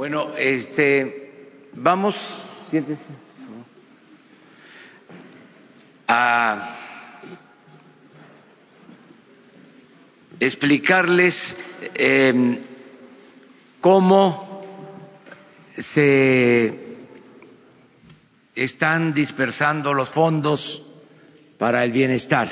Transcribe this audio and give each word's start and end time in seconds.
Bueno, 0.00 0.34
este, 0.34 1.68
vamos, 1.74 2.16
siéntese, 2.68 3.04
a 6.08 6.76
explicarles 10.40 11.54
eh, 11.92 12.60
cómo 13.82 14.64
se 15.76 16.96
están 18.54 19.12
dispersando 19.12 19.92
los 19.92 20.08
fondos 20.08 20.82
para 21.58 21.84
el 21.84 21.92
bienestar. 21.92 22.48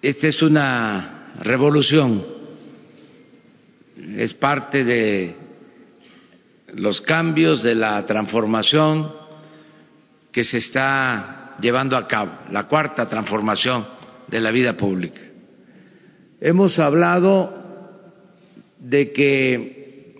Esta 0.00 0.28
es 0.28 0.40
una 0.42 1.32
revolución, 1.40 2.35
es 3.96 4.34
parte 4.34 4.84
de 4.84 5.34
los 6.74 7.00
cambios, 7.00 7.62
de 7.62 7.74
la 7.74 8.04
transformación 8.04 9.12
que 10.30 10.44
se 10.44 10.58
está 10.58 11.56
llevando 11.60 11.96
a 11.96 12.06
cabo, 12.06 12.32
la 12.50 12.68
cuarta 12.68 13.08
transformación 13.08 13.86
de 14.26 14.40
la 14.40 14.50
vida 14.50 14.76
pública. 14.76 15.20
Hemos 16.40 16.78
hablado 16.78 17.54
de 18.78 19.12
que 19.12 20.14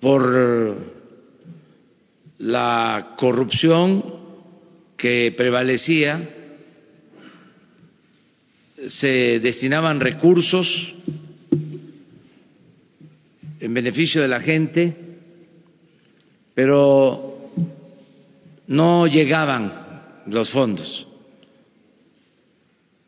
por 0.00 0.76
la 2.38 3.14
corrupción 3.18 4.04
que 4.96 5.34
prevalecía 5.36 6.28
se 8.86 9.40
destinaban 9.40 10.00
recursos 10.00 10.94
en 13.60 13.74
beneficio 13.74 14.22
de 14.22 14.28
la 14.28 14.40
gente, 14.40 14.96
pero 16.54 17.50
no 18.68 19.06
llegaban 19.06 19.72
los 20.26 20.50
fondos 20.50 21.06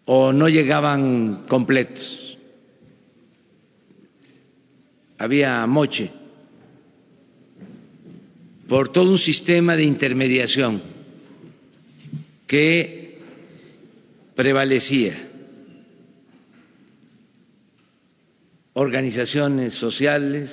o 0.07 0.33
no 0.33 0.49
llegaban 0.49 1.45
completos. 1.47 2.37
Había 5.19 5.67
moche 5.67 6.11
por 8.69 8.91
todo 8.91 9.11
un 9.11 9.19
sistema 9.19 9.77
de 9.77 9.85
intermediación 9.85 10.81
que 12.47 13.19
prevalecía. 14.35 15.30
Organizaciones 18.83 19.75
sociales 19.75 20.51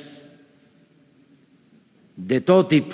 de 2.18 2.42
todo 2.42 2.68
tipo, 2.68 2.94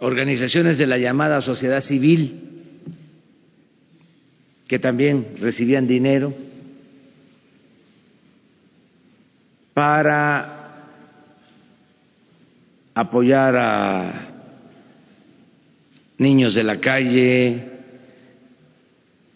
organizaciones 0.00 0.76
de 0.76 0.86
la 0.86 0.98
llamada 0.98 1.40
sociedad 1.40 1.80
civil, 1.80 2.42
que 4.66 4.78
también 4.78 5.28
recibían 5.40 5.86
dinero 5.86 6.34
para 9.72 10.84
apoyar 12.92 13.56
a 13.56 14.28
niños 16.18 16.54
de 16.54 16.64
la 16.64 16.78
calle, 16.78 17.70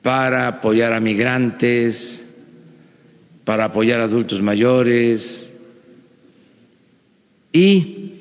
para 0.03 0.49
apoyar 0.49 0.93
a 0.93 1.01
migrantes, 1.01 2.22
para 3.45 3.67
apoyar 3.67 4.01
a 4.01 4.05
adultos 4.05 4.41
mayores 4.41 5.49
y 7.53 8.13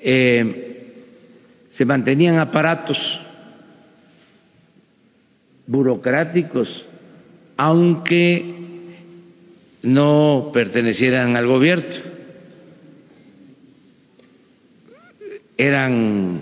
eh, 0.00 0.92
se 1.70 1.84
mantenían 1.84 2.38
aparatos 2.38 3.20
burocráticos, 5.66 6.86
aunque 7.56 8.54
no 9.82 10.50
pertenecieran 10.52 11.36
al 11.36 11.46
gobierno. 11.46 12.16
Eran 15.56 16.40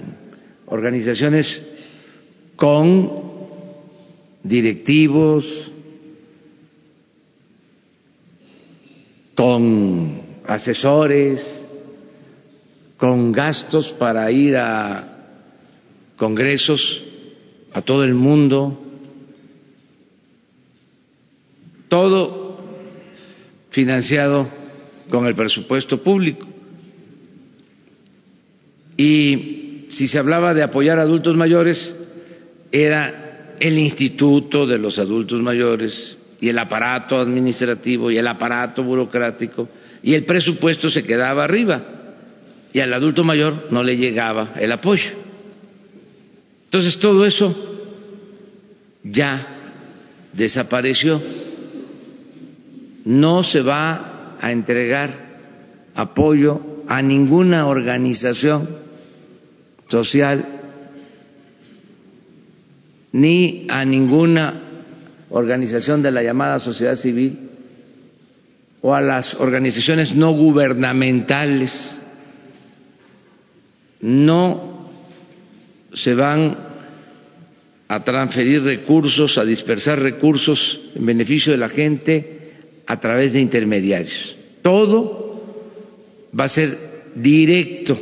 organizaciones 0.66 1.66
con 2.56 3.10
directivos, 4.42 5.72
con 9.34 10.20
asesores, 10.46 11.64
con 12.96 13.32
gastos 13.32 13.92
para 13.92 14.30
ir 14.30 14.56
a 14.56 15.10
congresos 16.16 17.02
a 17.72 17.82
todo 17.82 18.04
el 18.04 18.14
mundo, 18.14 18.80
todo 21.88 22.56
financiado 23.70 24.48
con 25.10 25.26
el 25.26 25.34
presupuesto 25.34 26.02
público. 26.02 26.46
Y 28.96 29.86
si 29.90 30.06
se 30.06 30.18
hablaba 30.18 30.54
de 30.54 30.62
apoyar 30.62 30.98
a 30.98 31.02
adultos 31.02 31.36
mayores, 31.36 31.96
era 32.70 33.56
el 33.60 33.78
Instituto 33.78 34.66
de 34.66 34.78
los 34.78 34.98
Adultos 34.98 35.40
Mayores 35.40 36.18
y 36.44 36.50
el 36.50 36.58
aparato 36.58 37.18
administrativo 37.18 38.10
y 38.10 38.18
el 38.18 38.26
aparato 38.26 38.82
burocrático 38.82 39.66
y 40.02 40.12
el 40.12 40.26
presupuesto 40.26 40.90
se 40.90 41.02
quedaba 41.02 41.42
arriba 41.42 41.82
y 42.70 42.80
al 42.80 42.92
adulto 42.92 43.24
mayor 43.24 43.68
no 43.70 43.82
le 43.82 43.96
llegaba 43.96 44.52
el 44.60 44.70
apoyo. 44.70 45.10
Entonces 46.66 46.98
todo 46.98 47.24
eso 47.24 47.54
ya 49.02 49.46
desapareció 50.34 51.18
no 53.06 53.42
se 53.42 53.62
va 53.62 54.36
a 54.38 54.52
entregar 54.52 55.14
apoyo 55.94 56.60
a 56.86 57.00
ninguna 57.00 57.68
organización 57.68 58.68
social 59.86 60.44
ni 63.12 63.64
a 63.70 63.86
ninguna 63.86 64.63
organización 65.30 66.02
de 66.02 66.10
la 66.10 66.22
llamada 66.22 66.58
sociedad 66.58 66.96
civil 66.96 67.50
o 68.80 68.94
a 68.94 69.00
las 69.00 69.34
organizaciones 69.34 70.14
no 70.14 70.32
gubernamentales. 70.32 72.00
No 74.00 74.90
se 75.94 76.14
van 76.14 76.56
a 77.88 78.04
transferir 78.04 78.62
recursos, 78.62 79.38
a 79.38 79.44
dispersar 79.44 80.00
recursos 80.00 80.80
en 80.94 81.06
beneficio 81.06 81.52
de 81.52 81.58
la 81.58 81.68
gente 81.68 82.52
a 82.86 83.00
través 83.00 83.32
de 83.32 83.40
intermediarios. 83.40 84.36
Todo 84.62 85.24
va 86.38 86.44
a 86.44 86.48
ser 86.48 86.76
directo 87.14 87.98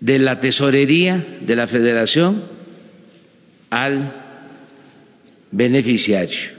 de 0.00 0.18
la 0.18 0.40
tesorería 0.40 1.38
de 1.40 1.56
la 1.56 1.66
federación 1.66 2.42
al 3.70 4.17
beneficiario. 5.50 6.58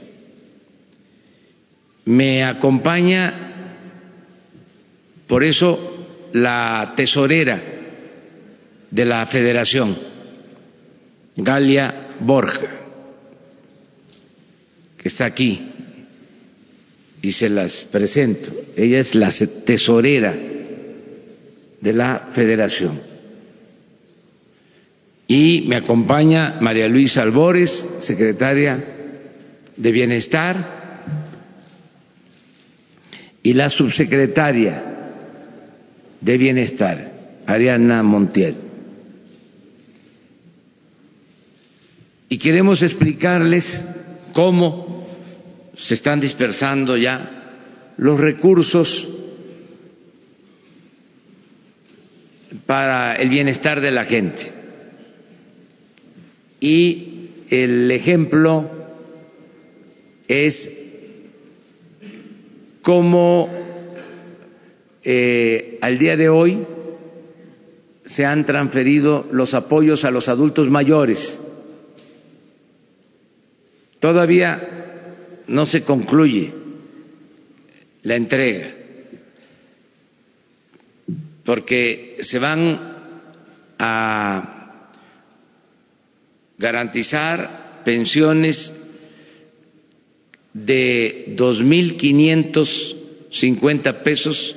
Me 2.04 2.42
acompaña 2.44 3.50
por 5.26 5.44
eso 5.44 6.28
la 6.32 6.94
tesorera 6.96 7.62
de 8.90 9.04
la 9.04 9.26
federación, 9.26 9.96
Galia 11.36 12.16
Borja, 12.20 12.68
que 14.98 15.08
está 15.08 15.26
aquí 15.26 15.68
y 17.22 17.32
se 17.32 17.48
las 17.48 17.84
presento. 17.84 18.50
Ella 18.76 18.98
es 18.98 19.14
la 19.14 19.30
tesorera 19.64 20.34
de 21.80 21.92
la 21.92 22.30
federación. 22.32 23.09
Y 25.30 25.60
me 25.68 25.76
acompaña 25.76 26.56
María 26.60 26.88
Luisa 26.88 27.22
Albores, 27.22 27.86
secretaria 28.00 28.84
de 29.76 29.92
Bienestar, 29.92 31.12
y 33.40 33.52
la 33.52 33.68
subsecretaria 33.68 34.82
de 36.20 36.36
Bienestar, 36.36 37.12
Ariana 37.46 38.02
Montiel. 38.02 38.56
Y 42.28 42.36
queremos 42.36 42.82
explicarles 42.82 43.72
cómo 44.32 45.06
se 45.76 45.94
están 45.94 46.18
dispersando 46.18 46.96
ya 46.96 47.92
los 47.98 48.18
recursos 48.18 49.08
para 52.66 53.14
el 53.14 53.28
bienestar 53.28 53.80
de 53.80 53.92
la 53.92 54.04
gente. 54.06 54.59
Y 56.60 57.30
el 57.48 57.90
ejemplo 57.90 58.70
es 60.28 60.76
como 62.82 63.50
eh, 65.02 65.78
al 65.80 65.98
día 65.98 66.16
de 66.16 66.28
hoy 66.28 66.58
se 68.04 68.24
han 68.24 68.44
transferido 68.44 69.26
los 69.32 69.54
apoyos 69.54 70.04
a 70.04 70.10
los 70.10 70.28
adultos 70.28 70.68
mayores. 70.68 71.40
Todavía 73.98 75.44
no 75.46 75.66
se 75.66 75.82
concluye 75.82 76.52
la 78.02 78.16
entrega, 78.16 78.74
porque 81.44 82.16
se 82.20 82.38
van 82.38 82.80
a 83.78 84.59
garantizar 86.60 87.80
pensiones 87.84 88.70
de 90.52 91.32
dos 91.38 91.62
mil 91.62 91.96
quinientos 91.96 92.96
cincuenta 93.30 94.02
pesos 94.02 94.54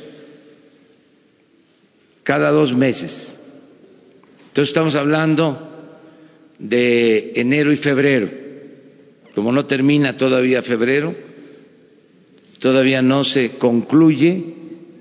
cada 2.24 2.50
dos 2.52 2.76
meses. 2.76 3.40
Entonces 4.48 4.70
estamos 4.70 4.96
hablando 4.96 5.70
de 6.60 7.32
enero 7.36 7.72
y 7.72 7.78
febrero. 7.78 8.30
Como 9.34 9.54
no 9.54 9.66
termina 9.66 10.18
todavía 10.18 10.62
febrero, 10.62 11.16
todavía 12.60 13.02
no 13.02 13.24
se 13.24 13.58
concluye 13.58 14.44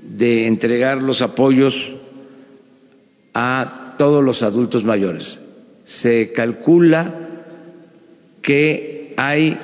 de 0.03 0.47
entregar 0.47 1.03
los 1.03 1.21
apoyos 1.21 1.75
a 3.35 3.95
todos 3.99 4.23
los 4.23 4.43
adultos 4.43 4.85
mayores. 4.85 5.42
Se 5.85 6.33
calcula 6.33 7.15
que 8.41 9.15
hay 9.17 9.59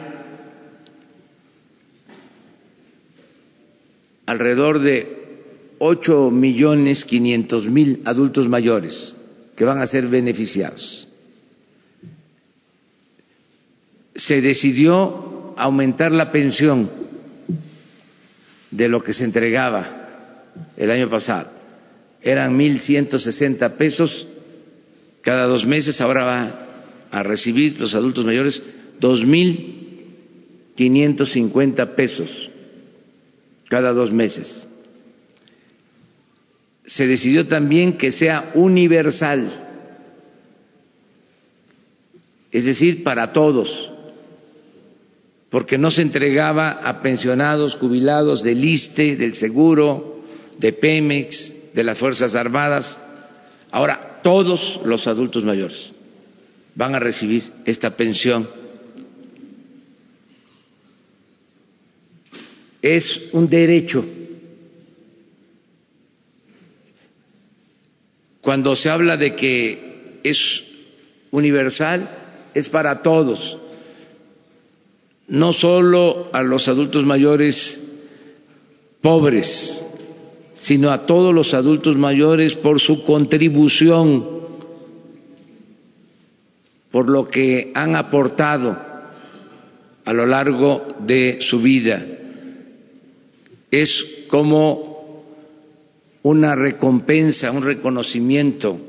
alrededor 4.26 4.80
de 4.80 5.18
ocho 5.78 6.30
millones 6.30 7.04
quinientos 7.04 7.68
mil 7.68 8.02
adultos 8.04 8.48
mayores 8.48 9.16
que 9.56 9.64
van 9.64 9.80
a 9.80 9.86
ser 9.86 10.06
beneficiados. 10.08 11.08
Se 14.14 14.40
decidió 14.40 15.54
aumentar 15.56 16.12
la 16.12 16.30
pensión 16.30 16.90
de 18.70 18.88
lo 18.88 19.02
que 19.02 19.12
se 19.12 19.24
entregaba 19.24 20.44
el 20.76 20.90
año 20.90 21.08
pasado. 21.08 21.50
Eran 22.20 22.56
mil 22.56 22.78
ciento 22.78 23.18
sesenta 23.18 23.76
pesos 23.76 24.26
cada 25.28 25.44
dos 25.44 25.66
meses, 25.66 26.00
ahora 26.00 26.24
va 26.24 26.68
a 27.10 27.22
recibir 27.22 27.78
los 27.78 27.94
adultos 27.94 28.24
mayores 28.24 28.62
dos 28.98 29.26
mil 29.26 30.06
quinientos 30.74 31.32
cincuenta 31.32 31.94
pesos 31.94 32.48
cada 33.68 33.92
dos 33.92 34.10
meses. 34.10 34.66
Se 36.86 37.06
decidió 37.06 37.46
también 37.46 37.98
que 37.98 38.10
sea 38.10 38.52
universal, 38.54 39.52
es 42.50 42.64
decir, 42.64 43.04
para 43.04 43.30
todos, 43.30 43.92
porque 45.50 45.76
no 45.76 45.90
se 45.90 46.00
entregaba 46.00 46.70
a 46.70 47.02
pensionados, 47.02 47.74
jubilados 47.74 48.42
del 48.42 48.64
ISTE, 48.64 49.16
del 49.16 49.34
Seguro, 49.34 50.24
de 50.56 50.72
Pemex, 50.72 51.74
de 51.74 51.84
las 51.84 51.98
Fuerzas 51.98 52.34
Armadas. 52.34 52.98
Ahora 53.70 54.20
todos 54.22 54.80
los 54.84 55.06
adultos 55.06 55.44
mayores 55.44 55.92
van 56.74 56.94
a 56.94 56.98
recibir 56.98 57.42
esta 57.64 57.90
pensión. 57.90 58.48
Es 62.80 63.30
un 63.32 63.48
derecho. 63.48 64.04
Cuando 68.40 68.74
se 68.76 68.88
habla 68.88 69.16
de 69.16 69.34
que 69.34 70.20
es 70.22 70.64
universal, 71.30 72.08
es 72.54 72.68
para 72.68 73.02
todos, 73.02 73.58
no 75.26 75.52
solo 75.52 76.30
a 76.32 76.42
los 76.42 76.66
adultos 76.68 77.04
mayores 77.04 77.84
pobres, 79.02 79.84
sino 80.58 80.90
a 80.90 81.06
todos 81.06 81.34
los 81.34 81.54
adultos 81.54 81.96
mayores 81.96 82.54
por 82.54 82.80
su 82.80 83.04
contribución, 83.04 84.26
por 86.90 87.08
lo 87.08 87.28
que 87.28 87.70
han 87.74 87.94
aportado 87.94 88.76
a 90.04 90.12
lo 90.12 90.26
largo 90.26 90.96
de 91.00 91.38
su 91.40 91.60
vida. 91.60 92.04
Es 93.70 94.24
como 94.28 95.24
una 96.22 96.54
recompensa, 96.54 97.52
un 97.52 97.62
reconocimiento 97.62 98.80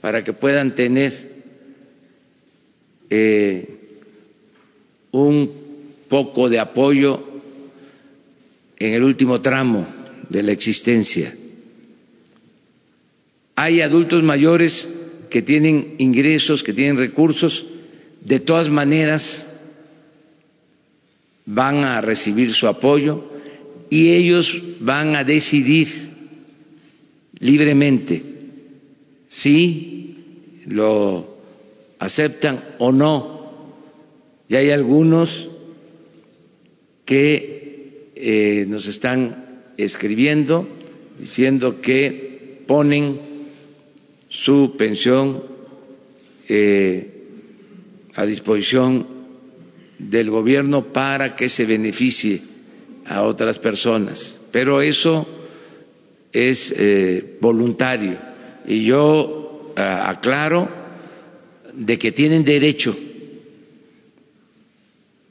para 0.00 0.24
que 0.24 0.32
puedan 0.32 0.74
tener 0.74 1.32
eh, 3.08 3.78
un 5.12 5.50
poco 6.08 6.48
de 6.48 6.58
apoyo 6.58 7.22
en 8.78 8.94
el 8.94 9.04
último 9.04 9.40
tramo 9.40 10.03
de 10.28 10.42
la 10.42 10.52
existencia. 10.52 11.34
Hay 13.56 13.80
adultos 13.80 14.22
mayores 14.22 14.88
que 15.30 15.42
tienen 15.42 15.94
ingresos, 15.98 16.62
que 16.62 16.72
tienen 16.72 16.96
recursos, 16.96 17.64
de 18.20 18.40
todas 18.40 18.70
maneras 18.70 19.50
van 21.46 21.84
a 21.84 22.00
recibir 22.00 22.52
su 22.54 22.66
apoyo 22.66 23.24
y 23.90 24.10
ellos 24.10 24.62
van 24.80 25.14
a 25.14 25.24
decidir 25.24 25.88
libremente 27.38 28.22
si 29.28 30.16
lo 30.66 31.36
aceptan 31.98 32.62
o 32.78 32.92
no. 32.92 33.34
Y 34.48 34.56
hay 34.56 34.70
algunos 34.70 35.48
que 37.04 38.10
eh, 38.14 38.64
nos 38.68 38.86
están 38.86 39.43
escribiendo 39.76 40.66
diciendo 41.18 41.80
que 41.80 42.62
ponen 42.66 43.18
su 44.28 44.74
pensión 44.76 45.42
eh, 46.48 47.10
a 48.14 48.26
disposición 48.26 49.06
del 49.98 50.30
gobierno 50.30 50.92
para 50.92 51.36
que 51.36 51.48
se 51.48 51.64
beneficie 51.64 52.40
a 53.06 53.22
otras 53.22 53.58
personas, 53.58 54.40
pero 54.50 54.80
eso 54.80 55.26
es 56.32 56.74
eh, 56.76 57.36
voluntario 57.40 58.18
y 58.66 58.84
yo 58.84 59.72
eh, 59.76 59.80
aclaro 59.80 60.68
de 61.74 61.98
que 61.98 62.12
tienen 62.12 62.44
derecho 62.44 62.96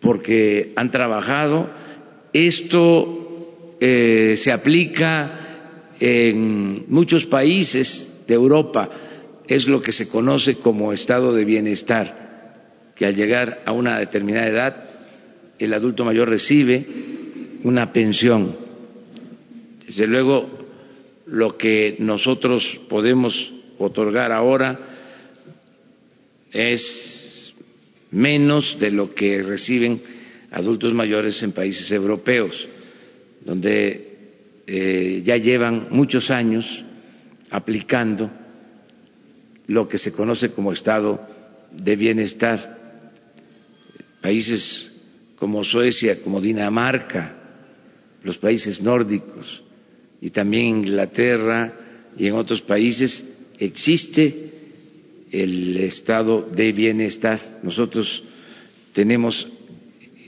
porque 0.04 0.74
han 0.76 0.92
trabajado. 0.92 1.70
Esto 2.34 3.13
eh, 3.86 4.38
se 4.38 4.50
aplica 4.50 5.92
en 6.00 6.86
muchos 6.88 7.26
países 7.26 8.24
de 8.26 8.34
Europa, 8.34 8.90
es 9.46 9.68
lo 9.68 9.82
que 9.82 9.92
se 9.92 10.08
conoce 10.08 10.56
como 10.56 10.94
estado 10.94 11.34
de 11.36 11.44
bienestar, 11.44 12.94
que 12.96 13.06
al 13.06 13.14
llegar 13.14 13.62
a 13.66 13.74
una 13.74 14.00
determinada 14.00 14.48
edad 14.48 14.90
el 15.60 15.74
adulto 15.74 16.06
mayor 16.06 16.30
recibe 16.30 16.86
una 17.64 17.92
pensión. 17.92 18.56
Desde 19.86 20.08
luego, 20.08 20.48
lo 21.26 21.58
que 21.58 21.98
nosotros 22.00 22.80
podemos 22.88 23.52
otorgar 23.80 24.32
ahora 24.32 24.80
es 26.54 27.54
menos 28.12 28.80
de 28.80 28.92
lo 28.92 29.14
que 29.14 29.44
reciben 29.44 30.02
adultos 30.52 30.94
mayores 30.94 31.44
en 31.44 31.52
países 31.52 31.92
europeos, 31.92 32.66
donde 33.46 34.14
eh, 34.68 35.22
ya 35.26 35.38
llevan 35.38 35.88
muchos 35.90 36.32
años 36.32 36.84
aplicando 37.50 38.30
lo 39.68 39.88
que 39.88 39.98
se 39.98 40.12
conoce 40.12 40.52
como 40.52 40.72
estado 40.72 41.20
de 41.72 41.96
bienestar. 41.96 43.02
Países 44.22 44.90
como 45.36 45.64
Suecia, 45.64 46.22
como 46.24 46.40
Dinamarca, 46.40 47.36
los 48.24 48.38
países 48.38 48.82
nórdicos 48.82 49.64
y 50.22 50.30
también 50.30 50.78
Inglaterra 50.78 51.74
y 52.18 52.28
en 52.28 52.36
otros 52.36 52.62
países 52.62 53.38
existe 53.60 54.52
el 55.32 55.78
estado 55.78 56.42
de 56.42 56.72
bienestar. 56.72 57.60
Nosotros 57.64 58.24
tenemos 58.94 59.48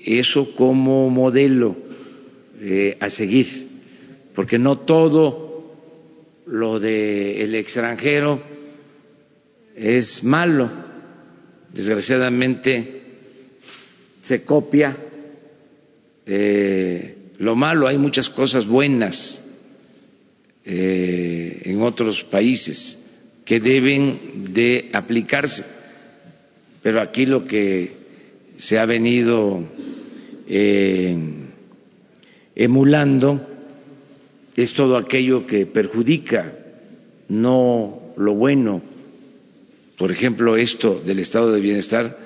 eso 0.03 0.53
como 0.55 1.09
modelo 1.09 1.77
eh, 2.67 2.97
a 2.99 3.11
seguir, 3.11 3.67
porque 4.33 4.57
no 4.57 4.79
todo 4.79 5.75
lo 6.47 6.79
del 6.79 7.53
extranjero 7.53 8.41
es 9.75 10.23
malo. 10.23 10.67
Desgraciadamente 11.71 13.03
se 14.19 14.43
copia 14.43 14.97
eh, 16.25 17.15
lo 17.37 17.55
malo, 17.55 17.85
hay 17.85 17.99
muchas 17.99 18.31
cosas 18.31 18.65
buenas 18.65 19.47
eh, 20.65 21.61
en 21.65 21.83
otros 21.83 22.23
países 22.23 22.97
que 23.45 23.59
deben 23.59 24.51
de 24.55 24.89
aplicarse, 24.91 25.63
pero 26.81 26.99
aquí 26.99 27.27
lo 27.27 27.45
que 27.45 27.91
se 28.57 28.79
ha 28.79 28.85
venido 28.87 29.63
emulando 32.55 33.45
es 34.55 34.73
todo 34.73 34.95
aquello 34.97 35.45
que 35.45 35.65
perjudica, 35.65 36.53
no 37.27 38.13
lo 38.15 38.33
bueno. 38.33 38.81
Por 39.97 40.11
ejemplo, 40.11 40.55
esto 40.55 41.01
del 41.05 41.19
estado 41.19 41.51
de 41.51 41.59
bienestar, 41.59 42.17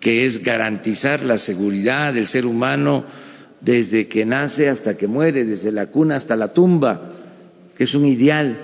que 0.00 0.24
es 0.24 0.42
garantizar 0.42 1.22
la 1.22 1.36
seguridad 1.36 2.14
del 2.14 2.26
ser 2.26 2.46
humano 2.46 3.04
desde 3.60 4.08
que 4.08 4.24
nace 4.24 4.68
hasta 4.68 4.96
que 4.96 5.06
muere, 5.06 5.44
desde 5.44 5.72
la 5.72 5.86
cuna 5.86 6.16
hasta 6.16 6.36
la 6.36 6.52
tumba, 6.52 7.12
que 7.76 7.84
es 7.84 7.94
un 7.94 8.06
ideal 8.06 8.56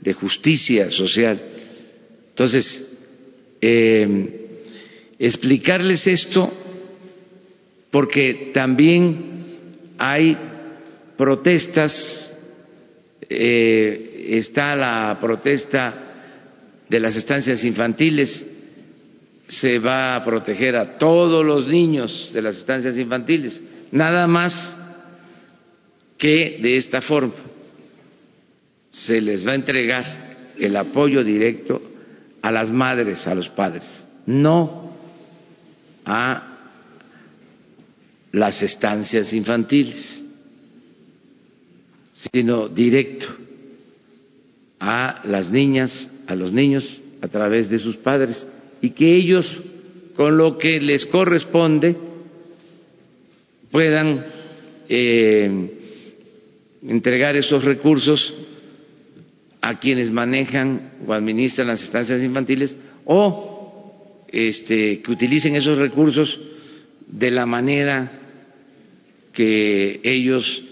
de 0.00 0.12
justicia 0.14 0.90
social. 0.90 1.40
Entonces, 2.30 3.06
eh, 3.60 4.60
explicarles 5.18 6.06
esto 6.06 6.50
porque 7.90 8.50
también 8.54 9.41
hay 9.98 10.36
protestas, 11.16 12.36
eh, 13.28 14.28
está 14.30 14.74
la 14.76 15.18
protesta 15.20 15.94
de 16.88 17.00
las 17.00 17.16
estancias 17.16 17.64
infantiles, 17.64 18.46
se 19.48 19.78
va 19.78 20.16
a 20.16 20.24
proteger 20.24 20.76
a 20.76 20.98
todos 20.98 21.44
los 21.44 21.66
niños 21.68 22.30
de 22.32 22.42
las 22.42 22.56
estancias 22.56 22.96
infantiles, 22.96 23.60
nada 23.90 24.26
más 24.26 24.76
que 26.18 26.58
de 26.60 26.76
esta 26.76 27.00
forma. 27.00 27.34
Se 28.90 29.20
les 29.20 29.46
va 29.46 29.52
a 29.52 29.56
entregar 29.56 30.04
el 30.58 30.76
apoyo 30.76 31.24
directo 31.24 31.82
a 32.42 32.50
las 32.50 32.70
madres, 32.70 33.26
a 33.26 33.34
los 33.34 33.48
padres, 33.48 34.06
no 34.26 34.92
a 36.04 36.51
las 38.32 38.62
estancias 38.62 39.32
infantiles, 39.34 40.22
sino 42.32 42.68
directo 42.68 43.26
a 44.80 45.20
las 45.24 45.50
niñas, 45.50 46.08
a 46.26 46.34
los 46.34 46.50
niños 46.50 47.00
a 47.20 47.28
través 47.28 47.68
de 47.68 47.78
sus 47.78 47.96
padres 47.98 48.46
y 48.80 48.90
que 48.90 49.14
ellos, 49.14 49.62
con 50.16 50.36
lo 50.36 50.58
que 50.58 50.80
les 50.80 51.06
corresponde, 51.06 51.94
puedan 53.70 54.24
eh, 54.88 55.70
entregar 56.86 57.36
esos 57.36 57.64
recursos 57.64 58.34
a 59.60 59.78
quienes 59.78 60.10
manejan 60.10 60.94
o 61.06 61.12
administran 61.12 61.68
las 61.68 61.82
estancias 61.82 62.22
infantiles 62.22 62.74
o 63.04 64.24
este, 64.28 65.00
que 65.00 65.12
utilicen 65.12 65.54
esos 65.54 65.78
recursos 65.78 66.40
de 67.06 67.30
la 67.30 67.46
manera 67.46 68.21
que 69.32 70.00
ellos 70.02 70.62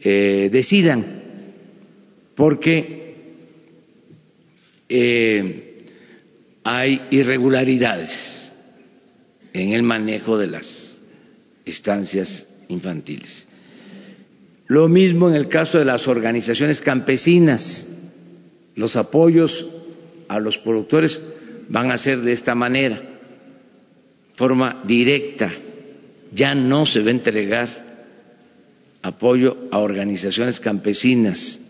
eh, 0.00 0.48
decidan, 0.50 1.04
porque 2.34 3.14
eh, 4.88 5.84
hay 6.64 7.02
irregularidades 7.10 8.52
en 9.52 9.72
el 9.72 9.82
manejo 9.82 10.38
de 10.38 10.46
las 10.46 10.98
estancias 11.64 12.46
infantiles. 12.68 13.46
Lo 14.66 14.88
mismo 14.88 15.28
en 15.28 15.34
el 15.34 15.48
caso 15.48 15.78
de 15.78 15.84
las 15.84 16.06
organizaciones 16.06 16.80
campesinas 16.80 17.88
los 18.76 18.96
apoyos 18.96 19.66
a 20.28 20.38
los 20.40 20.58
productores 20.58 21.20
van 21.68 21.90
a 21.90 21.98
ser 21.98 22.20
de 22.20 22.32
esta 22.32 22.54
manera, 22.54 23.00
forma 24.36 24.82
directa. 24.84 25.52
Ya 26.32 26.54
no 26.54 26.86
se 26.86 27.00
va 27.00 27.08
a 27.08 27.10
entregar 27.10 27.89
apoyo 29.02 29.68
a 29.70 29.78
organizaciones 29.78 30.60
campesinas, 30.60 31.60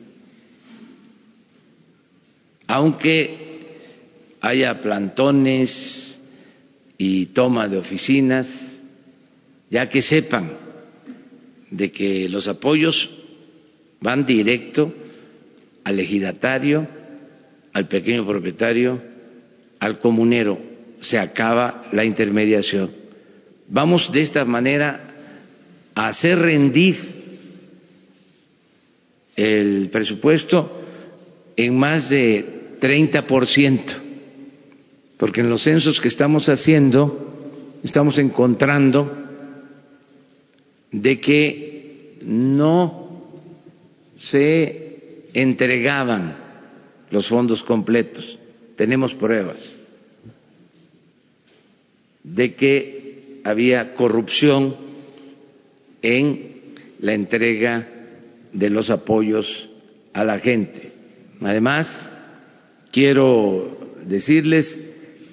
aunque 2.66 3.50
haya 4.40 4.80
plantones 4.80 6.20
y 6.98 7.26
toma 7.26 7.68
de 7.68 7.78
oficinas, 7.78 8.78
ya 9.70 9.88
que 9.88 10.02
sepan 10.02 10.52
de 11.70 11.92
que 11.92 12.28
los 12.28 12.48
apoyos 12.48 13.10
van 14.00 14.26
directo 14.26 14.92
al 15.84 16.00
ejidatario, 16.00 16.86
al 17.72 17.86
pequeño 17.86 18.26
propietario, 18.26 19.00
al 19.78 19.98
comunero. 19.98 20.58
Se 21.00 21.18
acaba 21.18 21.88
la 21.92 22.04
intermediación. 22.04 22.90
Vamos 23.68 24.12
de 24.12 24.20
esta 24.20 24.44
manera 24.44 25.00
a 25.94 26.08
hacer 26.08 26.38
rendir 26.38 27.19
el 29.36 29.88
presupuesto 29.90 30.80
en 31.56 31.76
más 31.76 32.08
de 32.08 32.78
30%, 32.80 33.80
porque 35.16 35.40
en 35.40 35.50
los 35.50 35.62
censos 35.62 36.00
que 36.00 36.08
estamos 36.08 36.48
haciendo 36.48 37.78
estamos 37.82 38.18
encontrando 38.18 39.16
de 40.92 41.20
que 41.20 42.18
no 42.22 43.22
se 44.16 45.28
entregaban 45.32 46.36
los 47.10 47.28
fondos 47.28 47.62
completos. 47.62 48.38
Tenemos 48.76 49.14
pruebas 49.14 49.76
de 52.22 52.54
que 52.54 53.40
había 53.44 53.94
corrupción 53.94 54.76
en 56.02 56.50
la 57.00 57.14
entrega 57.14 57.88
de 58.52 58.70
los 58.70 58.90
apoyos 58.90 59.68
a 60.12 60.24
la 60.24 60.38
gente. 60.38 60.92
Además, 61.40 62.08
quiero 62.90 63.94
decirles 64.04 64.88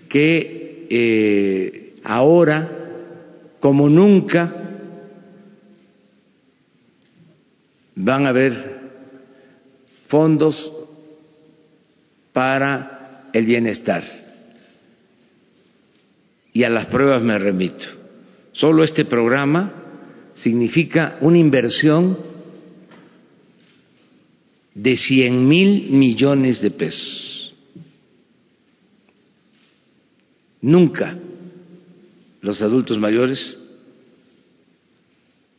que 0.10 0.88
eh, 0.90 1.96
ahora, 2.04 2.70
como 3.60 3.90
nunca, 3.90 4.54
van 7.96 8.26
a 8.26 8.30
haber 8.30 8.78
fondos 10.08 10.72
para 12.32 13.30
el 13.34 13.46
bienestar. 13.46 14.04
Y 16.54 16.64
a 16.64 16.70
las 16.70 16.86
pruebas 16.88 17.22
me 17.22 17.38
remito. 17.38 17.86
Solo 18.52 18.84
este 18.84 19.06
programa 19.06 19.74
significa 20.34 21.18
una 21.22 21.38
inversión 21.38 22.18
de 24.78 24.96
cien 24.96 25.48
mil 25.48 25.90
millones 25.90 26.62
de 26.62 26.70
pesos. 26.70 27.52
Nunca 30.62 31.18
los 32.42 32.62
adultos 32.62 33.00
mayores 33.00 33.58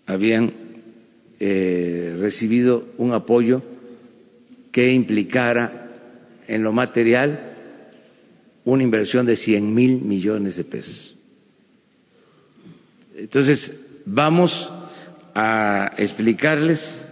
habían 0.06 0.52
eh, 1.40 2.16
recibido 2.20 2.86
un 2.96 3.12
apoyo 3.12 3.60
que 4.70 4.92
implicara 4.92 5.90
en 6.46 6.62
lo 6.62 6.72
material 6.72 7.56
una 8.64 8.84
inversión 8.84 9.26
de 9.26 9.34
cien 9.34 9.74
mil 9.74 10.00
millones 10.00 10.56
de 10.56 10.64
pesos. 10.64 11.16
Entonces, 13.16 14.00
vamos 14.06 14.70
a 15.34 15.90
explicarles 15.98 17.07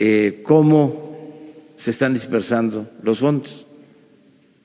eh, 0.00 0.42
cómo 0.44 1.74
se 1.76 1.90
están 1.90 2.14
dispersando 2.14 2.88
los 3.02 3.18
fondos. 3.18 3.66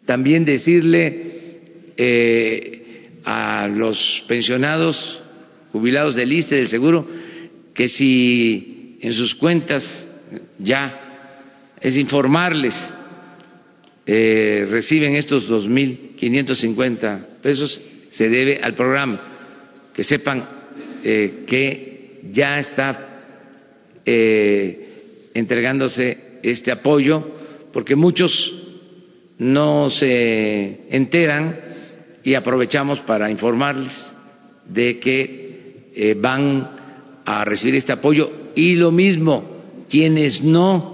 También 0.05 0.45
decirle 0.45 1.61
eh, 1.97 3.09
a 3.23 3.67
los 3.67 4.23
pensionados, 4.27 5.21
jubilados 5.71 6.13
del 6.13 6.31
ISTE, 6.31 6.57
del 6.57 6.67
Seguro, 6.67 7.07
que 7.73 7.87
si 7.87 8.97
en 9.01 9.11
sus 9.13 9.33
cuentas 9.33 10.07
ya 10.59 10.99
es 11.81 11.97
informarles, 11.97 12.75
eh, 14.05 14.67
reciben 14.69 15.15
estos 15.15 15.47
dos 15.47 15.67
mil 15.67 16.11
quinientos 16.15 16.59
cincuenta 16.59 17.27
pesos, 17.41 17.81
se 18.11 18.29
debe 18.29 18.59
al 18.61 18.75
programa, 18.75 19.89
que 19.95 20.03
sepan 20.03 20.61
que 21.03 22.21
ya 22.31 22.59
está 22.59 23.09
entregándose 25.33 26.39
este 26.43 26.71
apoyo, 26.71 27.23
porque 27.71 27.95
muchos 27.95 28.61
no 29.37 29.89
se 29.89 30.95
enteran 30.95 31.59
y 32.23 32.35
aprovechamos 32.35 32.99
para 33.01 33.29
informarles 33.31 34.13
de 34.67 34.99
que 34.99 36.15
van 36.19 36.69
a 37.25 37.45
recibir 37.45 37.75
este 37.75 37.91
apoyo 37.93 38.29
y 38.55 38.75
lo 38.75 38.91
mismo 38.91 39.53
quienes 39.89 40.43
no 40.43 40.93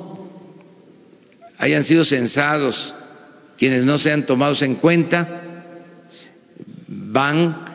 hayan 1.58 1.84
sido 1.84 2.04
censados, 2.04 2.94
quienes 3.58 3.84
no 3.84 3.98
sean 3.98 4.26
tomados 4.26 4.62
en 4.62 4.76
cuenta, 4.76 5.64
van 6.88 7.66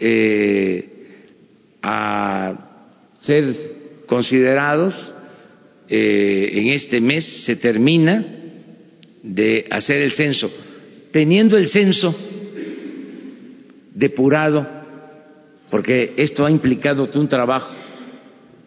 eh, 0.00 1.28
a 1.82 2.54
ser 3.20 3.44
considerados. 4.06 5.12
Eh, 5.88 6.50
en 6.54 6.68
este 6.68 7.00
mes 7.00 7.24
se 7.44 7.56
termina 7.56 8.24
de 9.22 9.66
hacer 9.70 10.02
el 10.02 10.12
censo. 10.12 10.50
Teniendo 11.12 11.56
el 11.56 11.68
censo 11.68 12.14
depurado, 13.94 14.66
porque 15.70 16.14
esto 16.16 16.44
ha 16.44 16.50
implicado 16.50 17.08
un 17.14 17.28
trabajo 17.28 17.72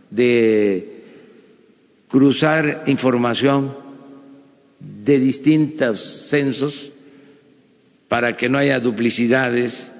de 0.09 1.03
cruzar 2.07 2.83
información 2.88 3.75
de 4.79 5.19
distintos 5.19 6.29
censos 6.29 6.91
para 8.07 8.35
que 8.35 8.49
no 8.49 8.57
haya 8.57 8.79
duplicidades. 8.79 9.91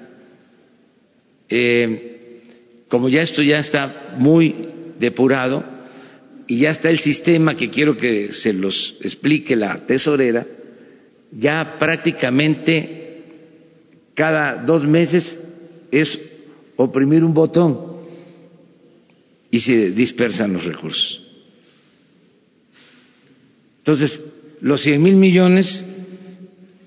Eh, 1.48 2.42
como 2.88 3.08
ya 3.08 3.20
esto 3.20 3.42
ya 3.42 3.58
está 3.58 4.14
muy 4.16 4.68
depurado 4.98 5.79
y 6.50 6.58
ya 6.58 6.70
está 6.70 6.90
el 6.90 6.98
sistema 6.98 7.54
que 7.54 7.70
quiero 7.70 7.96
que 7.96 8.32
se 8.32 8.52
los 8.52 8.96
explique 9.02 9.54
la 9.54 9.86
tesorera, 9.86 10.44
ya 11.30 11.76
prácticamente 11.78 13.22
cada 14.14 14.60
dos 14.60 14.84
meses 14.84 15.38
es 15.92 16.18
oprimir 16.74 17.22
un 17.22 17.32
botón 17.32 18.00
y 19.48 19.60
se 19.60 19.92
dispersan 19.92 20.52
los 20.54 20.64
recursos. 20.64 21.24
Entonces, 23.78 24.20
los 24.60 24.82
100 24.82 25.00
mil 25.00 25.14
millones 25.14 25.86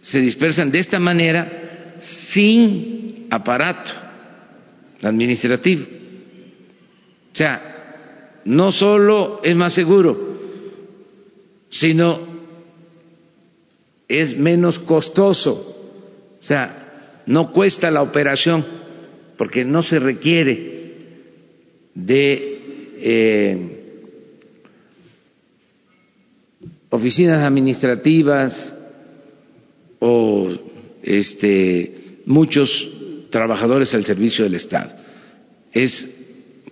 se 0.01 0.19
dispersan 0.19 0.71
de 0.71 0.79
esta 0.79 0.99
manera 0.99 1.95
sin 2.01 3.27
aparato 3.29 3.93
administrativo. 5.01 5.85
O 7.31 7.35
sea, 7.35 7.72
no 8.45 8.71
solo 8.71 9.41
es 9.43 9.55
más 9.55 9.73
seguro, 9.73 10.37
sino 11.69 12.19
es 14.07 14.37
menos 14.37 14.79
costoso. 14.79 15.69
O 16.39 16.43
sea, 16.43 17.21
no 17.25 17.51
cuesta 17.51 17.89
la 17.89 18.01
operación 18.01 18.65
porque 19.37 19.65
no 19.65 19.81
se 19.81 19.99
requiere 19.99 20.73
de 21.95 22.61
eh, 22.97 23.83
oficinas 26.89 27.41
administrativas 27.41 28.77
o 29.99 30.49
este, 31.01 32.19
muchos 32.25 33.27
trabajadores 33.29 33.93
al 33.93 34.05
servicio 34.05 34.43
del 34.43 34.55
Estado. 34.55 34.93
Es 35.71 36.13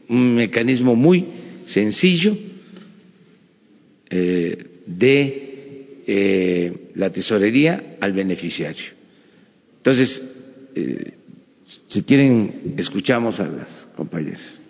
un 0.10 0.36
mecanismo 0.36 0.96
muy 0.96 1.41
sencillo 1.72 2.38
eh, 4.10 4.66
de 4.86 6.04
eh, 6.06 6.92
la 6.96 7.12
tesorería 7.12 7.98
al 8.00 8.14
beneficiario. 8.14 8.86
Entonces, 9.78 10.38
si 11.88 12.04
quieren, 12.04 12.76
escuchamos 12.78 13.40
a 13.40 13.48
las 13.48 13.88
compañeras. 13.96 14.62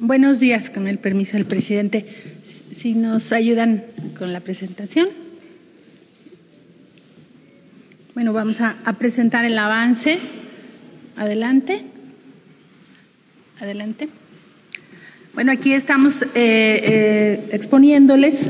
Buenos 0.00 0.38
días, 0.38 0.70
con 0.70 0.86
el 0.86 0.98
permiso 0.98 1.32
del 1.36 1.46
presidente. 1.46 2.06
Si 2.76 2.94
nos 2.94 3.32
ayudan 3.32 3.84
con 4.16 4.32
la 4.32 4.40
presentación. 4.40 5.08
Bueno, 8.14 8.32
vamos 8.32 8.60
a, 8.60 8.76
presentar 8.98 9.44
el 9.44 9.58
avance. 9.58 10.18
Adelante. 11.18 11.82
Adelante. 13.60 14.08
Bueno, 15.34 15.50
aquí 15.50 15.72
estamos 15.72 16.22
eh, 16.22 16.28
eh, 16.34 17.48
exponiéndoles 17.52 18.46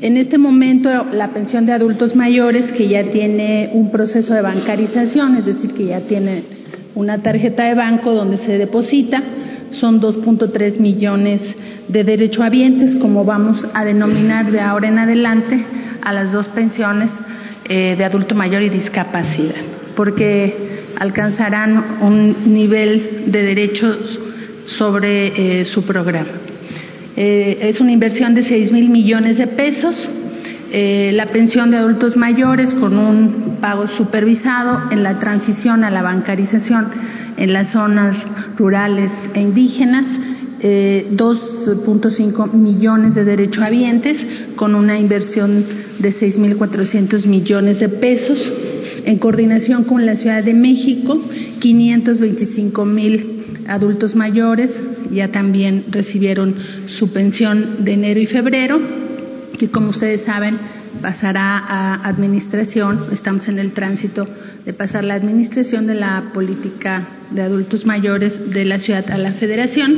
en 0.00 0.16
este 0.16 0.36
momento 0.36 0.90
la 1.12 1.28
pensión 1.28 1.64
de 1.64 1.72
adultos 1.72 2.16
mayores 2.16 2.72
que 2.72 2.88
ya 2.88 3.04
tiene 3.12 3.70
un 3.72 3.92
proceso 3.92 4.34
de 4.34 4.42
bancarización, 4.42 5.36
es 5.36 5.46
decir, 5.46 5.74
que 5.74 5.86
ya 5.86 6.00
tiene 6.00 6.42
una 6.96 7.22
tarjeta 7.22 7.64
de 7.64 7.74
banco 7.74 8.12
donde 8.12 8.36
se 8.38 8.58
deposita 8.58 9.22
son 9.70 10.00
2.3 10.00 10.78
millones 10.80 11.40
de 11.86 12.04
derechohabientes, 12.04 12.96
como 12.96 13.24
vamos 13.24 13.66
a 13.74 13.84
denominar 13.84 14.50
de 14.50 14.60
ahora 14.60 14.88
en 14.88 14.98
adelante 14.98 15.64
a 16.02 16.12
las 16.12 16.32
dos 16.32 16.48
pensiones 16.48 17.12
eh, 17.68 17.94
de 17.96 18.04
adulto 18.04 18.34
mayor 18.34 18.62
y 18.64 18.70
discapacidad, 18.70 19.54
porque 19.96 20.71
alcanzarán 21.02 21.98
un 22.00 22.54
nivel 22.54 23.24
de 23.26 23.42
derechos 23.42 24.18
sobre 24.66 25.60
eh, 25.60 25.64
su 25.64 25.84
programa. 25.84 26.30
Eh, 27.16 27.58
es 27.60 27.80
una 27.80 27.90
inversión 27.90 28.34
de 28.34 28.44
6 28.44 28.70
mil 28.72 28.88
millones 28.88 29.36
de 29.38 29.46
pesos. 29.46 30.08
la 31.20 31.26
pensión 31.26 31.70
de 31.70 31.76
adultos 31.76 32.16
mayores 32.16 32.72
con 32.72 32.92
un 32.96 33.58
pago 33.60 33.86
supervisado 33.86 34.90
en 34.90 35.02
la 35.02 35.18
transición 35.18 35.84
a 35.84 35.90
la 35.90 36.00
bancarización 36.00 36.86
en 37.36 37.52
las 37.52 37.72
zonas 37.72 38.16
rurales 38.56 39.10
e 39.34 39.40
indígenas, 39.40 40.06
2.5 40.62 40.62
eh, 40.62 42.56
millones 42.56 43.14
de 43.16 43.24
derechohabientes 43.24 44.24
con 44.54 44.74
una 44.74 44.98
inversión 44.98 45.64
de 45.98 46.10
6.400 46.10 47.26
millones 47.26 47.80
de 47.80 47.88
pesos. 47.88 48.52
En 49.04 49.18
coordinación 49.18 49.84
con 49.84 50.06
la 50.06 50.16
Ciudad 50.16 50.44
de 50.44 50.54
México, 50.54 51.20
525 51.60 52.84
mil 52.84 53.44
adultos 53.66 54.14
mayores 54.14 54.82
ya 55.12 55.28
también 55.28 55.86
recibieron 55.90 56.54
su 56.86 57.12
pensión 57.12 57.84
de 57.84 57.92
enero 57.92 58.20
y 58.20 58.26
febrero, 58.26 58.80
que 59.58 59.68
como 59.68 59.90
ustedes 59.90 60.22
saben 60.22 60.58
pasará 61.00 61.58
a 61.58 62.08
administración, 62.08 63.06
estamos 63.12 63.48
en 63.48 63.58
el 63.58 63.72
tránsito 63.72 64.28
de 64.64 64.72
pasar 64.72 65.04
la 65.04 65.14
administración 65.14 65.86
de 65.86 65.94
la 65.94 66.30
política 66.32 67.08
de 67.30 67.42
adultos 67.42 67.86
mayores 67.86 68.52
de 68.52 68.64
la 68.64 68.78
ciudad 68.78 69.10
a 69.10 69.18
la 69.18 69.32
federación 69.32 69.96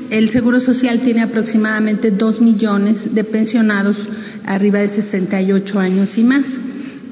El 0.10 0.28
Seguro 0.28 0.60
Social 0.60 1.00
tiene 1.00 1.22
aproximadamente 1.22 2.12
2 2.12 2.42
millones 2.42 3.16
de 3.16 3.24
pensionados 3.24 4.10
arriba 4.46 4.80
de 4.80 4.90
68 4.90 5.80
años 5.80 6.18
y 6.18 6.26
más 6.26 6.60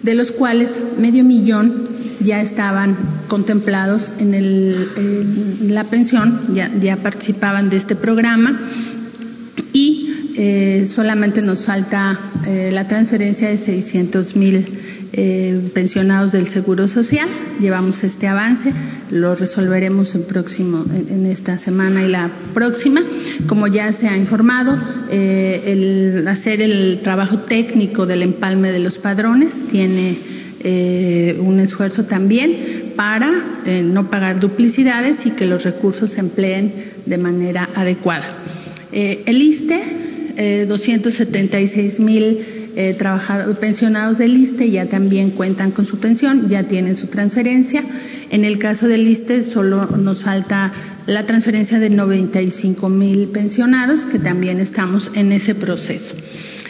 de 0.03 0.15
los 0.15 0.33
cuales 0.33 0.81
medio 0.99 1.23
millón 1.23 1.87
ya 2.19 2.41
estaban 2.41 2.97
contemplados 3.29 4.11
en, 4.19 5.73
la 5.73 5.85
pensión, 5.85 6.53
ya, 6.53 6.97
participaban 6.97 7.69
de 7.69 7.77
este 7.77 7.95
programa 7.95 8.59
y 9.71 10.33
eh, 10.35 10.85
solamente 10.93 11.41
nos 11.41 11.65
falta 11.65 12.19
la 12.45 12.85
transferencia 12.89 13.47
de 13.47 13.57
600 13.57 14.35
mil 14.35 14.65
eh, 15.13 15.71
pensionados 15.73 16.33
del 16.33 16.49
Seguro 16.49 16.87
Social. 16.87 17.27
Llevamos 17.59 18.03
este 18.03 18.27
avance, 18.27 18.73
lo 19.09 19.35
resolveremos 19.35 20.13
en, 20.15 20.23
próximo, 20.25 20.85
en, 20.93 21.25
esta 21.25 21.57
semana 21.57 22.03
y 22.03 22.09
la 22.09 22.29
próxima. 22.53 23.01
Como 23.47 23.67
ya 23.67 23.93
se 23.93 24.07
ha 24.07 24.17
informado, 24.17 24.77
eh, 25.09 25.63
el 25.65 26.27
hacer 26.27 26.61
el 26.61 26.99
trabajo 27.03 27.39
técnico 27.39 28.05
del 28.05 28.21
empalme 28.21 28.71
de 28.71 28.79
los 28.79 28.97
padrones 28.97 29.55
tiene 29.71 30.17
eh, 30.59 31.37
un 31.39 31.61
esfuerzo 31.61 32.03
también 32.03 32.93
para 32.95 33.29
no 33.83 34.09
pagar 34.09 34.39
duplicidades 34.39 35.25
y 35.25 35.31
que 35.31 35.45
los 35.45 35.63
recursos 35.63 36.11
se 36.11 36.19
empleen 36.19 36.73
de 37.05 37.17
manera 37.17 37.69
adecuada. 37.75 38.39
el 38.91 39.41
ISTE, 39.41 40.65
276 40.67 41.99
mil 41.99 42.56
eh, 42.79 42.95
pensionados 43.59 44.19
del 44.19 44.37
ISTE 44.37 44.69
ya 44.69 44.85
también 44.85 45.31
cuentan 45.31 45.71
con 45.71 45.87
su 45.87 45.97
pensión, 45.97 46.47
ya 46.47 46.63
tienen 46.63 46.95
su 46.95 47.07
transferencia. 47.07 47.83
En 48.29 48.45
el 48.45 48.59
caso 48.59 48.87
del 48.87 49.07
ISTE 49.07 49.41
solo 49.41 49.87
nos 49.97 50.21
falta 50.21 50.71
la 51.07 51.25
transferencia 51.25 51.79
de 51.79 51.89
95 51.89 52.87
mil 52.89 53.29
pensionados, 53.29 54.05
que 54.05 54.19
también 54.19 54.59
estamos 54.59 55.09
en 55.15 55.31
ese 55.31 55.55
proceso. 55.55 56.13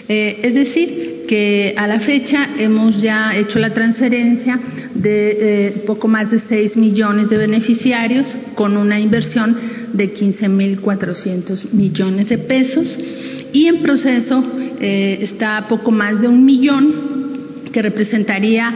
Eh, 0.08 0.40
es 0.44 0.56
decir, 0.56 1.26
que 1.28 1.76
a 1.76 1.88
la 1.88 2.00
fecha 2.00 2.52
hemos 2.58 3.02
ya 3.02 3.36
hecho 3.36 3.60
la 3.60 3.74
transferencia 3.74 4.58
de 4.96 5.66
eh, 5.66 5.84
poco 5.86 6.08
más 6.08 6.32
de 6.32 6.40
6 6.40 6.78
millones 6.78 7.28
de 7.28 7.36
beneficiarios 7.36 8.34
con 8.56 8.78
una 8.78 8.98
inversión 8.98 9.58
de 9.92 10.14
15.400 10.14 11.74
millones 11.74 12.30
de 12.30 12.38
pesos 12.38 12.98
y 13.52 13.68
en 13.68 13.82
proceso 13.82 14.42
eh, 14.80 15.20
está 15.22 15.68
poco 15.68 15.92
más 15.92 16.22
de 16.22 16.28
un 16.28 16.46
millón 16.46 16.94
que 17.72 17.82
representaría 17.82 18.74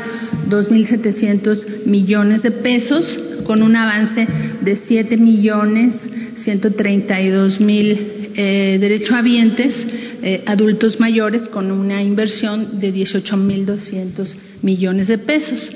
2.700 0.49 1.85
millones 1.85 2.43
de 2.43 2.51
pesos 2.51 3.19
con 3.45 3.63
un 3.63 3.75
avance 3.75 4.27
de 4.61 4.75
7 4.75 5.17
millones 5.17 6.09
132 6.35 7.59
mil 7.59 8.31
eh, 8.35 8.77
derechohabientes 8.79 9.75
eh, 10.23 10.43
adultos 10.45 10.99
mayores 10.99 11.47
con 11.47 11.71
una 11.71 12.01
inversión 12.01 12.79
de 12.79 12.93
18.200 12.93 14.35
millones 14.61 15.07
de 15.07 15.17
pesos. 15.17 15.71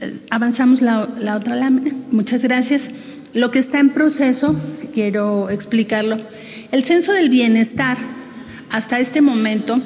Eh, 0.00 0.14
avanzamos 0.30 0.80
la, 0.80 1.08
la 1.20 1.36
otra 1.36 1.56
lámina. 1.56 1.92
Muchas 2.10 2.42
gracias. 2.42 2.82
Lo 3.34 3.50
que 3.50 3.58
está 3.58 3.80
en 3.80 3.90
proceso, 3.90 4.56
quiero 4.94 5.50
explicarlo. 5.50 6.18
El 6.72 6.84
censo 6.84 7.12
del 7.12 7.30
bienestar, 7.30 7.98
hasta 8.70 9.00
este 9.00 9.20
momento, 9.20 9.80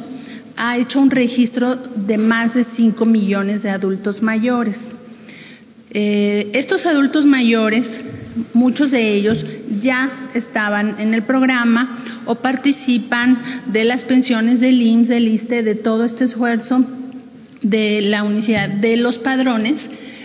ha 0.57 0.77
hecho 0.77 1.01
un 1.01 1.11
registro 1.11 1.77
de 1.77 2.19
más 2.19 2.55
de 2.55 2.65
5 2.65 3.05
millones 3.05 3.63
de 3.63 3.71
adultos 3.71 4.23
mayores. 4.23 4.95
Eh, 5.91 6.51
estos 6.55 6.87
adultos 6.87 7.27
mayores, 7.27 8.01
muchos 8.53 8.91
de 8.91 9.15
ellos 9.15 9.45
ya 9.81 10.29
estaban 10.35 10.97
en 10.99 11.15
el 11.15 11.23
programa 11.23 12.23
o 12.27 12.37
participan 12.37 13.63
de 13.67 13.85
las 13.85 14.03
pensiones 14.05 14.61
del 14.61 14.81
IMSS, 14.81 15.09
del 15.09 15.29
ISTE, 15.29 15.63
de 15.63 15.75
todo 15.75 16.05
este 16.05 16.25
esfuerzo 16.25 16.85
de 17.63 18.03
la 18.03 18.23
unicidad 18.23 18.69
de 18.69 18.97
los 18.97 19.19
padrones, 19.19 19.81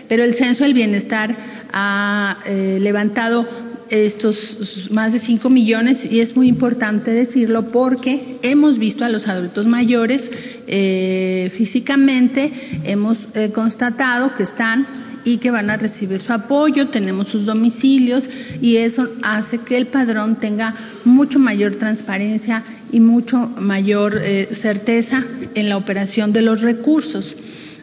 pero 0.07 0.23
el 0.23 0.35
Censo 0.35 0.63
del 0.63 0.73
Bienestar 0.73 1.35
ha 1.71 2.37
eh, 2.45 2.79
levantado 2.81 3.47
estos 3.89 4.89
más 4.91 5.13
de 5.13 5.19
5 5.19 5.49
millones 5.49 6.07
y 6.09 6.21
es 6.21 6.35
muy 6.35 6.47
importante 6.47 7.11
decirlo 7.11 7.71
porque 7.71 8.37
hemos 8.41 8.77
visto 8.77 9.03
a 9.03 9.09
los 9.09 9.27
adultos 9.27 9.65
mayores 9.65 10.29
eh, 10.67 11.51
físicamente, 11.57 12.51
hemos 12.83 13.27
eh, 13.33 13.51
constatado 13.53 14.35
que 14.35 14.43
están 14.43 14.87
y 15.23 15.37
que 15.37 15.51
van 15.51 15.69
a 15.69 15.77
recibir 15.77 16.21
su 16.21 16.31
apoyo, 16.31 16.87
tenemos 16.89 17.27
sus 17.27 17.45
domicilios 17.45 18.29
y 18.61 18.77
eso 18.77 19.07
hace 19.21 19.59
que 19.59 19.77
el 19.77 19.87
padrón 19.87 20.37
tenga 20.37 20.73
mucho 21.03 21.39
mayor 21.39 21.75
transparencia 21.75 22.63
y 22.91 22.99
mucho 22.99 23.37
mayor 23.57 24.19
eh, 24.21 24.49
certeza 24.53 25.23
en 25.55 25.69
la 25.69 25.77
operación 25.77 26.33
de 26.33 26.41
los 26.41 26.61
recursos. 26.61 27.35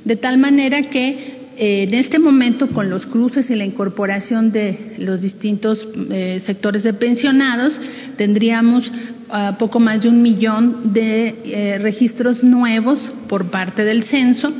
De 0.05 0.16
tal 0.16 0.38
manera 0.38 0.83
que 0.83 1.36
eh, 1.57 1.85
en 1.85 1.95
este 1.95 2.19
momento, 2.19 2.69
con 2.69 2.90
los 2.90 3.07
cruces 3.07 3.51
y 3.51 3.57
la 3.57 3.64
incorporación 3.64 4.53
de 4.53 4.95
los 4.99 5.23
distintos 5.23 5.87
eh, 6.11 6.40
sectores 6.40 6.83
de 6.83 6.92
pensionados, 6.92 7.81
tendríamos 8.16 8.90
uh, 8.90 9.57
poco 9.59 9.81
más 9.81 10.03
de 10.03 10.09
un 10.09 10.23
millón 10.23 10.92
de 10.92 11.79
registros 11.81 12.45
nuevos 12.45 12.99
por 13.29 13.51
parte 13.51 13.85
del 13.85 14.05
censo. 14.05 14.53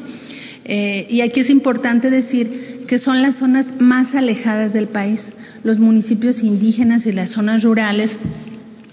y 0.67 1.21
aquí 1.21 1.41
es 1.41 1.51
importante 1.51 2.11
decir 2.11 2.85
que 2.89 2.99
son 2.99 3.23
las 3.23 3.37
zonas 3.37 3.67
más 3.79 4.15
alejadas 4.15 4.73
del 4.73 4.89
país, 4.89 5.33
los 5.65 5.79
municipios 5.79 6.43
indígenas 6.43 7.07
y 7.07 7.13
las 7.13 7.31
zonas 7.31 7.63
rurales, 7.63 8.17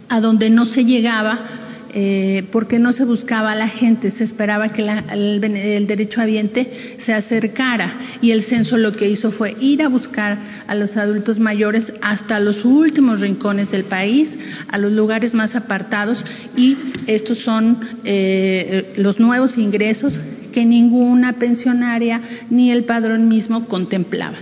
a 0.10 0.20
donde 0.20 0.50
no 0.50 0.66
se 0.66 0.84
llegaba 0.84 1.63
eh, 1.96 2.48
porque 2.52 2.80
no 2.80 2.92
se 2.92 3.06
buscaba 3.06 3.52
a 3.52 3.56
la 3.56 3.68
gente, 3.68 4.10
se 4.10 4.24
esperaba 4.24 4.70
que 4.70 4.82
el, 4.82 5.44
el, 5.44 5.86
derecho 5.86 6.22
habiente 6.22 6.96
se 6.98 7.14
acercara 7.14 8.18
y 8.20 8.32
el 8.32 8.42
censo 8.42 8.78
lo 8.78 8.94
que 8.94 9.08
hizo 9.08 9.32
fue 9.32 9.56
ir 9.60 9.84
a 9.84 9.90
buscar 9.90 10.40
a 10.66 10.74
los 10.74 10.98
adultos 10.98 11.40
mayores 11.40 11.94
hasta 12.02 12.40
los 12.40 12.66
últimos 12.66 13.22
rincones 13.22 13.70
del 13.70 13.84
país, 13.84 14.36
a 14.70 14.80
los 14.80 14.92
lugares 14.92 15.36
más 15.36 15.56
apartados 15.56 16.26
y 16.58 16.78
estos 17.06 17.40
son 17.40 17.78
eh, 18.04 18.94
los 18.98 19.20
nuevos 19.20 19.58
ingresos 19.60 20.20
que 20.52 20.66
ninguna 20.66 21.34
pensionaria 21.34 22.22
ni 22.50 22.72
el 22.72 22.86
padrón 22.86 23.28
mismo 23.28 23.68
contemplaba. 23.68 24.38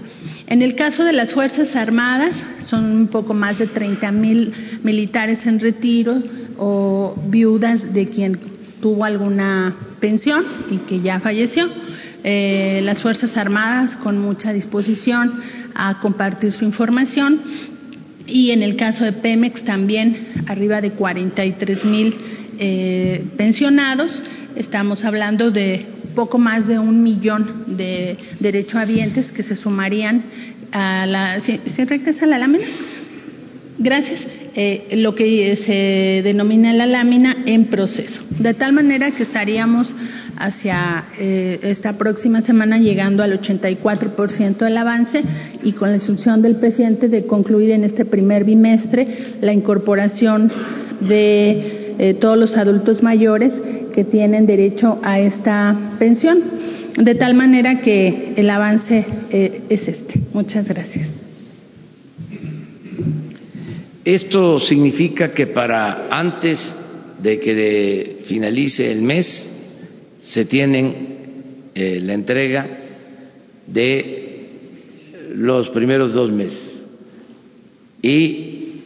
En 0.48 0.62
el 0.62 0.76
caso 0.76 1.04
de 1.04 1.14
las 1.14 1.34
Fuerzas 1.34 1.76
Armadas, 1.76 2.44
son 2.72 2.86
un 2.86 3.08
poco 3.08 3.34
más 3.34 3.60
de 3.60 3.68
30 3.68 4.12
mil 4.14 4.54
militares 4.82 5.46
en 5.46 5.60
retiro 5.60 6.24
o 6.58 7.14
viudas 7.28 7.94
de 7.94 8.06
quien 8.06 8.40
tuvo 8.80 9.04
alguna 9.04 9.76
pensión 10.00 10.42
y 10.72 10.78
que 10.78 11.02
ya 11.02 11.20
falleció. 11.20 11.68
Eh, 12.24 12.80
las 12.86 13.02
Fuerzas 13.02 13.36
Armadas 13.36 13.98
con 13.98 14.20
mucha 14.20 14.54
disposición 14.54 15.42
a 15.76 16.00
compartir 16.00 16.54
su 16.54 16.64
información 16.64 17.42
y 18.26 18.52
en 18.52 18.64
el 18.64 18.78
caso 18.78 19.04
de 19.04 19.12
Pemex 19.14 19.66
también 19.66 20.28
arriba 20.48 20.80
de 20.80 20.92
43 20.92 21.86
mil 21.86 22.16
eh, 22.58 23.26
pensionados. 23.36 24.24
Estamos 24.56 25.04
hablando 25.04 25.52
de 25.52 25.88
poco 26.16 26.38
más 26.38 26.68
de 26.68 26.80
un 26.80 27.04
millón 27.04 27.76
de 27.78 28.18
derechohabientes 28.40 29.32
que 29.32 29.44
se 29.44 29.56
sumarían 29.56 30.24
a 30.72 31.06
la. 31.06 31.40
¿Se, 31.42 31.86
regresa 31.86 32.26
la 32.26 32.38
lámina? 32.40 32.66
Gracias. 33.78 34.28
Eh, 34.54 34.98
lo 34.98 35.16
que 35.16 35.56
se 35.56 36.22
denomina 36.24 36.74
la 36.74 36.86
lámina 36.86 37.38
en 37.46 37.66
proceso. 37.66 38.22
De 38.38 38.54
tal 38.54 38.74
manera 38.74 39.12
que 39.12 39.24
estaríamos 39.24 39.96
hacia 40.38 41.06
eh, 41.20 41.60
esta 41.64 41.98
próxima 41.98 42.42
semana 42.42 42.78
llegando 42.78 43.24
al 43.24 43.40
84% 43.40 44.58
del 44.58 44.78
avance 44.78 45.24
y 45.64 45.72
con 45.74 45.90
la 45.90 45.96
instrucción 45.96 46.42
del 46.42 46.58
presidente 46.58 47.08
de 47.08 47.26
concluir 47.26 47.72
en 47.72 47.84
este 47.84 48.04
primer 48.04 48.44
bimestre 48.44 49.36
la 49.40 49.54
incorporación 49.54 50.52
de 51.00 51.96
eh, 51.98 52.14
todos 52.16 52.38
los 52.38 52.58
adultos 52.58 53.04
mayores 53.04 53.62
que 53.94 54.04
tienen 54.04 54.46
derecho 54.46 55.00
a 55.04 55.20
esta 55.20 55.78
pensión. 56.00 56.71
De 56.98 57.16
tal 57.16 57.34
manera 57.36 57.82
que 57.82 58.34
el 58.36 58.50
avance 58.50 59.06
eh, 59.32 59.62
es 59.70 59.88
este. 59.88 60.20
Muchas 60.34 60.68
gracias. 60.68 61.10
Esto 64.04 64.60
significa 64.60 65.32
que 65.32 65.48
para 65.48 66.10
antes 66.10 66.76
de 67.22 67.40
que 67.40 68.22
finalice 68.26 68.92
el 68.92 69.04
mes 69.04 69.48
se 70.22 70.46
tienen 70.46 71.70
eh, 71.76 72.00
la 72.02 72.14
entrega 72.14 72.68
de 73.68 74.50
los 75.36 75.70
primeros 75.70 76.14
dos 76.14 76.32
meses 76.32 76.84
y 78.02 78.82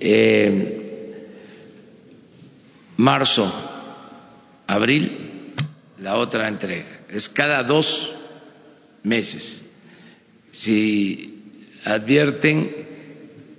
eh, 0.00 1.26
marzo 2.98 3.50
abril 4.66 5.10
la 6.00 6.16
otra 6.16 6.46
entrega. 6.46 6.97
Es 7.10 7.28
cada 7.28 7.62
dos 7.62 8.14
meses. 9.02 9.62
Si 10.52 11.42
advierten, 11.84 12.70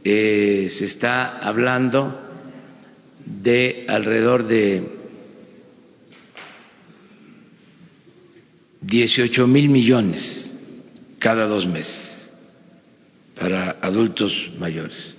eh, 0.04 0.68
se 0.70 0.86
está 0.86 1.40
hablando 1.40 2.20
de 3.26 3.86
alrededor 3.88 4.48
de 4.48 4.84
18 8.82 9.48
mil 9.48 9.70
millones 9.70 10.52
cada 11.20 11.46
dos 11.46 11.68
meses 11.68 12.32
para 13.36 13.78
adultos 13.82 14.52
mayores 14.58 15.16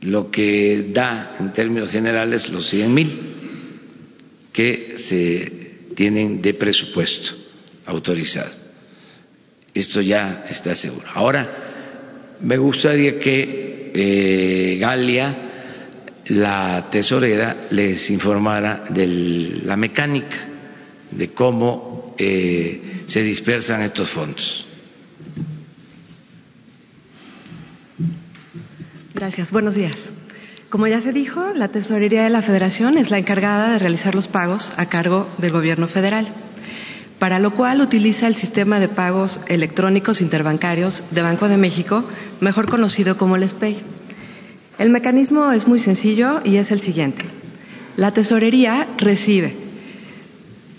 lo 0.00 0.30
que 0.30 0.90
da 0.92 1.36
en 1.38 1.52
términos 1.52 1.90
generales 1.90 2.48
los 2.48 2.68
100 2.68 2.94
mil 2.94 3.20
que 4.52 4.94
se 4.96 5.57
tienen 5.98 6.40
de 6.40 6.54
presupuesto 6.54 7.32
autorizado. 7.86 8.54
Esto 9.74 10.00
ya 10.00 10.44
está 10.48 10.72
seguro. 10.72 11.04
Ahora, 11.12 12.36
me 12.40 12.56
gustaría 12.56 13.18
que 13.18 13.90
eh, 13.92 14.76
Galia, 14.78 15.36
la 16.26 16.86
tesorera, 16.88 17.66
les 17.70 18.10
informara 18.10 18.84
de 18.90 19.08
la 19.64 19.76
mecánica 19.76 20.36
de 21.10 21.30
cómo 21.30 22.14
eh, 22.16 23.02
se 23.08 23.20
dispersan 23.24 23.82
estos 23.82 24.08
fondos. 24.10 24.64
Gracias. 29.14 29.50
Buenos 29.50 29.74
días. 29.74 29.96
Como 30.70 30.86
ya 30.86 31.00
se 31.00 31.12
dijo, 31.12 31.54
la 31.54 31.68
Tesorería 31.68 32.24
de 32.24 32.30
la 32.30 32.42
Federación 32.42 32.98
es 32.98 33.10
la 33.10 33.16
encargada 33.16 33.72
de 33.72 33.78
realizar 33.78 34.14
los 34.14 34.28
pagos 34.28 34.70
a 34.76 34.86
cargo 34.90 35.26
del 35.38 35.50
Gobierno 35.50 35.88
federal, 35.88 36.28
para 37.18 37.38
lo 37.38 37.52
cual 37.54 37.80
utiliza 37.80 38.26
el 38.26 38.34
sistema 38.34 38.78
de 38.78 38.88
pagos 38.88 39.40
electrónicos 39.46 40.20
interbancarios 40.20 41.02
de 41.10 41.22
Banco 41.22 41.48
de 41.48 41.56
México, 41.56 42.04
mejor 42.40 42.68
conocido 42.68 43.16
como 43.16 43.36
el 43.36 43.48
SPEI. 43.48 43.78
El 44.78 44.90
mecanismo 44.90 45.52
es 45.52 45.66
muy 45.66 45.78
sencillo 45.78 46.42
y 46.44 46.56
es 46.56 46.70
el 46.70 46.82
siguiente. 46.82 47.24
La 47.96 48.12
Tesorería 48.12 48.88
recibe 48.98 49.56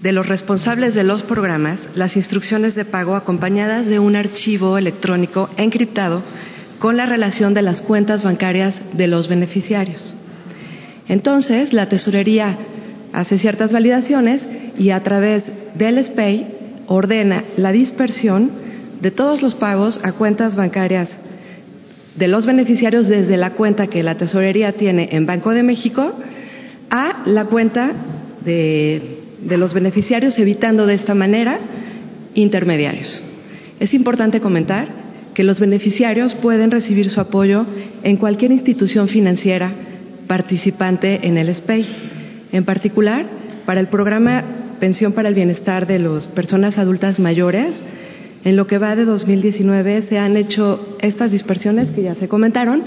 de 0.03 0.11
los 0.11 0.27
responsables 0.27 0.93
de 0.93 1.03
los 1.03 1.23
programas 1.23 1.79
las 1.95 2.15
instrucciones 2.15 2.75
de 2.75 2.85
pago 2.85 3.15
acompañadas 3.15 3.87
de 3.87 3.97
un 3.97 4.15
archivo 4.15 4.77
electrónico 4.77 5.49
encriptado 5.57 6.21
con 6.79 6.97
la 6.97 7.05
relación 7.05 7.53
de 7.53 7.61
las 7.61 7.81
cuentas 7.81 8.23
bancarias 8.23 8.81
de 8.93 9.07
los 9.07 9.27
beneficiarios. 9.27 10.15
Entonces, 11.07 11.73
la 11.73 11.89
tesorería 11.89 12.57
hace 13.13 13.37
ciertas 13.37 13.73
validaciones 13.73 14.47
y 14.77 14.91
a 14.91 15.01
través 15.03 15.43
del 15.75 16.03
SPAY 16.03 16.47
ordena 16.87 17.43
la 17.57 17.71
dispersión 17.71 18.51
de 19.01 19.11
todos 19.11 19.41
los 19.41 19.55
pagos 19.55 19.99
a 20.03 20.13
cuentas 20.13 20.55
bancarias 20.55 21.09
de 22.15 22.27
los 22.27 22.45
beneficiarios 22.45 23.07
desde 23.07 23.37
la 23.37 23.51
cuenta 23.51 23.87
que 23.87 24.03
la 24.03 24.15
tesorería 24.15 24.73
tiene 24.73 25.09
en 25.13 25.25
Banco 25.25 25.51
de 25.51 25.63
México 25.63 26.13
a 26.89 27.23
la 27.25 27.45
cuenta 27.45 27.91
de, 28.43 29.19
los 29.49 29.73
beneficiarios, 29.73 30.37
evitando 30.37 30.85
de 30.85 30.95
esta 30.95 31.15
manera 31.15 31.59
intermediarios. 32.33 33.21
Es 33.79 33.93
importante 33.93 34.41
comentar 34.41 34.87
que 35.39 35.45
los 35.45 35.61
beneficiarios 35.61 36.33
pueden 36.35 36.69
recibir 36.69 37.09
su 37.09 37.21
apoyo 37.21 37.65
en 38.03 38.17
cualquier 38.17 38.51
institución 38.51 39.07
financiera 39.07 39.71
participante 40.27 41.25
en 41.25 41.37
el 41.37 41.55
SPEI. 41.55 41.85
En 42.51 42.65
particular, 42.65 43.25
para 43.65 43.79
el 43.79 43.87
programa 43.87 44.43
Pensión 44.81 45.13
para 45.13 45.29
el 45.29 45.35
Bienestar 45.35 45.87
de 45.87 45.97
las 45.97 46.27
Personas 46.27 46.77
Adultas 46.77 47.21
Mayores, 47.21 47.81
en 48.43 48.57
lo 48.57 48.67
que 48.67 48.79
va 48.79 48.97
de 48.97 49.05
2019 49.05 50.01
se 50.01 50.17
han 50.17 50.35
hecho 50.35 50.97
estas 50.99 51.31
dispersiones 51.31 51.91
que 51.91 52.01
ya 52.01 52.15
se 52.15 52.27
comentaron 52.27 52.83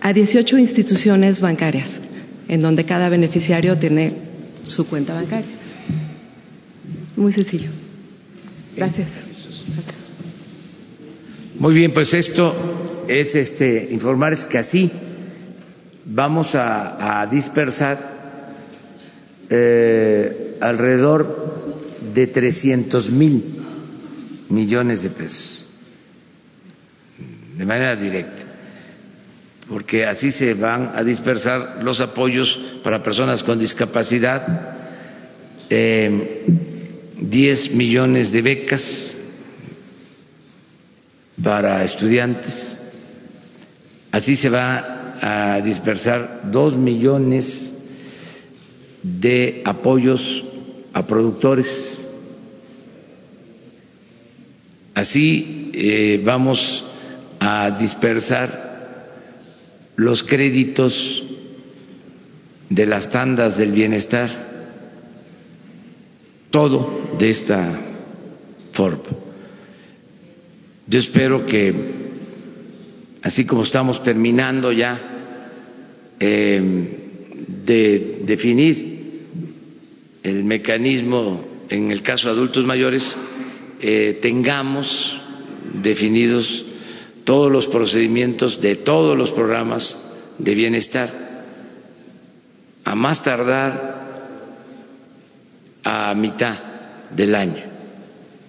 a 0.00 0.12
18 0.12 0.58
instituciones 0.58 1.40
bancarias, 1.40 2.00
en 2.48 2.62
donde 2.62 2.82
cada 2.82 3.08
beneficiario 3.08 3.78
tiene 3.78 4.12
su 4.64 4.88
cuenta 4.88 5.14
bancaria. 5.14 5.46
Muy 7.14 7.32
sencillo. 7.32 7.70
Gracias. 8.74 9.06
Muy 11.58 11.74
bien, 11.74 11.94
pues 11.94 12.12
esto 12.12 13.04
es 13.08 13.34
este 13.34 13.88
informar 13.90 14.34
es 14.34 14.44
que 14.44 14.58
así 14.58 14.90
vamos 16.04 16.54
a, 16.54 17.26
dispersar 17.30 18.16
eh, 19.48 20.56
alrededor 20.60 21.94
de 22.12 22.26
300 22.26 23.10
mil 23.10 23.42
millones 24.50 25.02
de 25.02 25.10
pesos. 25.10 25.70
De 27.56 27.64
manera 27.64 27.96
directa, 27.96 28.42
porque 29.66 30.04
así 30.04 30.30
se 30.30 30.52
van 30.52 30.92
a 30.94 31.02
dispersar 31.02 31.82
los 31.82 32.02
apoyos 32.02 32.60
para 32.84 33.02
personas 33.02 33.42
con 33.42 33.58
discapacidad, 33.58 34.76
eh, 35.70 36.44
10 37.18 37.72
millones 37.72 38.30
de 38.30 38.42
becas 38.42 39.15
para 41.42 41.84
estudiantes, 41.84 42.76
así 44.10 44.36
se 44.36 44.48
va 44.48 44.96
a 45.20 45.60
dispersar 45.60 46.42
dos 46.50 46.76
millones 46.76 47.74
de 49.02 49.62
apoyos 49.64 50.44
a 50.92 51.06
productores. 51.06 51.98
Así 54.94 55.70
eh, 55.74 56.22
vamos 56.24 56.84
a 57.38 57.70
dispersar 57.70 58.66
los 59.96 60.22
créditos 60.22 61.22
de 62.68 62.86
las 62.86 63.10
tandas 63.10 63.56
del 63.56 63.72
bienestar, 63.72 64.30
todo 66.50 67.16
de 67.18 67.30
esta 67.30 67.78
forma. 68.72 69.25
Yo 70.88 71.00
espero 71.00 71.44
que, 71.44 71.74
así 73.22 73.44
como 73.44 73.64
estamos 73.64 74.02
terminando 74.04 74.70
ya 74.70 75.00
eh, 76.20 76.62
de 77.64 78.20
definir 78.22 78.96
el 80.22 80.44
mecanismo 80.44 81.44
en 81.68 81.90
el 81.90 82.02
caso 82.02 82.28
de 82.28 82.34
adultos 82.34 82.64
mayores, 82.64 83.16
eh, 83.80 84.18
tengamos 84.22 85.20
definidos 85.82 86.64
todos 87.24 87.50
los 87.50 87.66
procedimientos 87.66 88.60
de 88.60 88.76
todos 88.76 89.18
los 89.18 89.32
programas 89.32 90.14
de 90.38 90.54
bienestar, 90.54 91.10
a 92.84 92.94
más 92.94 93.24
tardar 93.24 93.96
a 95.82 96.14
mitad 96.14 96.58
del 97.10 97.34
año. 97.34 97.64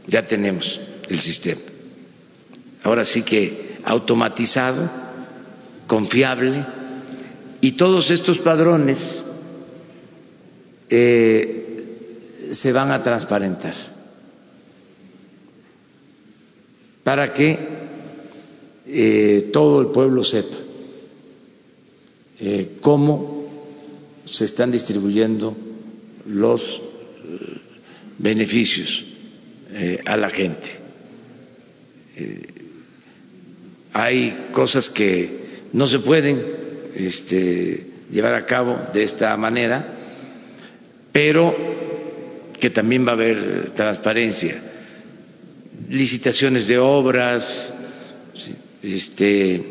Ya 0.05 0.25
tenemos 0.27 0.79
el 1.09 1.19
sistema. 1.19 1.76
Ahora 2.83 3.05
sí 3.05 3.23
que 3.23 3.79
automatizado, 3.83 4.89
confiable, 5.87 6.65
y 7.61 7.71
todos 7.73 8.11
estos 8.11 8.39
padrones 8.39 9.23
eh, 10.89 12.49
se 12.51 12.71
van 12.71 12.91
a 12.91 13.01
transparentar 13.01 13.73
para 17.03 17.33
que 17.33 17.57
eh, 18.85 19.49
todo 19.51 19.81
el 19.81 19.87
pueblo 19.87 20.23
sepa 20.23 20.55
eh, 22.39 22.77
cómo 22.79 23.47
se 24.25 24.45
están 24.45 24.71
distribuyendo 24.71 25.55
los 26.27 26.81
beneficios 28.17 29.05
a 30.05 30.17
la 30.17 30.29
gente. 30.29 30.69
Hay 33.93 34.47
cosas 34.51 34.89
que 34.89 35.29
no 35.73 35.87
se 35.87 35.99
pueden 35.99 36.41
este, 36.95 37.85
llevar 38.11 38.35
a 38.35 38.45
cabo 38.45 38.77
de 38.93 39.03
esta 39.03 39.35
manera, 39.37 39.85
pero 41.11 41.55
que 42.59 42.69
también 42.69 43.05
va 43.05 43.11
a 43.11 43.15
haber 43.15 43.71
transparencia 43.71 44.67
licitaciones 45.89 46.67
de 46.67 46.77
obras, 46.77 47.73
este, 48.81 49.61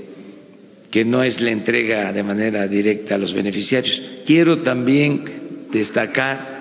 que 0.91 1.05
no 1.05 1.23
es 1.23 1.41
la 1.41 1.51
entrega 1.51 2.13
de 2.13 2.23
manera 2.23 2.67
directa 2.67 3.17
a 3.17 3.19
los 3.19 3.33
beneficiarios. 3.33 4.01
Quiero 4.25 4.63
también 4.63 5.25
destacar 5.71 6.57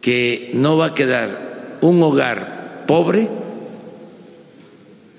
que 0.00 0.50
no 0.54 0.76
va 0.76 0.88
a 0.88 0.94
quedar 0.94 1.78
un 1.82 2.02
hogar 2.02 2.84
pobre 2.86 3.28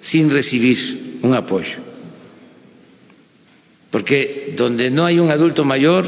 sin 0.01 0.29
recibir 0.29 1.19
un 1.21 1.33
apoyo. 1.33 1.77
Porque 3.91 4.53
donde 4.57 4.89
no 4.89 5.05
hay 5.05 5.19
un 5.19 5.31
adulto 5.31 5.63
mayor 5.63 6.05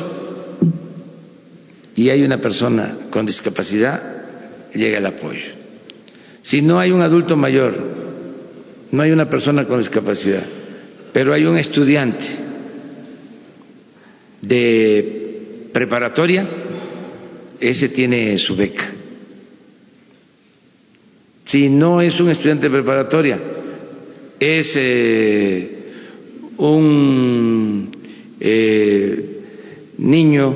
y 1.95 2.09
hay 2.09 2.23
una 2.23 2.39
persona 2.39 2.97
con 3.09 3.25
discapacidad, 3.25 4.71
llega 4.73 4.97
el 4.97 5.05
apoyo. 5.05 5.63
Si 6.41 6.61
no 6.61 6.79
hay 6.79 6.91
un 6.91 7.01
adulto 7.01 7.37
mayor, 7.37 7.77
no 8.91 9.01
hay 9.01 9.11
una 9.11 9.29
persona 9.29 9.65
con 9.65 9.79
discapacidad, 9.79 10.43
pero 11.13 11.33
hay 11.33 11.45
un 11.45 11.57
estudiante 11.57 12.25
de 14.41 15.69
preparatoria, 15.71 16.49
ese 17.59 17.89
tiene 17.89 18.37
su 18.37 18.55
beca. 18.55 18.91
Si 21.45 21.69
no 21.69 22.01
es 22.01 22.19
un 22.19 22.29
estudiante 22.29 22.67
de 22.67 22.73
preparatoria, 22.73 23.39
es 24.43 24.73
eh, 24.75 25.69
un 26.57 27.89
eh, 28.39 29.41
niño 29.97 30.55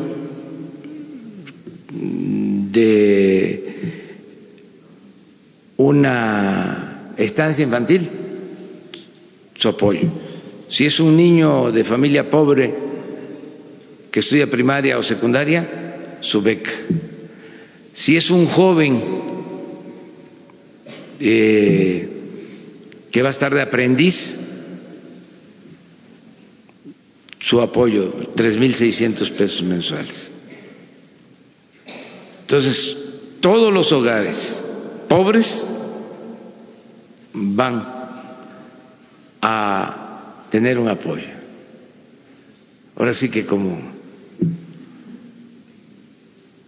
de 2.72 3.64
una 5.78 7.14
estancia 7.18 7.64
infantil, 7.64 8.10
su 9.56 9.70
apoyo. 9.70 10.10
Si 10.68 10.86
es 10.86 11.00
un 11.00 11.16
niño 11.16 11.72
de 11.72 11.84
familia 11.84 12.30
pobre 12.30 12.74
que 14.12 14.20
estudia 14.20 14.50
primaria 14.50 14.98
o 14.98 15.04
secundaria, 15.04 16.18
su 16.20 16.42
beca. 16.42 16.72
Si 17.94 18.16
es 18.16 18.30
un 18.30 18.46
joven 18.48 19.02
eh, 21.20 22.17
que 23.12 23.22
va 23.22 23.30
a 23.30 23.32
estar 23.32 23.54
de 23.54 23.62
aprendiz, 23.62 24.38
su 27.40 27.62
apoyo, 27.62 28.34
3.600 28.36 29.32
pesos 29.32 29.64
mensuales. 29.64 30.32
Entonces, 32.42 32.98
todos 33.40 33.74
los 33.74 33.92
hogares 33.92 34.64
pobres 35.08 35.66
van 37.34 37.86
a 39.42 40.44
tener 40.50 40.80
un 40.80 40.88
apoyo. 40.88 41.28
Ahora 42.96 43.14
sí 43.14 43.30
que 43.30 43.46
como 43.46 43.80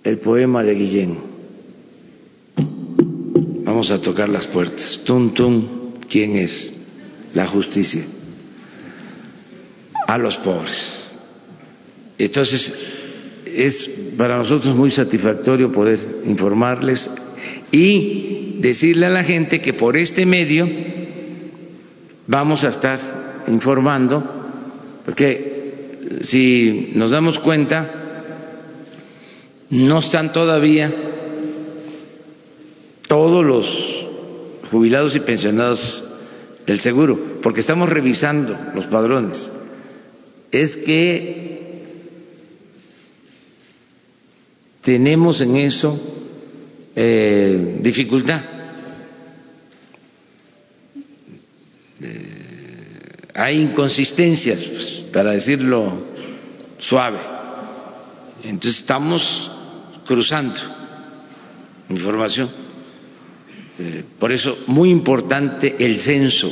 el 0.03 0.17
poema 0.19 0.63
de 0.63 0.75
Guillén, 0.75 1.17
vamos 3.63 3.91
a 3.91 4.01
tocar 4.01 4.29
las 4.29 4.47
puertas. 4.47 5.01
Tum, 5.05 5.33
tum, 5.33 5.78
¿quién 6.09 6.35
es? 6.37 6.73
La 7.33 7.47
justicia. 7.47 8.03
A 10.07 10.17
los 10.17 10.37
pobres. 10.37 11.05
Entonces, 12.17 12.73
es 13.45 14.13
para 14.17 14.37
nosotros 14.37 14.75
muy 14.75 14.91
satisfactorio 14.91 15.71
poder 15.71 15.99
informarles 16.25 17.09
y 17.71 18.57
decirle 18.59 19.05
a 19.05 19.09
la 19.09 19.23
gente 19.23 19.61
que 19.61 19.73
por 19.73 19.97
este 19.97 20.25
medio 20.25 20.67
vamos 22.27 22.63
a 22.63 22.69
estar 22.69 23.43
informando, 23.47 24.23
porque 25.05 26.19
si 26.21 26.91
nos 26.95 27.11
damos 27.11 27.39
cuenta, 27.39 27.99
no 29.69 29.99
están 29.99 30.33
todavía 30.33 30.91
todos 33.07 33.45
los 33.45 33.98
jubilados 34.71 35.15
y 35.15 35.19
pensionados 35.21 36.03
del 36.65 36.79
seguro, 36.79 37.39
porque 37.41 37.61
estamos 37.61 37.89
revisando 37.89 38.57
los 38.75 38.85
padrones. 38.85 39.49
Es 40.51 40.77
que 40.77 41.83
tenemos 44.81 45.41
en 45.41 45.55
eso 45.57 45.99
eh, 46.95 47.79
dificultad. 47.81 48.43
Eh, 52.01 52.39
hay 53.33 53.61
inconsistencias, 53.61 54.63
pues, 54.63 54.87
para 55.11 55.31
decirlo 55.31 56.05
suave. 56.77 57.19
Entonces 58.43 58.81
estamos 58.81 59.51
cruzando 60.05 60.59
información. 61.89 62.68
Eh, 63.81 64.03
por 64.19 64.33
eso, 64.33 64.57
muy 64.67 64.89
importante 64.89 65.73
el 65.79 65.99
censo. 65.99 66.51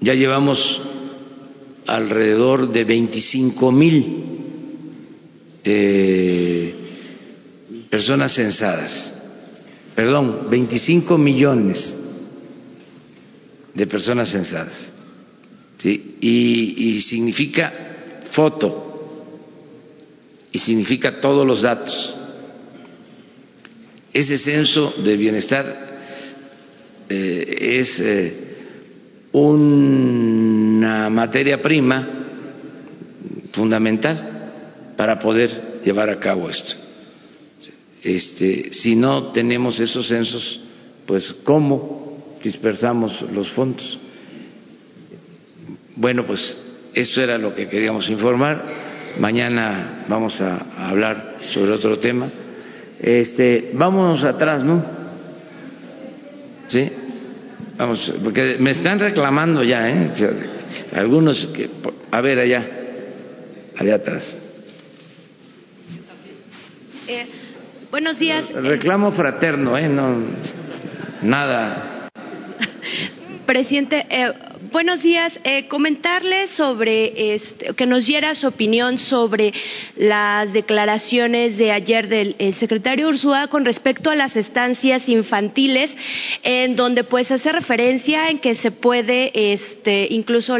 Ya 0.00 0.14
llevamos 0.14 0.80
alrededor 1.86 2.72
de 2.72 2.84
25 2.84 3.72
mil 3.72 4.24
eh, 5.64 6.74
personas 7.90 8.32
censadas, 8.34 9.14
perdón, 9.94 10.46
25 10.48 11.18
millones 11.18 11.94
de 13.74 13.86
personas 13.86 14.30
censadas. 14.30 14.90
¿sí? 15.76 16.16
Y, 16.22 16.88
y 16.88 17.00
significa 17.02 17.70
foto, 18.30 18.84
y 20.52 20.58
significa 20.58 21.20
todos 21.20 21.46
los 21.46 21.60
datos. 21.60 22.14
Ese 24.10 24.38
censo 24.38 24.94
de 25.04 25.16
bienestar 25.18 25.87
eh, 27.08 27.78
es 27.78 28.00
eh, 28.00 28.32
una 29.32 31.08
materia 31.10 31.60
prima 31.60 32.08
fundamental 33.52 34.94
para 34.96 35.18
poder 35.18 35.80
llevar 35.84 36.10
a 36.10 36.18
cabo 36.18 36.50
esto. 36.50 36.74
Este, 38.02 38.72
si 38.72 38.94
no 38.94 39.32
tenemos 39.32 39.80
esos 39.80 40.06
censos, 40.06 40.60
pues 41.06 41.32
¿cómo 41.44 42.36
dispersamos 42.42 43.22
los 43.32 43.50
fondos? 43.50 43.98
Bueno, 45.96 46.24
pues 46.24 46.56
esto 46.94 47.22
era 47.22 47.38
lo 47.38 47.54
que 47.54 47.68
queríamos 47.68 48.08
informar. 48.08 48.64
Mañana 49.18 50.04
vamos 50.08 50.40
a, 50.40 50.88
hablar 50.88 51.38
sobre 51.50 51.72
otro 51.72 51.98
tema. 51.98 52.28
Este, 53.00 53.70
vámonos 53.74 54.22
atrás, 54.24 54.62
¿no? 54.62 54.84
¿Sí? 56.68 56.90
Vamos, 57.78 58.12
porque 58.24 58.56
me 58.58 58.72
están 58.72 58.98
reclamando 58.98 59.62
ya, 59.62 59.88
¿eh? 59.88 60.10
Algunos, 60.94 61.46
que, 61.54 61.70
a 62.10 62.20
ver 62.20 62.40
allá, 62.40 62.66
allá 63.78 63.94
atrás. 63.94 64.36
Eh, 67.06 67.26
buenos 67.88 68.18
días. 68.18 68.50
Reclamo 68.52 69.12
fraterno, 69.12 69.78
¿eh? 69.78 69.88
No, 69.88 70.16
nada. 71.22 72.08
Presidente, 73.46 74.04
eh, 74.10 74.32
Buenos 74.60 75.02
días. 75.02 75.38
Eh, 75.44 75.68
comentarle 75.68 76.48
sobre 76.48 77.34
este, 77.34 77.74
que 77.74 77.86
nos 77.86 78.06
diera 78.06 78.34
su 78.34 78.48
opinión 78.48 78.98
sobre 78.98 79.52
las 79.96 80.52
declaraciones 80.52 81.56
de 81.56 81.70
ayer 81.70 82.08
del 82.08 82.34
secretario 82.54 83.08
Ursúa 83.08 83.46
con 83.46 83.64
respecto 83.64 84.10
a 84.10 84.16
las 84.16 84.36
estancias 84.36 85.08
infantiles, 85.08 85.94
en 86.42 86.74
donde 86.74 87.04
pues 87.04 87.30
hace 87.30 87.52
referencia 87.52 88.30
en 88.30 88.40
que 88.40 88.56
se 88.56 88.72
puede, 88.72 89.30
este, 89.52 90.08
incluso 90.10 90.56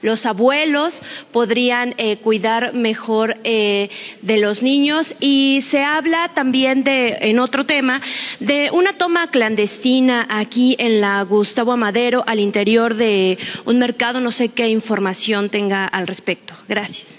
los 0.00 0.24
abuelos 0.24 0.98
podrían 1.30 1.94
eh, 1.98 2.16
cuidar 2.16 2.72
mejor 2.72 3.36
eh, 3.44 3.90
de 4.22 4.38
los 4.38 4.62
niños 4.62 5.14
y 5.20 5.62
se 5.70 5.82
habla 5.82 6.32
también 6.34 6.82
de, 6.82 7.18
en 7.20 7.40
otro 7.40 7.66
tema, 7.66 8.00
de 8.40 8.70
una 8.72 8.94
toma 8.94 9.30
clandestina 9.30 10.26
aquí 10.30 10.76
en 10.78 11.02
la 11.02 11.20
Gustavo 11.22 11.72
Amadero 11.72 12.24
al 12.26 12.40
interior 12.40 12.94
de 12.94 13.17
un 13.64 13.78
mercado. 13.78 14.20
No 14.20 14.30
sé 14.30 14.50
qué 14.50 14.68
información 14.68 15.48
tenga 15.50 15.86
al 15.86 16.06
respecto. 16.06 16.54
Gracias. 16.68 17.18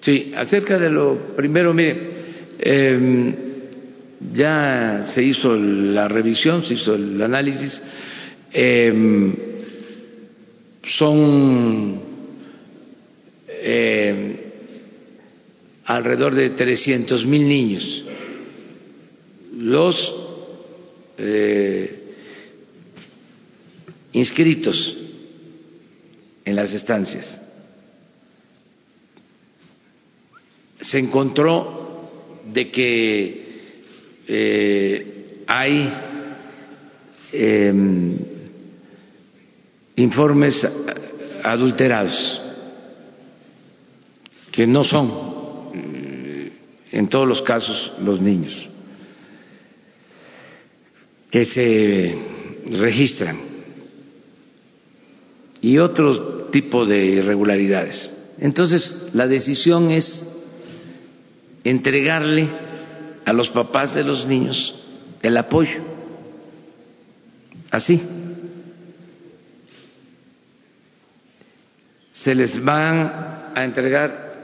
Sí, 0.00 0.32
acerca 0.36 0.78
de 0.78 0.90
lo 0.90 1.34
primero, 1.34 1.72
mire, 1.72 1.96
em, 2.58 3.34
ya 4.32 5.02
se 5.08 5.22
hizo 5.22 5.56
la 5.56 6.08
revisión, 6.08 6.64
se 6.64 6.74
hizo 6.74 6.94
el 6.94 7.20
análisis. 7.22 7.82
Em, 8.52 9.34
son 10.82 12.00
em, 13.48 14.36
alrededor 15.86 16.34
de 16.34 16.50
300 16.50 17.24
mil 17.26 17.48
niños 17.48 18.04
los 19.58 20.14
eh, 21.16 22.00
inscritos 24.12 25.03
en 26.44 26.56
las 26.56 26.72
estancias. 26.72 27.40
Se 30.80 30.98
encontró 30.98 32.10
de 32.52 32.70
que 32.70 33.44
eh, 34.28 35.44
hay 35.46 35.92
em, 37.32 38.18
informes 39.96 40.66
adulterados 41.42 42.40
que 44.50 44.66
no 44.66 44.84
son 44.84 45.72
eh, 45.74 46.52
en 46.92 47.08
todos 47.08 47.26
los 47.26 47.42
casos 47.42 47.92
los 48.00 48.20
niños 48.20 48.68
que 51.30 51.44
se 51.44 52.16
registran 52.70 53.53
y 55.64 55.78
otros 55.78 56.50
tipo 56.50 56.84
de 56.84 57.06
irregularidades. 57.06 58.10
Entonces, 58.38 59.08
la 59.14 59.26
decisión 59.26 59.90
es 59.90 60.44
entregarle 61.64 62.50
a 63.24 63.32
los 63.32 63.48
papás 63.48 63.94
de 63.94 64.04
los 64.04 64.26
niños 64.26 64.78
el 65.22 65.34
apoyo. 65.38 65.80
Así. 67.70 67.98
Se 72.12 72.34
les 72.34 72.62
van 72.62 73.52
a 73.54 73.64
entregar 73.64 74.34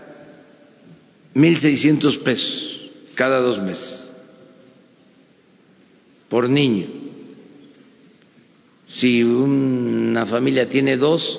1.600 1.35 2.22
pesos 2.22 2.90
cada 3.14 3.40
dos 3.40 3.61
meses 3.61 4.11
por 6.30 6.49
niño. 6.49 7.09
Si 8.91 9.22
una 9.22 10.26
familia 10.26 10.68
tiene 10.68 10.97
dos, 10.97 11.38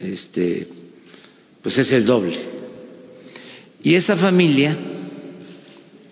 este, 0.00 0.66
pues 1.62 1.78
es 1.78 1.92
el 1.92 2.06
doble. 2.06 2.36
Y 3.82 3.94
esa 3.94 4.16
familia 4.16 4.76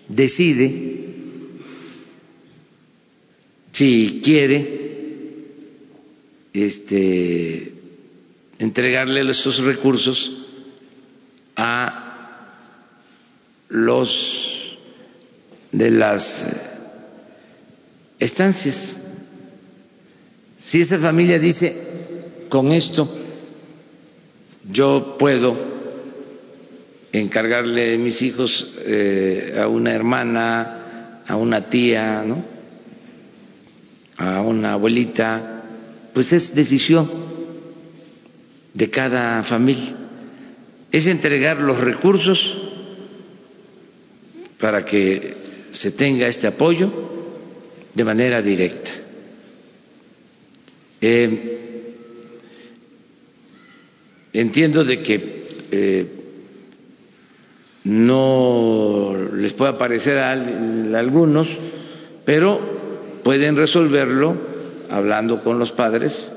decide 0.07 0.87
si 3.73 4.21
quiere 4.23 4.77
este, 6.53 7.73
entregarle 8.57 9.29
esos 9.29 9.59
recursos 9.59 10.45
a 11.55 12.07
los 13.69 14.77
de 15.71 15.91
las 15.91 16.45
estancias. 18.19 18.97
Si 20.67 20.81
esa 20.81 20.99
familia 20.99 21.39
dice, 21.39 21.73
con 22.49 22.73
esto 22.73 23.07
yo 24.69 25.15
puedo 25.17 25.55
encargarle 27.13 27.97
mis 27.97 28.21
hijos 28.21 28.75
eh, 28.79 29.57
a 29.57 29.69
una 29.69 29.93
hermana, 29.93 31.23
a 31.25 31.37
una 31.37 31.69
tía, 31.69 32.21
¿no? 32.27 32.43
a 34.17 34.41
una 34.41 34.73
abuelita, 34.73 35.63
pues 36.13 36.33
es 36.33 36.53
decisión 36.53 37.09
de 38.73 38.89
cada 38.89 39.43
familia. 39.43 39.95
Es 40.91 41.07
entregar 41.07 41.59
los 41.59 41.79
recursos 41.79 42.57
para 44.59 44.83
que 44.83 45.33
se 45.71 45.91
tenga 45.91 46.27
este 46.27 46.47
apoyo 46.47 46.91
de 47.93 48.03
manera 48.03 48.41
directa. 48.41 49.06
Eh, 50.99 51.57
entiendo 54.33 54.83
de 54.83 55.01
que 55.01 55.45
eh, 55.71 56.05
no 57.83 59.15
les 59.33 59.53
pueda 59.53 59.77
parecer 59.77 60.17
a 60.17 60.31
algunos, 60.31 61.47
pero 62.25 62.59
pueden 63.23 63.55
resolverlo 63.55 64.35
hablando 64.89 65.43
con 65.43 65.59
los 65.59 65.71
padres, 65.71 66.27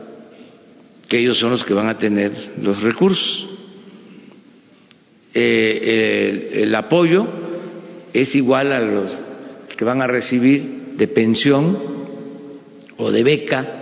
que 1.08 1.18
ellos 1.18 1.38
son 1.38 1.50
los 1.50 1.64
que 1.64 1.74
van 1.74 1.88
a 1.88 1.98
tener 1.98 2.32
los 2.62 2.80
recursos. 2.82 3.48
Eh, 5.32 6.62
el, 6.62 6.74
apoyo 6.74 7.26
es 8.12 8.34
igual 8.34 8.72
a 8.72 8.80
los 8.80 9.10
que 9.76 9.84
van 9.84 10.02
a 10.02 10.06
recibir 10.06 10.94
de 10.96 11.06
pensión 11.06 11.78
o 12.96 13.10
de 13.12 13.22
beca 13.22 13.79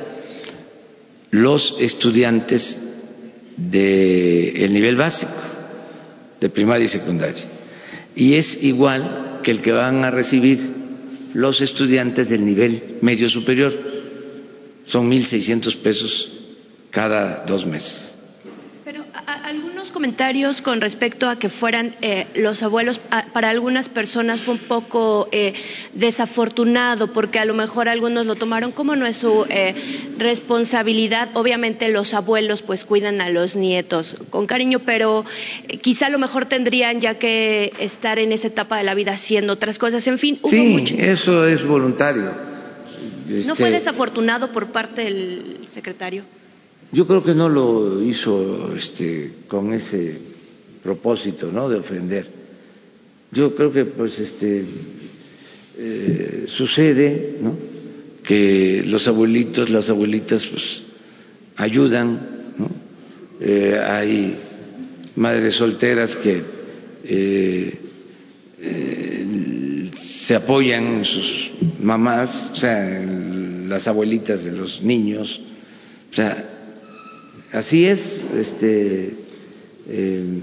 los 1.31 1.77
estudiantes 1.81 2.79
del 3.57 4.73
nivel 4.73 4.97
básico, 4.97 5.33
de 6.41 6.49
primaria 6.49 6.87
y 6.87 6.89
secundaria. 6.89 7.45
Y 8.15 8.35
es 8.35 8.63
igual 8.63 9.41
que 9.43 9.51
el 9.51 9.61
que 9.61 9.73
van 9.73 10.05
a 10.05 10.11
recibir 10.11 10.59
los 11.35 11.61
estudiantes 11.61 12.29
del 12.29 12.45
nivel 12.45 12.99
medio 13.03 13.29
superior. 13.29 13.73
Son 14.87 15.11
1.600 15.11 15.77
pesos 15.77 16.33
cada 16.91 17.45
dos 17.47 17.67
meses 17.67 18.18
comentarios 19.99 20.63
con 20.63 20.81
respecto 20.81 21.29
a 21.29 21.41
que 21.41 21.49
fueran 21.49 21.93
eh, 22.03 22.29
los 22.37 22.63
abuelos, 22.63 23.01
para 23.33 23.49
algunas 23.49 23.89
personas 23.89 24.41
fue 24.43 24.55
un 24.55 24.61
poco 24.61 25.29
eh, 25.33 25.53
desafortunado, 25.93 27.09
porque 27.09 27.41
a 27.41 27.45
lo 27.45 27.53
mejor 27.53 27.89
algunos 27.89 28.25
lo 28.25 28.37
tomaron 28.37 28.71
como 28.71 28.95
no 28.95 29.07
es 29.07 29.17
su 29.17 29.45
eh, 29.49 29.75
responsabilidad. 30.17 31.31
Obviamente 31.35 31.89
los 31.89 32.15
abuelos 32.15 32.63
pues 32.63 32.85
cuidan 32.85 33.21
a 33.21 33.29
los 33.29 33.57
nietos 33.57 34.15
con 34.31 34.47
cariño, 34.47 34.83
pero 34.87 35.25
quizá 35.81 36.07
a 36.07 36.11
lo 36.11 36.21
mejor 36.21 36.47
tendrían 36.47 37.01
ya 37.01 37.15
que 37.15 37.73
estar 37.81 38.21
en 38.21 38.31
esa 38.31 38.47
etapa 38.47 38.77
de 38.77 38.85
la 38.85 38.95
vida 38.95 39.15
haciendo 39.15 39.55
otras 39.55 39.79
cosas. 39.79 40.07
En 40.07 40.21
fin, 40.21 40.39
hubo 40.41 40.49
sí, 40.49 40.95
eso 40.97 41.45
es 41.45 41.67
voluntario. 41.67 42.31
¿No 43.27 43.57
fue 43.57 43.67
este 43.67 43.81
desafortunado 43.81 44.53
por 44.53 44.69
parte 44.69 45.03
del 45.03 45.67
secretario? 45.75 46.23
Yo 46.91 47.07
creo 47.07 47.23
que 47.23 47.35
no 47.35 47.49
lo 47.49 48.03
hizo 48.03 48.75
este, 48.75 49.33
con 49.47 49.73
ese 49.75 50.19
propósito, 50.83 51.53
¿no? 51.53 51.69
De 51.69 51.77
ofender. 51.77 52.27
Yo 53.31 53.55
creo 53.55 53.73
que, 53.73 53.85
pues, 53.85 54.19
este, 54.19 54.65
eh, 55.77 56.45
sucede, 56.47 57.37
¿no? 57.43 57.55
Que 58.25 58.83
los 58.87 59.07
abuelitos, 59.07 59.69
las 59.69 59.91
abuelitas, 59.91 60.47
pues, 60.47 60.83
ayudan, 61.57 62.55
¿no? 62.57 62.71
Eh, 63.41 63.79
hay 63.79 64.37
madres 65.17 65.57
solteras 65.57 66.17
que 66.17 66.43
eh, 67.05 67.79
se 70.01 70.35
apoyan 70.35 70.87
en 70.87 71.05
sus 71.05 71.51
mamás, 71.81 72.51
o 72.53 72.57
sea, 72.57 73.05
las 73.69 73.87
abuelitas 73.87 74.43
de 74.43 74.53
los 74.53 74.83
niños, 74.83 75.41
o 76.11 76.15
sea, 76.15 76.58
así 77.53 77.85
es 77.87 78.01
este, 78.37 79.15
eh, 79.89 80.41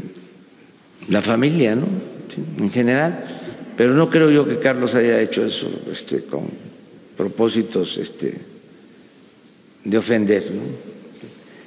la 1.09 1.21
familia, 1.21 1.75
¿no? 1.75 1.87
en 2.57 2.71
general. 2.71 3.41
Pero 3.77 3.93
no 3.93 4.09
creo 4.09 4.29
yo 4.31 4.45
que 4.45 4.59
Carlos 4.59 4.93
haya 4.95 5.19
hecho 5.19 5.45
eso 5.45 5.69
este, 5.91 6.23
con 6.23 6.45
propósitos 7.17 7.97
este, 7.97 8.35
de 9.83 9.97
ofender. 9.97 10.43
¿no? 10.51 10.61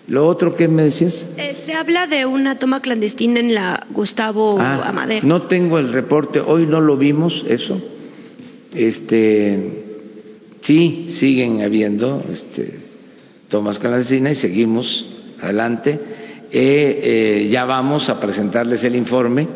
Lo 0.09 0.27
otro 0.27 0.57
que 0.57 0.69
me 0.69 0.85
decías. 0.85 1.35
Eh, 1.37 1.57
se 1.67 1.75
habla 1.75 2.07
de 2.07 2.25
una 2.25 2.59
toma 2.59 2.81
clandestina 2.81 3.41
en 3.41 3.55
la 3.55 3.87
Gustavo 3.91 4.59
ah, 4.59 4.89
Amadero. 4.89 5.27
No 5.27 5.43
tengo 5.43 5.79
el 5.79 5.93
reporte, 5.93 6.41
hoy 6.41 6.67
no 6.67 6.81
lo 6.81 6.97
vimos 6.97 7.45
eso. 7.47 7.81
Este, 8.75 9.85
sí, 10.63 11.09
siguen 11.11 11.61
habiendo 11.61 12.25
este, 12.33 12.79
tomas 13.51 13.79
clandestinas 13.79 14.39
y 14.39 14.41
seguimos 14.41 15.18
adelante. 15.41 15.99
Eh, 16.51 17.47
ya 17.51 17.65
vamos 17.65 18.09
a 18.09 18.19
presentarles 18.21 18.83
el 18.85 18.97
informe. 18.97 19.47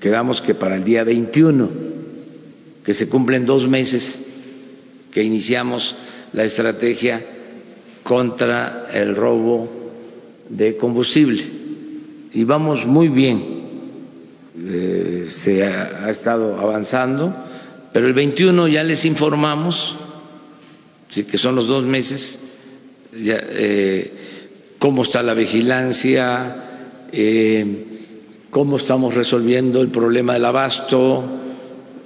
Quedamos 0.00 0.40
que 0.40 0.54
para 0.54 0.76
el 0.76 0.84
día 0.84 1.04
21, 1.04 1.68
que 2.84 2.94
se 2.94 3.08
cumplen 3.08 3.44
dos 3.44 3.68
meses 3.68 4.24
que 5.12 5.22
iniciamos 5.22 5.94
la 6.32 6.44
estrategia 6.44 7.24
contra 8.02 8.88
el 8.92 9.16
robo 9.16 9.68
de 10.48 10.76
combustible. 10.76 11.44
Y 12.32 12.44
vamos 12.44 12.86
muy 12.86 13.08
bien. 13.08 13.58
Eh, 14.60 15.26
se 15.28 15.62
ha, 15.62 16.10
estado 16.10 16.58
avanzando, 16.58 17.34
pero 17.92 18.06
el 18.06 18.14
21 18.14 18.68
ya 18.68 18.82
les 18.82 19.04
informamos, 19.04 19.96
que 21.08 21.38
son 21.38 21.54
los 21.54 21.68
dos 21.68 21.84
meses, 21.84 22.47
eh, 23.12 24.12
cómo 24.78 25.02
está 25.02 25.22
la 25.22 25.34
vigilancia, 25.34 26.56
eh, 27.12 27.84
cómo 28.50 28.76
estamos 28.76 29.14
resolviendo 29.14 29.80
el 29.80 29.88
problema 29.88 30.34
del 30.34 30.44
abasto, 30.44 31.24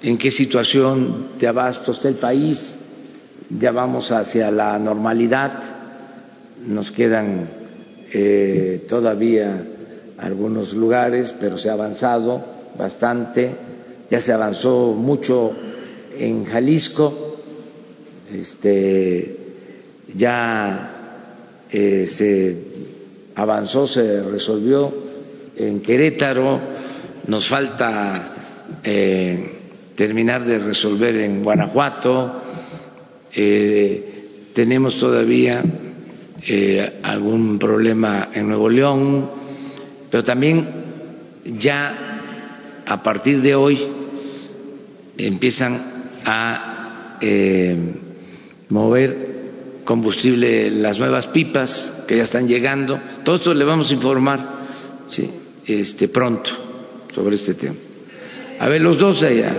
en 0.03 0.18
qué 0.18 0.30
situación 0.30 1.28
de 1.38 1.46
abasto 1.46 1.92
está 1.92 2.09
el 2.09 2.16
país. 2.16 2.78
Ya 3.50 3.70
vamos 3.72 4.11
hacia 4.11 4.50
la 4.50 4.78
normalidad, 4.78 5.53
nos 6.66 6.90
quedan 6.90 7.48
eh, 8.12 8.84
todavía 8.88 9.64
algunos 10.18 10.72
lugares, 10.72 11.34
pero 11.38 11.59
se 11.59 11.68
ha 11.68 11.74
avanzado 11.74 12.42
bastante, 12.78 13.55
ya 14.09 14.20
se 14.20 14.32
avanzó 14.32 14.94
mucho 14.94 15.53
en 16.16 16.44
Jalisco, 16.44 17.36
este, 18.32 19.36
ya 20.14 20.91
eh, 21.72 22.06
se 22.06 22.56
avanzó, 23.34 23.86
se 23.86 24.22
resolvió. 24.24 24.92
En 25.56 25.80
Querétaro, 25.80 26.60
nos 27.26 27.48
falta 27.48 28.76
eh, 28.84 29.52
terminar 29.94 30.44
de 30.44 30.58
resolver 30.58 31.16
en 31.16 31.42
Guanajuato, 31.42 32.42
eh, 33.34 34.50
tenemos 34.54 34.98
todavía 34.98 35.62
algún 37.02 37.58
problema 37.58 38.30
en 38.34 38.48
Nuevo 38.48 38.68
León, 38.68 39.30
pero 40.10 40.24
también 40.24 40.66
ya 41.58 42.82
a 42.84 43.02
partir 43.02 43.40
de 43.40 43.54
hoy 43.54 43.78
empiezan 45.16 45.80
a 46.24 47.18
mover 48.68 49.32
combustible, 49.85 50.70
las 50.70 50.99
nuevas 50.99 51.26
pipas 51.28 52.05
que 52.07 52.16
ya 52.16 52.24
están 52.24 52.47
llegando. 52.47 52.99
Todo 53.24 53.37
esto 53.37 53.55
le 53.55 53.64
vamos 53.64 53.91
a 53.91 53.95
informar 53.95 54.41
sí, 55.09 55.30
este, 55.66 56.09
pronto 56.09 56.51
sobre 57.14 57.37
este 57.37 57.55
tema. 57.55 57.74
A 58.59 58.68
ver, 58.68 58.80
los 58.80 58.99
dos 58.99 59.22
allá. 59.22 59.57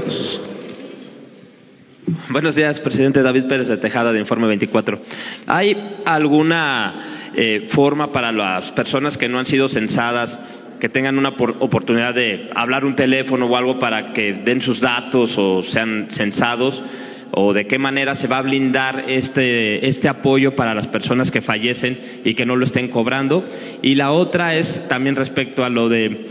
Buenos 2.30 2.56
días, 2.56 2.80
presidente 2.80 3.22
David 3.22 3.46
Pérez 3.46 3.68
de 3.68 3.78
Tejada 3.78 4.12
de 4.12 4.20
Informe 4.20 4.48
24. 4.48 5.00
¿Hay 5.48 5.76
alguna 6.06 7.32
eh, 7.36 7.68
forma 7.72 8.12
para 8.12 8.32
las 8.32 8.72
personas 8.72 9.18
que 9.18 9.28
no 9.28 9.40
han 9.40 9.46
sido 9.46 9.70
censadas 9.70 10.38
que 10.80 10.90
tengan 10.90 11.18
una 11.18 11.30
oportunidad 11.30 12.14
de 12.14 12.50
hablar 12.54 12.84
un 12.84 12.96
teléfono 12.96 13.46
o 13.46 13.56
algo 13.56 13.80
para 13.80 14.12
que 14.14 14.34
den 14.34 14.62
sus 14.62 14.82
datos 14.82 15.34
o 15.38 15.64
sean 15.64 16.08
censados? 16.12 16.82
O 17.36 17.54
de 17.54 17.66
qué 17.66 17.80
manera 17.80 18.16
se 18.16 18.28
va 18.28 18.38
a 18.38 18.42
blindar 18.44 19.06
este, 19.08 19.88
este 19.88 20.08
apoyo 20.08 20.56
para 20.56 20.76
las 20.76 20.88
personas 20.88 21.32
que 21.32 21.42
fallecen 21.42 22.22
y 22.24 22.36
que 22.36 22.46
no 22.46 22.56
lo 22.56 22.66
estén 22.66 22.90
cobrando. 22.90 23.46
Y 23.82 23.96
la 23.96 24.12
otra 24.12 24.56
es 24.56 24.88
también 24.88 25.16
respecto 25.16 25.64
a 25.64 25.70
lo 25.70 25.90
de 25.90 26.28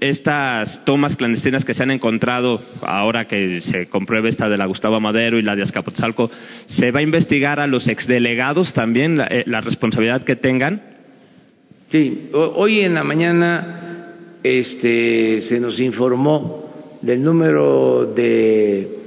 estas 0.00 0.84
tomas 0.84 1.16
clandestinas 1.16 1.64
que 1.64 1.72
se 1.72 1.82
han 1.82 1.90
encontrado 1.90 2.60
ahora 2.82 3.26
que 3.26 3.60
se 3.62 3.88
compruebe 3.88 4.28
esta 4.28 4.48
de 4.48 4.58
la 4.58 4.66
Gustavo 4.66 5.00
Madero 5.00 5.38
y 5.38 5.42
la 5.42 5.56
de 5.56 5.62
Azcapotzalco, 5.62 6.30
¿se 6.66 6.90
va 6.90 7.00
a 7.00 7.02
investigar 7.02 7.58
a 7.58 7.66
los 7.66 7.88
exdelegados 7.88 8.74
también 8.74 9.16
la, 9.16 9.26
eh, 9.26 9.44
la 9.46 9.62
responsabilidad 9.62 10.24
que 10.24 10.36
tengan? 10.36 10.82
Sí, 11.88 12.28
hoy 12.32 12.80
en 12.80 12.94
la 12.94 13.04
mañana 13.04 14.10
este, 14.42 15.40
se 15.40 15.58
nos 15.58 15.80
informó 15.80 16.98
del 17.00 17.22
número 17.22 18.12
de 18.14 19.03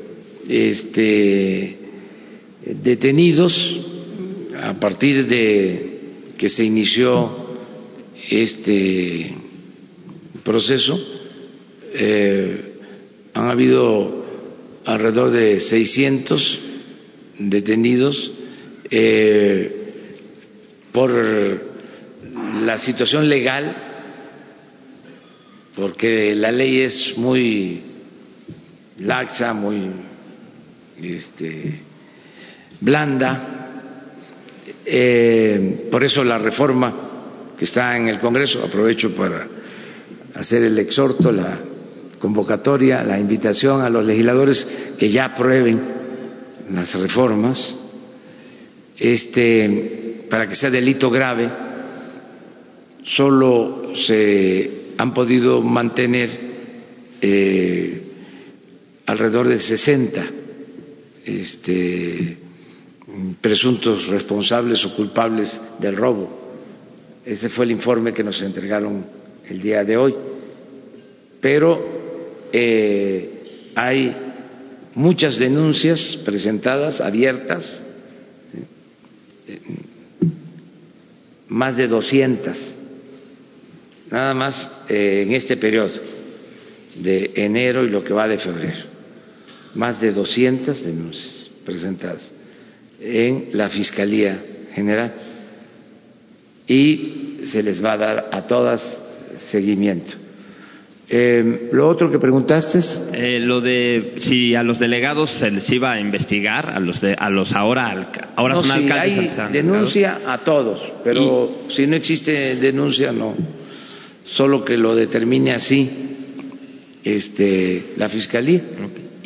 este, 0.49 1.77
detenidos 2.65 3.85
a 4.61 4.73
partir 4.79 5.27
de 5.27 5.87
que 6.37 6.49
se 6.49 6.63
inició 6.63 7.47
este 8.29 9.33
proceso. 10.43 10.99
Eh, 11.93 12.73
han 13.33 13.49
habido 13.49 14.25
alrededor 14.85 15.31
de 15.31 15.59
600 15.59 16.59
detenidos 17.39 18.31
eh, 18.89 19.71
por 20.91 21.11
la 22.63 22.77
situación 22.77 23.29
legal, 23.29 23.75
porque 25.75 26.33
la 26.33 26.51
ley 26.51 26.81
es 26.81 27.17
muy 27.17 27.81
laxa, 28.99 29.53
muy 29.53 29.91
este, 31.01 31.79
blanda. 32.81 33.53
Eh, 34.85 35.87
por 35.91 36.03
eso 36.03 36.23
la 36.23 36.37
reforma 36.37 36.93
que 37.57 37.65
está 37.65 37.97
en 37.97 38.07
el 38.07 38.19
Congreso, 38.19 38.63
aprovecho 38.63 39.15
para 39.15 39.47
hacer 40.35 40.63
el 40.63 40.77
exhorto, 40.79 41.31
la 41.31 41.59
convocatoria, 42.19 43.03
la 43.03 43.19
invitación 43.19 43.81
a 43.81 43.89
los 43.89 44.05
legisladores 44.05 44.93
que 44.97 45.09
ya 45.09 45.25
aprueben 45.25 45.81
las 46.71 46.93
reformas, 46.99 47.75
este, 48.97 50.25
para 50.29 50.47
que 50.47 50.55
sea 50.55 50.69
delito 50.69 51.09
grave, 51.09 51.49
solo 53.03 53.91
se 53.95 54.91
han 54.97 55.13
podido 55.13 55.61
mantener 55.61 56.29
eh, 57.21 58.01
alrededor 59.05 59.47
de 59.47 59.59
60 59.59 60.25
este, 61.27 62.37
presuntos 63.41 64.07
responsables 64.07 64.83
o 64.85 64.95
culpables 64.95 65.59
del 65.79 65.95
robo. 65.95 66.47
Ese 67.25 67.49
fue 67.49 67.65
el 67.65 67.71
informe 67.71 68.13
que 68.13 68.23
nos 68.23 68.41
entregaron 68.41 69.05
el 69.49 69.61
día 69.61 69.83
de 69.83 69.97
hoy. 69.97 70.15
Pero 71.41 72.47
eh, 72.51 73.71
hay 73.75 74.15
muchas 74.95 75.37
denuncias 75.37 76.17
presentadas, 76.23 77.01
abiertas, 77.01 77.85
más 81.49 81.77
de 81.77 81.87
200, 81.87 82.75
nada 84.11 84.33
más 84.33 84.69
eh, 84.89 85.23
en 85.25 85.33
este 85.33 85.57
periodo 85.57 85.91
de 86.95 87.31
enero 87.35 87.85
y 87.85 87.89
lo 87.89 88.03
que 88.03 88.13
va 88.13 88.27
de 88.27 88.37
febrero 88.37 88.96
más 89.77 90.01
de 90.01 90.11
200 90.11 90.83
denuncias 90.83 91.49
presentadas 91.65 92.31
en 92.99 93.49
la 93.53 93.69
Fiscalía 93.69 94.41
General. 94.73 95.13
Y 96.67 97.39
se 97.43 97.63
les 97.63 97.83
va 97.83 97.93
a 97.93 97.97
dar 97.97 98.29
a 98.31 98.41
todas 98.41 98.81
seguimiento. 99.39 100.13
Eh, 101.09 101.69
lo 101.71 101.87
otro 101.87 102.11
que 102.11 102.19
preguntaste 102.19 102.79
es 102.79 103.09
eh, 103.13 103.39
lo 103.39 103.61
de 103.61 104.15
si 104.19 104.55
a 104.55 104.63
los 104.63 104.77
delegados 104.77 105.31
se 105.31 105.49
les 105.49 105.69
iba 105.71 105.93
a 105.93 106.01
investigar 106.01 106.69
a 106.69 106.81
los 106.81 106.99
de, 106.99 107.15
a 107.17 107.29
los 107.29 107.53
ahora 107.53 108.11
ahora 108.35 108.55
no, 108.55 108.61
son 108.61 108.71
si 108.71 108.83
alcaldes 108.83 109.39
hay 109.39 109.53
denuncia 109.53 110.19
a 110.27 110.39
todos 110.39 110.81
pero 111.05 111.61
si 111.69 111.87
no 111.87 111.95
existe 111.95 112.57
denuncia 112.57 113.13
no. 113.13 113.35
Solo 114.25 114.65
que 114.65 114.75
lo 114.75 114.93
determine 114.95 115.53
así 115.53 115.89
este 117.05 117.93
la 117.95 118.09
fiscalía 118.09 118.61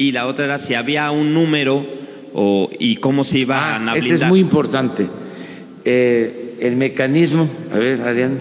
y 0.01 0.11
la 0.11 0.25
otra 0.25 0.45
era 0.45 0.57
si 0.57 0.73
había 0.73 1.11
un 1.11 1.31
número 1.31 1.85
o, 2.33 2.69
y 2.79 2.95
cómo 2.95 3.23
se 3.23 3.37
iba 3.37 3.55
ah, 3.55 3.75
a 3.75 3.77
blindar. 3.77 3.97
Ese 3.97 4.13
es 4.15 4.23
muy 4.23 4.39
importante. 4.39 5.07
Eh, 5.85 6.55
el 6.59 6.75
mecanismo, 6.75 7.47
a 7.71 7.77
ver, 7.77 8.01
Adrián, 8.01 8.39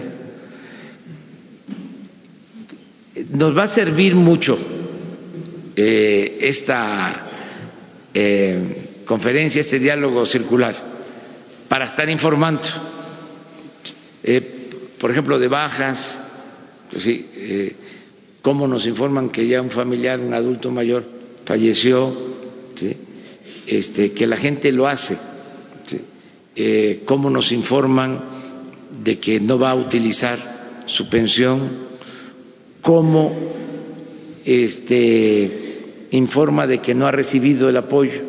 nos 3.29 3.55
va 3.55 3.63
a 3.63 3.67
servir 3.67 4.15
mucho 4.15 4.57
eh, 5.75 6.39
esta 6.41 7.27
eh, 8.11 9.03
conferencia, 9.05 9.61
este 9.61 9.77
diálogo 9.77 10.25
circular, 10.25 10.75
para 11.67 11.85
estar 11.85 12.09
informando, 12.09 12.63
por 14.99 15.11
ejemplo, 15.11 15.37
de 15.37 15.47
bajas, 15.47 16.19
pues 16.91 17.03
sí, 17.03 17.75
cómo 18.41 18.67
nos 18.67 18.85
informan 18.85 19.29
que 19.29 19.47
ya 19.47 19.61
un 19.61 19.69
familiar, 19.69 20.19
un 20.19 20.33
adulto 20.33 20.69
mayor, 20.69 21.20
falleció, 21.45 22.13
este, 23.67 24.11
que 24.11 24.27
la 24.27 24.37
gente 24.37 24.71
lo 24.71 24.87
hace, 24.87 25.17
eh, 26.55 27.03
cómo 27.05 27.29
nos 27.29 27.51
informan 27.51 28.19
de 29.03 29.19
que 29.19 29.39
no 29.39 29.57
va 29.57 29.71
a 29.71 29.75
utilizar 29.75 30.83
su 30.85 31.09
pensión, 31.09 31.91
cómo 32.81 33.31
este, 34.43 36.07
informa 36.11 36.67
de 36.67 36.79
que 36.79 36.93
no 36.93 37.07
ha 37.07 37.11
recibido 37.11 37.69
el 37.69 37.77
apoyo. 37.77 38.21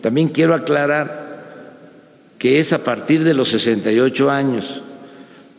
También 0.00 0.28
quiero 0.28 0.54
aclarar 0.54 1.26
que 2.38 2.58
es 2.58 2.72
a 2.72 2.84
partir 2.84 3.24
de 3.24 3.34
los 3.34 3.50
68 3.50 4.30
años, 4.30 4.82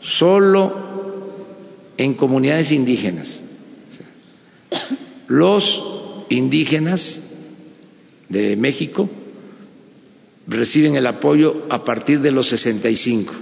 solo 0.01 0.87
en 1.97 2.13
comunidades 2.13 2.71
indígenas. 2.71 3.41
Los 5.27 5.96
indígenas 6.29 7.23
de 8.29 8.55
México 8.55 9.09
reciben 10.47 10.95
el 10.95 11.05
apoyo 11.05 11.65
a 11.69 11.83
partir 11.83 12.21
de 12.21 12.31
los 12.31 12.49
65. 12.49 13.33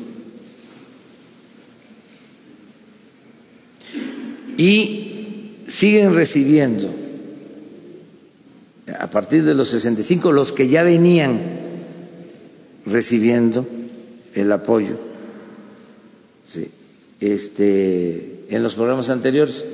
Y 4.57 5.65
siguen 5.67 6.15
recibiendo 6.15 6.89
a 8.97 9.09
partir 9.09 9.43
de 9.43 9.53
los 9.53 9.69
65 9.69 10.31
los 10.31 10.51
que 10.51 10.67
ya 10.67 10.83
venían 10.83 11.41
recibiendo 12.85 13.67
el 14.33 14.51
apoyo 14.51 14.97
este, 17.19 18.45
en 18.49 18.63
los 18.63 18.75
programas 18.75 19.09
anteriores, 19.09 19.65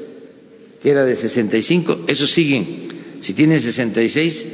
que 0.81 0.89
era 0.89 1.03
de 1.03 1.15
65, 1.15 2.05
esos 2.07 2.31
siguen 2.31 2.90
si 3.21 3.33
tienen 3.33 3.59
66, 3.59 4.47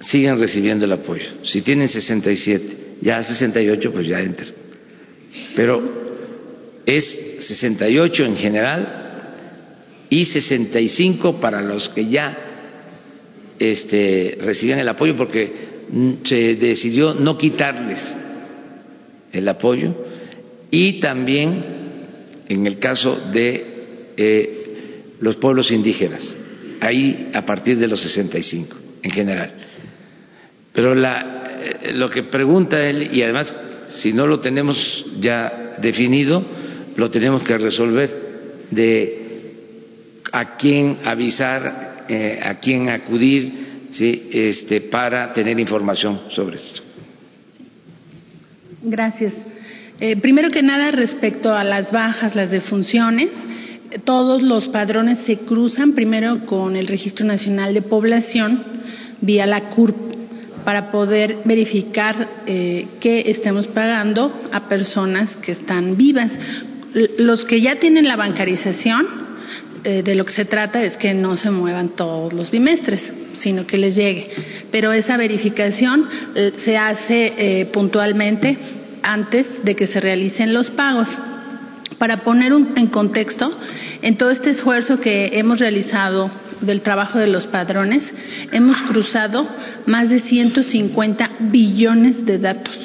siguen 0.00 0.38
recibiendo 0.38 0.84
el 0.84 0.92
apoyo. 0.92 1.24
Si 1.42 1.62
tienen 1.62 1.88
67, 1.88 2.76
ya 3.00 3.22
68, 3.22 3.92
pues 3.92 4.06
ya 4.06 4.20
entran. 4.20 4.50
Pero 5.54 5.82
es 6.84 7.36
68 7.40 8.24
en 8.26 8.36
general 8.36 9.02
y 10.10 10.24
65 10.24 11.40
para 11.40 11.62
los 11.62 11.88
que 11.88 12.06
ya 12.06 12.38
este, 13.58 14.36
reciben 14.40 14.78
el 14.78 14.88
apoyo 14.88 15.16
porque 15.16 15.76
se 16.24 16.56
decidió 16.56 17.14
no 17.14 17.38
quitarles 17.38 18.16
el 19.32 19.48
apoyo 19.48 19.94
y 20.70 21.00
también 21.00 21.64
en 22.48 22.66
el 22.66 22.78
caso 22.78 23.18
de 23.32 23.66
eh, 24.16 25.02
los 25.20 25.36
pueblos 25.36 25.70
indígenas 25.70 26.36
ahí 26.80 27.30
a 27.32 27.44
partir 27.44 27.78
de 27.78 27.86
los 27.86 28.00
65 28.00 28.76
en 29.02 29.10
general. 29.10 29.52
Pero 30.72 30.94
la, 30.94 31.44
eh, 31.60 31.92
lo 31.92 32.10
que 32.10 32.24
pregunta 32.24 32.78
él, 32.78 33.10
y 33.12 33.22
además 33.22 33.54
si 33.88 34.12
no 34.12 34.26
lo 34.26 34.40
tenemos 34.40 35.04
ya 35.20 35.76
definido, 35.78 36.44
lo 36.96 37.10
tenemos 37.10 37.42
que 37.42 37.58
resolver 37.58 38.26
de 38.70 39.26
a 40.32 40.56
quién 40.56 40.98
avisar, 41.04 42.04
eh, 42.08 42.40
a 42.42 42.58
quién 42.58 42.88
acudir 42.88 43.86
¿sí? 43.90 44.28
este, 44.32 44.82
para 44.82 45.32
tener 45.32 45.58
información 45.58 46.22
sobre 46.30 46.56
esto. 46.56 46.82
Gracias. 48.82 49.34
Eh, 49.98 50.16
primero 50.16 50.50
que 50.50 50.62
nada, 50.62 50.90
respecto 50.90 51.54
a 51.54 51.64
las 51.64 51.90
bajas, 51.90 52.34
las 52.36 52.50
defunciones, 52.50 53.30
todos 54.04 54.42
los 54.42 54.68
padrones 54.68 55.18
se 55.20 55.38
cruzan 55.38 55.92
primero 55.92 56.46
con 56.46 56.76
el 56.76 56.86
Registro 56.86 57.24
Nacional 57.26 57.74
de 57.74 57.82
Población 57.82 58.62
vía 59.20 59.46
la 59.46 59.70
CURP 59.70 59.96
para 60.64 60.90
poder 60.90 61.38
verificar 61.44 62.28
eh, 62.46 62.86
que 62.98 63.30
estemos 63.30 63.68
pagando 63.68 64.32
a 64.52 64.68
personas 64.68 65.36
que 65.36 65.52
están 65.52 65.96
vivas. 65.96 66.32
Los 67.18 67.44
que 67.44 67.60
ya 67.60 67.76
tienen 67.76 68.08
la 68.08 68.16
bancarización, 68.16 69.06
eh, 69.84 70.02
de 70.02 70.16
lo 70.16 70.24
que 70.24 70.32
se 70.32 70.44
trata 70.44 70.82
es 70.82 70.96
que 70.96 71.14
no 71.14 71.36
se 71.36 71.52
muevan 71.52 71.90
todos 71.90 72.32
los 72.32 72.50
bimestres, 72.50 73.12
sino 73.34 73.64
que 73.64 73.76
les 73.76 73.94
llegue. 73.94 74.28
Pero 74.72 74.92
esa 74.92 75.16
verificación 75.16 76.08
eh, 76.34 76.52
se 76.56 76.76
hace 76.76 77.68
puntualmente 77.72 78.58
antes 79.02 79.64
de 79.64 79.76
que 79.76 79.86
se 79.86 80.00
realicen 80.00 80.52
los 80.52 80.70
pagos. 80.70 81.16
Para 81.98 82.24
poner 82.24 82.52
en 82.52 82.86
contexto, 82.88 83.52
en 84.02 84.16
todo 84.16 84.30
este 84.30 84.50
esfuerzo 84.50 85.00
que 85.00 85.38
hemos 85.38 85.60
realizado 85.60 86.30
del 86.60 86.82
trabajo 86.82 87.18
de 87.18 87.26
los 87.26 87.46
padrones, 87.46 88.12
hemos 88.52 88.80
cruzado 88.82 89.46
más 89.86 90.10
de 90.10 90.20
150 90.20 91.30
billones 91.40 92.24
de 92.24 92.38
datos 92.38 92.78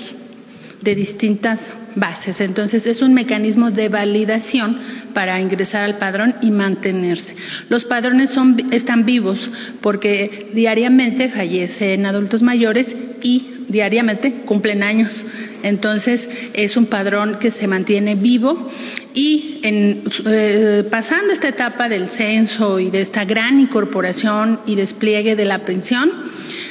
de 0.81 0.95
distintas 0.95 1.73
bases. 1.95 2.41
Entonces, 2.41 2.85
es 2.85 3.01
un 3.01 3.13
mecanismo 3.13 3.71
de 3.71 3.89
validación 3.89 4.77
para 5.13 5.39
ingresar 5.39 5.83
al 5.83 5.97
padrón 5.97 6.35
y 6.41 6.51
mantenerse. 6.51 7.35
Los 7.69 7.85
padrones 7.85 8.31
son, 8.31 8.71
están 8.71 9.05
vivos 9.05 9.49
porque 9.81 10.49
diariamente 10.53 11.29
fallecen 11.29 12.05
adultos 12.05 12.41
mayores 12.41 12.95
y 13.21 13.65
diariamente 13.67 14.43
cumplen 14.45 14.83
años. 14.83 15.25
Entonces, 15.63 16.27
es 16.53 16.77
un 16.77 16.87
padrón 16.87 17.37
que 17.39 17.51
se 17.51 17.67
mantiene 17.67 18.15
vivo 18.15 18.69
y 19.13 19.59
en, 19.63 20.03
eh, 20.25 20.83
pasando 20.89 21.33
esta 21.33 21.49
etapa 21.49 21.89
del 21.89 22.09
censo 22.09 22.79
y 22.79 22.89
de 22.89 23.01
esta 23.01 23.25
gran 23.25 23.59
incorporación 23.59 24.61
y 24.65 24.75
despliegue 24.75 25.35
de 25.35 25.45
la 25.45 25.59
pensión, 25.59 26.09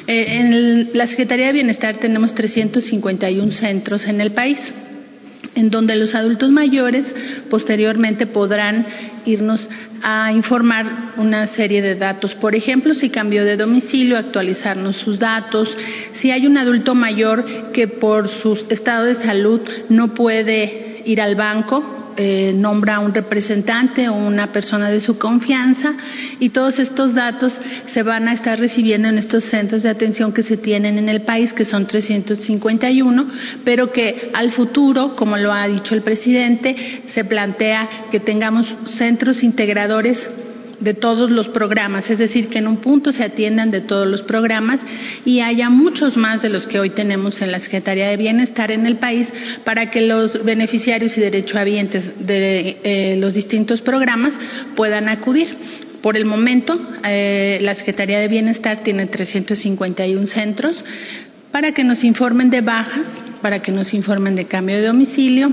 eh, 0.06 0.26
en 0.28 0.90
la 0.94 1.06
Secretaría 1.06 1.46
de 1.46 1.52
Bienestar 1.52 1.96
tenemos 1.96 2.34
351 2.34 3.52
centros 3.52 4.06
en 4.06 4.20
el 4.20 4.32
país 4.32 4.58
en 5.54 5.70
donde 5.70 5.96
los 5.96 6.14
adultos 6.14 6.50
mayores 6.50 7.14
posteriormente 7.48 8.26
podrán 8.26 8.86
irnos 9.26 9.68
a 10.02 10.32
informar 10.32 11.12
una 11.16 11.46
serie 11.46 11.82
de 11.82 11.94
datos. 11.94 12.34
Por 12.34 12.54
ejemplo, 12.54 12.94
si 12.94 13.10
cambió 13.10 13.44
de 13.44 13.56
domicilio, 13.56 14.16
actualizarnos 14.16 14.96
sus 14.96 15.18
datos. 15.18 15.76
Si 16.12 16.30
hay 16.30 16.46
un 16.46 16.56
adulto 16.56 16.94
mayor 16.94 17.72
que 17.72 17.88
por 17.88 18.28
su 18.28 18.64
estado 18.70 19.04
de 19.04 19.16
salud 19.16 19.60
no 19.88 20.14
puede 20.14 21.02
ir 21.04 21.20
al 21.20 21.34
banco, 21.34 21.99
eh, 22.16 22.52
nombra 22.54 22.98
un 22.98 23.14
representante 23.14 24.08
o 24.08 24.14
una 24.14 24.52
persona 24.52 24.90
de 24.90 25.00
su 25.00 25.18
confianza 25.18 25.94
y 26.38 26.50
todos 26.50 26.78
estos 26.78 27.14
datos 27.14 27.60
se 27.86 28.02
van 28.02 28.28
a 28.28 28.32
estar 28.32 28.58
recibiendo 28.58 29.08
en 29.08 29.18
estos 29.18 29.44
centros 29.44 29.82
de 29.82 29.90
atención 29.90 30.32
que 30.32 30.42
se 30.42 30.56
tienen 30.56 30.98
en 30.98 31.08
el 31.08 31.22
país, 31.22 31.52
que 31.52 31.64
son 31.64 31.86
351, 31.86 33.26
pero 33.64 33.92
que 33.92 34.30
al 34.34 34.52
futuro, 34.52 35.16
como 35.16 35.36
lo 35.36 35.52
ha 35.52 35.66
dicho 35.68 35.94
el 35.94 36.02
presidente, 36.02 37.02
se 37.06 37.24
plantea 37.24 37.88
que 38.10 38.20
tengamos 38.20 38.74
centros 38.86 39.42
integradores 39.42 40.28
de 40.80 40.94
todos 40.94 41.30
los 41.30 41.48
programas, 41.48 42.10
es 42.10 42.18
decir, 42.18 42.48
que 42.48 42.58
en 42.58 42.66
un 42.66 42.78
punto 42.78 43.12
se 43.12 43.22
atiendan 43.22 43.70
de 43.70 43.82
todos 43.82 44.06
los 44.06 44.22
programas 44.22 44.80
y 45.24 45.40
haya 45.40 45.68
muchos 45.68 46.16
más 46.16 46.42
de 46.42 46.48
los 46.48 46.66
que 46.66 46.80
hoy 46.80 46.90
tenemos 46.90 47.42
en 47.42 47.52
la 47.52 47.60
Secretaría 47.60 48.08
de 48.08 48.16
Bienestar 48.16 48.70
en 48.70 48.86
el 48.86 48.96
país 48.96 49.32
para 49.64 49.90
que 49.90 50.00
los 50.00 50.44
beneficiarios 50.44 51.16
y 51.18 51.20
derechohabientes 51.20 52.26
de 52.26 52.78
eh, 52.82 53.16
los 53.18 53.34
distintos 53.34 53.82
programas 53.82 54.38
puedan 54.74 55.08
acudir. 55.08 55.56
Por 56.02 56.16
el 56.16 56.24
momento, 56.24 56.80
eh, 57.04 57.58
la 57.60 57.74
Secretaría 57.74 58.20
de 58.20 58.28
Bienestar 58.28 58.82
tiene 58.82 59.06
351 59.06 60.26
centros 60.26 60.82
para 61.52 61.72
que 61.72 61.84
nos 61.84 62.04
informen 62.04 62.48
de 62.48 62.62
bajas, 62.62 63.06
para 63.42 63.60
que 63.60 63.70
nos 63.70 63.92
informen 63.92 64.34
de 64.34 64.46
cambio 64.46 64.76
de 64.76 64.86
domicilio, 64.86 65.52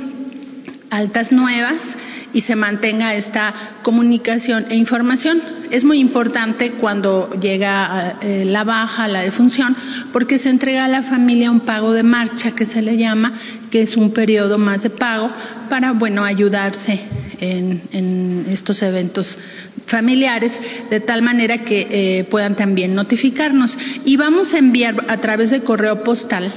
altas 0.90 1.34
nuevas, 1.34 1.98
y 2.34 2.42
se 2.42 2.56
mantenga 2.56 3.16
esta 3.16 3.54
comunicación 3.84 4.66
e 4.70 4.76
información. 4.76 5.42
Es 5.72 5.84
muy 5.84 6.00
importante 6.00 6.72
cuando 6.74 7.30
llega 7.40 8.18
eh, 8.22 8.46
la 8.46 8.64
baja, 8.64 9.08
la 9.08 9.22
defunción, 9.22 9.76
porque 10.14 10.38
se 10.38 10.50
entrega 10.50 10.86
a 10.86 10.88
la 10.88 11.04
familia 11.04 11.52
un 11.52 11.62
pago 11.62 11.94
de 11.94 12.04
marcha 12.04 12.52
que 12.52 12.66
se 12.66 12.82
le 12.82 12.98
llama, 12.98 13.34
que 13.72 13.82
es 13.82 13.98
un 13.98 14.12
periodo 14.12 14.58
más 14.58 14.84
de 14.84 14.90
pago 14.90 15.30
para, 15.70 15.92
bueno, 15.92 16.24
ayudarse 16.24 17.00
en, 17.40 18.46
estos 18.50 18.82
eventos 18.82 19.38
familiares, 19.86 20.60
de 20.90 21.00
tal 21.00 21.22
manera 21.22 21.60
que 21.60 21.88
eh, 21.90 22.24
puedan 22.26 22.56
también 22.56 22.96
notificarnos. 22.96 23.78
Y 24.06 24.18
vamos 24.18 24.54
a 24.54 24.58
enviar 24.58 25.06
a 25.08 25.18
través 25.18 25.52
de 25.52 25.62
correo 25.62 26.04
postal 26.04 26.52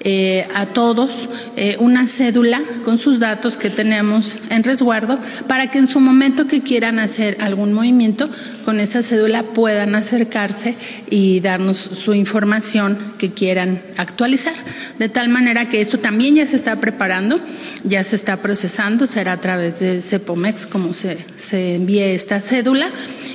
eh, 0.00 0.46
a 0.54 0.66
todos 0.66 1.10
eh, 1.56 1.76
una 1.80 2.06
cédula 2.06 2.60
con 2.84 2.98
sus 2.98 3.18
datos 3.18 3.56
que 3.56 3.70
tenemos 3.70 4.36
en 4.50 4.62
resguardo 4.62 5.18
para 5.48 5.70
que 5.70 5.78
en 5.78 5.86
su 5.86 6.00
momento 6.00 6.46
que 6.46 6.60
quieran 6.60 6.98
hacer 6.98 7.38
algún 7.40 7.72
movimiento 7.72 8.28
con 8.64 8.80
esa 8.80 9.02
cédula 9.02 9.42
puedan 9.54 9.94
acercarse 9.94 10.74
y 11.08 11.40
darnos 11.40 11.76
su 11.78 12.14
información 12.14 13.14
que 13.18 13.32
quieran 13.32 13.80
actualizar. 13.96 14.54
De 14.98 15.08
tal 15.08 15.28
manera 15.28 15.68
que 15.68 15.80
esto 15.80 15.98
también 15.98 16.34
ya 16.34 16.46
se 16.46 16.56
está 16.56 16.76
preparando, 16.76 17.40
ya 17.84 18.02
se 18.04 18.16
está 18.16 18.38
procesando, 18.38 19.06
será 19.06 19.32
a 19.32 19.40
través 19.40 19.78
de 19.78 20.02
CEPOMEX 20.02 20.66
como 20.66 20.92
se, 20.92 21.18
se 21.36 21.76
envíe 21.76 22.14
esta 22.14 22.40
cédula 22.40 22.90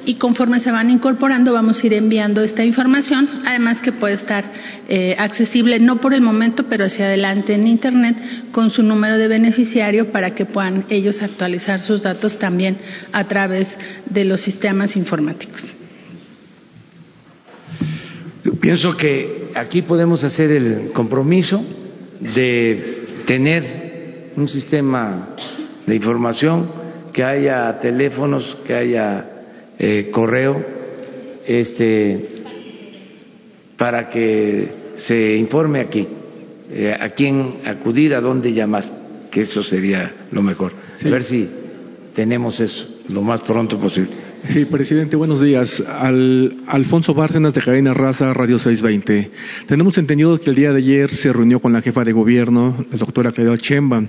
y 0.05 0.15
conforme 0.15 0.59
se 0.59 0.71
van 0.71 0.89
incorporando 0.89 1.53
vamos 1.53 1.81
a 1.81 1.87
ir 1.87 1.93
enviando 1.93 2.43
esta 2.43 2.63
información, 2.63 3.29
además 3.45 3.81
que 3.81 3.91
puede 3.91 4.15
estar 4.15 4.43
eh, 4.89 5.15
accesible 5.17 5.79
no 5.79 6.01
por 6.01 6.13
el 6.13 6.21
momento, 6.21 6.50
pero 6.69 6.85
hacia 6.85 7.05
adelante 7.05 7.53
en 7.53 7.67
Internet 7.67 8.15
con 8.51 8.69
su 8.69 8.83
número 8.83 9.17
de 9.17 9.27
beneficiario 9.27 10.11
para 10.11 10.35
que 10.35 10.45
puedan 10.45 10.85
ellos 10.89 11.21
actualizar 11.21 11.81
sus 11.81 12.03
datos 12.03 12.37
también 12.37 12.77
a 13.11 13.27
través 13.27 13.77
de 14.05 14.25
los 14.25 14.41
sistemas 14.41 14.95
informáticos. 14.95 15.65
Yo 18.43 18.53
pienso 18.55 18.97
que 18.97 19.49
aquí 19.55 19.81
podemos 19.81 20.23
hacer 20.23 20.51
el 20.51 20.91
compromiso 20.93 21.63
de 22.19 23.23
tener 23.25 24.31
un 24.35 24.47
sistema 24.47 25.29
de 25.85 25.95
información, 25.95 26.69
que 27.13 27.23
haya 27.23 27.77
teléfonos, 27.79 28.57
que 28.65 28.73
haya 28.73 29.25
eh, 29.77 30.09
correo, 30.11 30.63
este, 31.45 32.43
para 33.77 34.09
que 34.09 34.93
se 34.95 35.35
informe 35.35 35.79
aquí 35.79 36.07
eh, 36.71 36.95
a 36.97 37.09
quién 37.09 37.55
acudir, 37.65 38.13
a 38.13 38.21
dónde 38.21 38.53
llamar, 38.53 38.85
que 39.29 39.41
eso 39.41 39.61
sería 39.61 40.11
lo 40.31 40.41
mejor. 40.41 40.71
A 41.03 41.09
ver 41.09 41.23
si 41.23 41.49
tenemos 42.13 42.59
eso 42.59 42.87
lo 43.09 43.21
más 43.21 43.41
pronto 43.41 43.77
posible. 43.77 44.31
Sí, 44.49 44.65
presidente, 44.65 45.15
buenos 45.15 45.41
días. 45.41 45.81
Al, 45.81 46.61
Alfonso 46.65 47.13
Bárcenas 47.13 47.53
de 47.53 47.61
Cadena 47.61 47.93
Raza, 47.93 48.33
Radio 48.33 48.57
620. 48.57 49.31
Tenemos 49.67 49.97
entendido 49.97 50.39
que 50.39 50.49
el 50.49 50.55
día 50.55 50.71
de 50.71 50.79
ayer 50.79 51.13
se 51.13 51.31
reunió 51.31 51.59
con 51.59 51.73
la 51.73 51.81
jefa 51.81 52.03
de 52.03 52.11
gobierno, 52.11 52.83
la 52.89 52.97
doctora 52.97 53.31
Claudia 53.31 53.57
Chemba. 53.57 54.03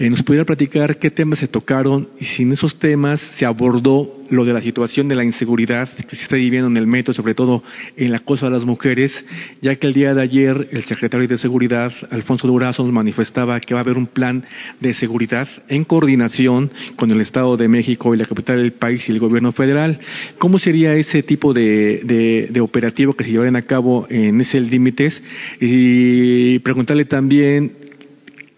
Eh, 0.00 0.10
¿Nos 0.10 0.22
pudiera 0.22 0.44
platicar 0.44 1.00
qué 1.00 1.10
temas 1.10 1.40
se 1.40 1.48
tocaron 1.48 2.08
y 2.20 2.24
si 2.24 2.44
en 2.44 2.52
esos 2.52 2.78
temas 2.78 3.20
se 3.36 3.44
abordó 3.44 4.14
lo 4.30 4.44
de 4.44 4.52
la 4.52 4.60
situación 4.60 5.08
de 5.08 5.16
la 5.16 5.24
inseguridad 5.24 5.88
que 5.88 6.14
se 6.14 6.22
está 6.22 6.36
viviendo 6.36 6.68
en 6.68 6.76
el 6.76 6.86
metro, 6.86 7.12
sobre 7.12 7.34
todo 7.34 7.64
en 7.96 8.12
la 8.12 8.20
cosa 8.20 8.46
de 8.46 8.52
las 8.52 8.64
mujeres, 8.64 9.24
ya 9.60 9.74
que 9.74 9.88
el 9.88 9.94
día 9.94 10.14
de 10.14 10.22
ayer 10.22 10.68
el 10.70 10.84
secretario 10.84 11.26
de 11.26 11.36
Seguridad, 11.36 11.92
Alfonso 12.12 12.46
Durazo, 12.46 12.84
nos 12.84 12.92
manifestaba 12.92 13.58
que 13.58 13.74
va 13.74 13.80
a 13.80 13.82
haber 13.82 13.98
un 13.98 14.06
plan 14.06 14.44
de 14.78 14.94
seguridad 14.94 15.48
en 15.68 15.82
coordinación 15.82 16.70
con 16.94 17.10
el 17.10 17.20
Estado 17.20 17.56
de 17.56 17.66
México 17.66 18.14
y 18.14 18.18
la 18.18 18.26
capital 18.26 18.58
del 18.58 18.74
país 18.74 19.08
y 19.08 19.12
el 19.12 19.18
gobierno 19.18 19.50
federal. 19.50 19.98
¿Cómo 20.38 20.60
sería 20.60 20.94
ese 20.94 21.24
tipo 21.24 21.52
de, 21.52 22.48
operativo 22.60 23.14
que 23.14 23.24
se 23.24 23.32
llevarían 23.32 23.56
a 23.56 23.62
cabo 23.62 24.06
en 24.10 24.40
ese 24.40 24.60
límites? 24.60 25.20
Y 25.60 26.60
preguntarle 26.60 27.04
también 27.04 27.87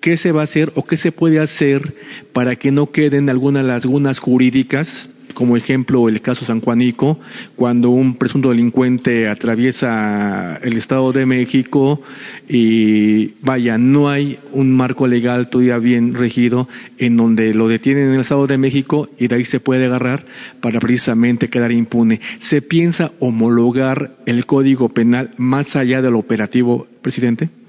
qué 0.01 0.16
se 0.16 0.32
va 0.32 0.42
a 0.42 0.44
hacer 0.44 0.72
o 0.74 0.84
qué 0.84 0.96
se 0.96 1.12
puede 1.12 1.40
hacer 1.40 1.94
para 2.32 2.57
que 2.57 2.72
no 2.72 2.90
queden 2.90 3.28
algunas 3.28 3.64
lagunas 3.64 4.18
jurídicas, 4.18 5.09
como 5.34 5.57
ejemplo 5.57 6.09
el 6.09 6.20
caso 6.20 6.44
San 6.44 6.61
Juanico, 6.61 7.18
cuando 7.55 7.90
un 7.90 8.16
presunto 8.16 8.51
delincuente 8.51 9.28
atraviesa 9.28 10.57
el 10.57 10.76
Estado 10.76 11.12
de 11.12 11.24
México 11.24 12.03
y 12.48 13.34
vaya, 13.42 13.78
no 13.78 14.09
hay 14.09 14.38
un 14.53 14.72
marco 14.72 15.07
legal 15.07 15.48
todavía 15.48 15.78
bien 15.78 16.14
regido 16.14 16.68
en 16.98 17.16
donde 17.16 17.55
lo 17.55 17.68
detienen 17.68 18.09
en 18.09 18.14
el 18.14 18.20
Estado 18.20 18.46
de 18.46 18.59
México 18.59 19.09
y 19.18 19.28
de 19.28 19.36
ahí 19.36 19.44
se 19.44 19.61
puede 19.61 19.86
agarrar 19.86 20.24
para 20.61 20.80
precisamente 20.80 21.48
quedar 21.48 21.72
impune. 21.72 22.20
¿Se 22.40 22.62
piensa 22.62 23.12
homologar 23.20 24.16
el 24.26 24.46
Código 24.46 24.88
Penal 24.88 25.30
más 25.36 25.76
allá 25.76 26.03
del 26.03 26.14
operativo, 26.16 26.86
presidente? 27.03 27.59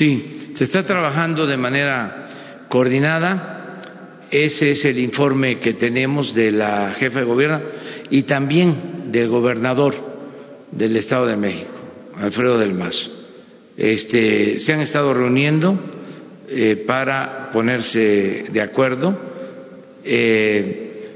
Sí, 0.00 0.52
se 0.54 0.64
está 0.64 0.82
trabajando 0.86 1.46
de 1.46 1.58
manera 1.58 2.64
coordinada. 2.70 3.82
Ese 4.30 4.70
es 4.70 4.86
el 4.86 4.98
informe 4.98 5.58
que 5.58 5.74
tenemos 5.74 6.34
de 6.34 6.52
la 6.52 6.94
jefa 6.94 7.18
de 7.18 7.26
gobierno 7.26 7.60
y 8.08 8.22
también 8.22 9.12
del 9.12 9.28
gobernador 9.28 9.94
del 10.70 10.96
Estado 10.96 11.26
de 11.26 11.36
México, 11.36 11.72
Alfredo 12.16 12.56
del 12.56 12.72
Mazo. 12.72 13.10
Este, 13.76 14.58
se 14.58 14.72
han 14.72 14.80
estado 14.80 15.12
reuniendo 15.12 15.78
eh, 16.48 16.82
para 16.86 17.50
ponerse 17.52 18.46
de 18.50 18.62
acuerdo. 18.62 19.14
Eh, 20.02 21.10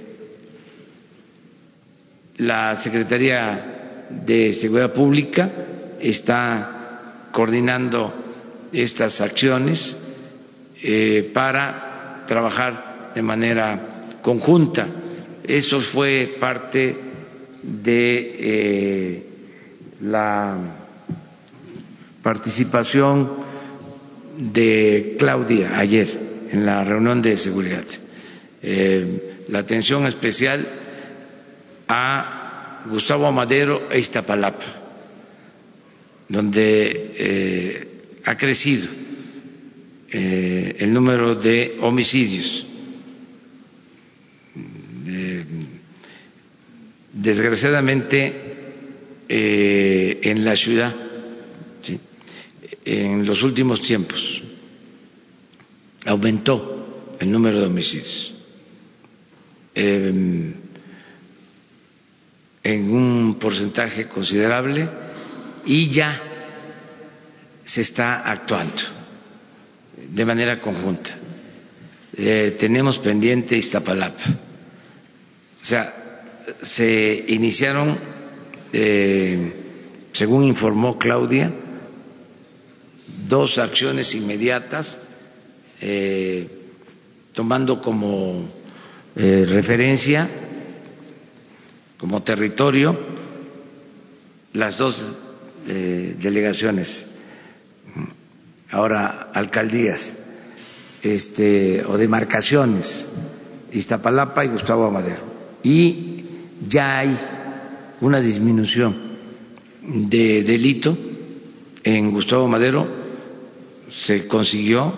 la 2.36 2.76
Secretaría 2.76 4.08
de 4.10 4.52
Seguridad 4.52 4.92
Pública 4.92 5.50
está 5.98 7.30
coordinando 7.32 8.23
estas 8.82 9.20
acciones 9.20 9.96
eh, 10.82 11.30
para 11.32 12.24
trabajar 12.26 13.12
de 13.14 13.22
manera 13.22 14.18
conjunta. 14.22 14.86
Eso 15.42 15.80
fue 15.80 16.36
parte 16.40 16.96
de 17.62 18.36
eh, 18.38 19.22
la 20.02 20.56
participación 22.22 23.44
de 24.38 25.16
Claudia 25.18 25.78
ayer 25.78 26.08
en 26.50 26.66
la 26.66 26.82
reunión 26.82 27.22
de 27.22 27.36
seguridad. 27.36 27.84
Eh, 28.62 29.44
la 29.48 29.60
atención 29.60 30.06
especial 30.06 30.66
a 31.86 32.82
Gustavo 32.90 33.26
Amadero 33.26 33.88
e 33.90 33.98
Iztapalapa, 34.00 34.64
donde 36.28 37.93
ha 38.24 38.36
crecido 38.36 38.88
eh, 40.10 40.76
el 40.78 40.92
número 40.92 41.34
de 41.34 41.76
homicidios. 41.80 42.66
desgraciadamente, 47.12 48.42
en 49.28 50.44
la 50.44 50.56
ciudad, 50.56 50.94
en 52.84 53.24
los 53.24 53.42
últimos 53.42 53.80
tiempos, 53.80 54.42
aumentó 56.04 57.16
el 57.18 57.30
número 57.30 57.60
de 57.60 57.66
homicidios. 57.66 58.34
Em, 59.74 60.54
en 62.62 62.90
un 62.90 63.38
porcentaje 63.38 64.06
considerable 64.06 64.88
y 65.66 65.90
ya 65.90 66.33
se 67.64 67.80
está 67.80 68.30
actuando 68.30 68.82
de 69.96 70.24
manera 70.24 70.60
conjunta. 70.60 71.16
Eh, 72.16 72.56
tenemos 72.58 72.98
pendiente 72.98 73.56
Iztapalapa. 73.56 74.24
O 75.62 75.64
sea, 75.64 76.22
se 76.62 77.24
iniciaron, 77.28 77.96
eh, 78.72 79.52
según 80.12 80.44
informó 80.44 80.98
Claudia, 80.98 81.52
dos 83.26 83.58
acciones 83.58 84.14
inmediatas, 84.14 84.98
eh, 85.80 86.48
tomando 87.32 87.80
como 87.80 88.62
referencia 89.16 90.28
como 91.96 92.20
territorio 92.24 92.98
las 94.54 94.76
dos 94.76 95.00
delegaciones, 95.64 97.13
ahora 98.74 99.30
alcaldías 99.32 100.18
este, 101.00 101.84
o 101.86 101.96
demarcaciones, 101.96 103.06
Iztapalapa 103.70 104.44
y 104.44 104.48
Gustavo 104.48 104.86
Amadero. 104.86 105.22
Y 105.62 106.24
ya 106.66 106.98
hay 106.98 107.16
una 108.00 108.20
disminución 108.20 108.94
de 109.80 110.42
delito 110.42 110.96
en 111.84 112.10
Gustavo 112.10 112.48
Madero, 112.48 112.86
se 113.90 114.26
consiguió, 114.26 114.92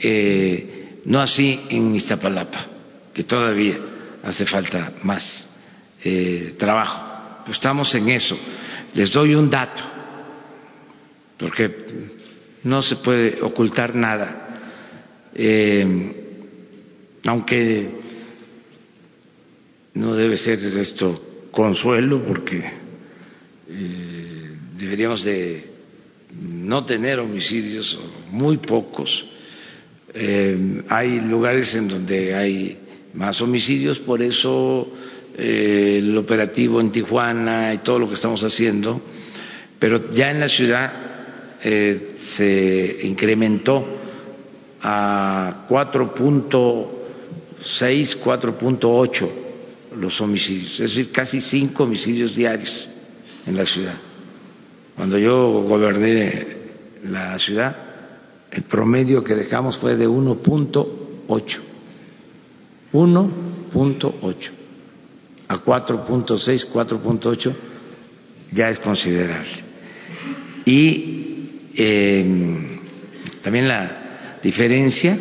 eh, 0.00 1.00
no 1.04 1.20
así 1.20 1.60
en 1.70 1.94
Iztapalapa, 1.94 2.66
que 3.14 3.22
todavía 3.22 3.78
hace 4.24 4.44
falta 4.44 4.92
más 5.04 5.48
eh, 6.02 6.54
trabajo. 6.58 7.44
Estamos 7.48 7.94
en 7.94 8.08
eso. 8.08 8.36
Les 8.94 9.12
doy 9.12 9.34
un 9.34 9.48
dato, 9.48 9.82
porque 11.38 12.17
no 12.68 12.82
se 12.82 12.96
puede 12.96 13.40
ocultar 13.40 13.94
nada. 13.94 14.60
Eh, 15.34 16.12
aunque 17.24 17.88
no 19.94 20.14
debe 20.14 20.36
ser 20.36 20.58
esto 20.58 21.48
consuelo, 21.50 22.22
porque 22.26 22.62
eh, 23.70 24.50
deberíamos 24.76 25.24
de 25.24 25.64
no 26.42 26.84
tener 26.84 27.18
homicidios, 27.20 27.98
muy 28.30 28.58
pocos. 28.58 29.26
hay 30.88 31.20
lugares 31.20 31.74
en 31.74 31.88
donde 31.88 32.34
hay 32.34 32.78
más 33.14 33.40
homicidios, 33.40 33.98
por 34.00 34.20
eso 34.22 34.92
el 35.36 36.16
operativo 36.18 36.80
en 36.80 36.92
Tijuana 36.92 37.72
y 37.72 37.78
todo 37.78 38.00
lo 38.00 38.08
que 38.08 38.16
estamos 38.16 38.42
haciendo, 38.42 39.00
pero 39.78 40.12
ya 40.12 40.30
en 40.30 40.40
la 40.40 40.48
ciudad 40.48 41.17
eh, 41.62 42.16
se 42.18 43.00
incrementó 43.02 43.84
a 44.80 45.66
4.6, 45.68 48.22
4.8 48.22 49.28
los 49.96 50.20
homicidios, 50.20 50.74
es 50.74 50.94
decir, 50.94 51.10
casi 51.10 51.40
cinco 51.40 51.82
homicidios 51.84 52.36
diarios 52.36 52.86
en 53.46 53.56
la 53.56 53.64
ciudad. 53.66 53.94
Cuando 54.94 55.18
yo 55.18 55.62
goberné 55.62 56.46
la 57.04 57.38
ciudad, 57.38 57.76
el 58.50 58.62
promedio 58.62 59.22
que 59.24 59.34
dejamos 59.34 59.78
fue 59.78 59.96
de 59.96 60.08
1.8. 60.08 61.58
1.8 62.92 64.50
a 65.48 65.64
4.6, 65.64 66.72
4.8 66.72 67.54
ya 68.52 68.70
es 68.70 68.78
considerable. 68.78 69.64
Y 70.64 71.27
em, 71.78 72.66
también 73.42 73.68
la 73.68 74.38
diferencia 74.42 75.16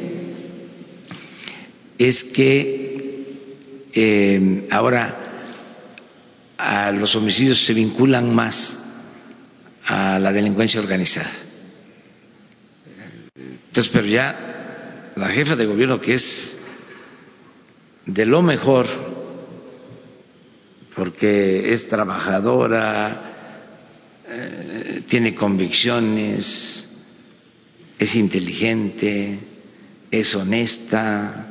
es 1.97 2.24
que 2.24 3.26
em, 3.93 4.64
ahora 4.70 5.16
a 6.58 6.91
los 6.91 7.16
homicidios 7.16 7.66
se 7.66 7.74
vinculan 7.74 8.34
más 8.34 8.84
a 9.86 10.20
la 10.20 10.34
delincuencia 10.34 10.82
organizada. 10.82 11.32
Entonces, 13.68 13.91
pero 13.93 14.08
ya 14.08 15.12
la 15.16 15.30
jefa 15.30 15.55
de 15.55 15.66
gobierno, 15.66 16.01
que 16.01 16.16
es 16.16 16.58
de 18.05 18.26
lo 18.26 18.41
mejor 18.41 18.88
porque 20.95 21.74
es 21.74 21.88
trabajadora, 21.88 23.36
eh, 24.39 25.03
tiene 25.07 25.33
convicciones, 25.33 26.88
es 27.97 28.15
inteligente, 28.15 29.39
es 30.11 30.35
honesta, 30.35 31.47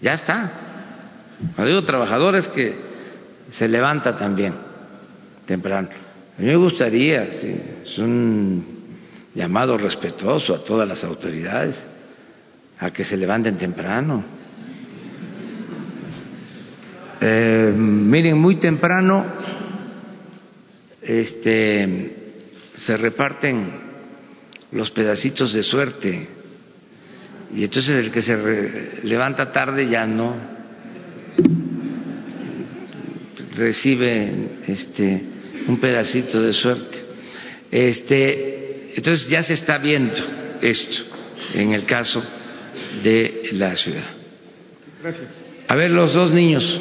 ya 0.00 0.12
está. 0.12 0.52
Cuando 1.54 1.74
digo 1.74 1.84
trabajadora 1.84 2.38
es 2.38 2.48
que 2.48 2.74
se 3.50 3.68
levanta 3.68 4.16
también 4.16 4.54
temprano. 5.44 5.88
A 6.38 6.40
mí 6.40 6.48
me 6.48 6.56
gustaría, 6.56 7.24
es 7.24 7.98
un 7.98 8.64
llamado 9.34 9.76
respetuoso 9.76 10.54
a 10.54 10.64
todas 10.64 10.86
las 10.86 11.02
autoridades, 11.02 11.84
a 12.78 12.90
que 12.90 13.04
se 13.04 13.16
levanten 13.16 13.56
temprano 13.56 14.36
eh, 17.20 17.72
miren, 17.74 18.38
muy 18.38 18.56
temprano 18.56 19.24
este, 21.06 22.10
se 22.74 22.96
reparten 22.96 23.86
los 24.72 24.90
pedacitos 24.90 25.52
de 25.52 25.62
suerte 25.62 26.28
y 27.54 27.64
entonces 27.64 28.04
el 28.04 28.10
que 28.10 28.20
se 28.20 28.36
levanta 29.04 29.52
tarde 29.52 29.88
ya 29.88 30.06
no 30.06 30.34
recibe 33.54 34.30
este, 34.66 35.22
un 35.68 35.78
pedacito 35.78 36.42
de 36.42 36.52
suerte. 36.52 36.98
Este, 37.70 38.92
entonces 38.96 39.28
ya 39.28 39.42
se 39.42 39.54
está 39.54 39.78
viendo 39.78 40.16
esto 40.60 41.02
en 41.54 41.72
el 41.72 41.84
caso 41.84 42.22
de 43.02 43.50
la 43.52 43.74
ciudad. 43.76 44.04
A 45.68 45.74
ver, 45.74 45.90
los 45.90 46.14
dos 46.14 46.32
niños. 46.32 46.80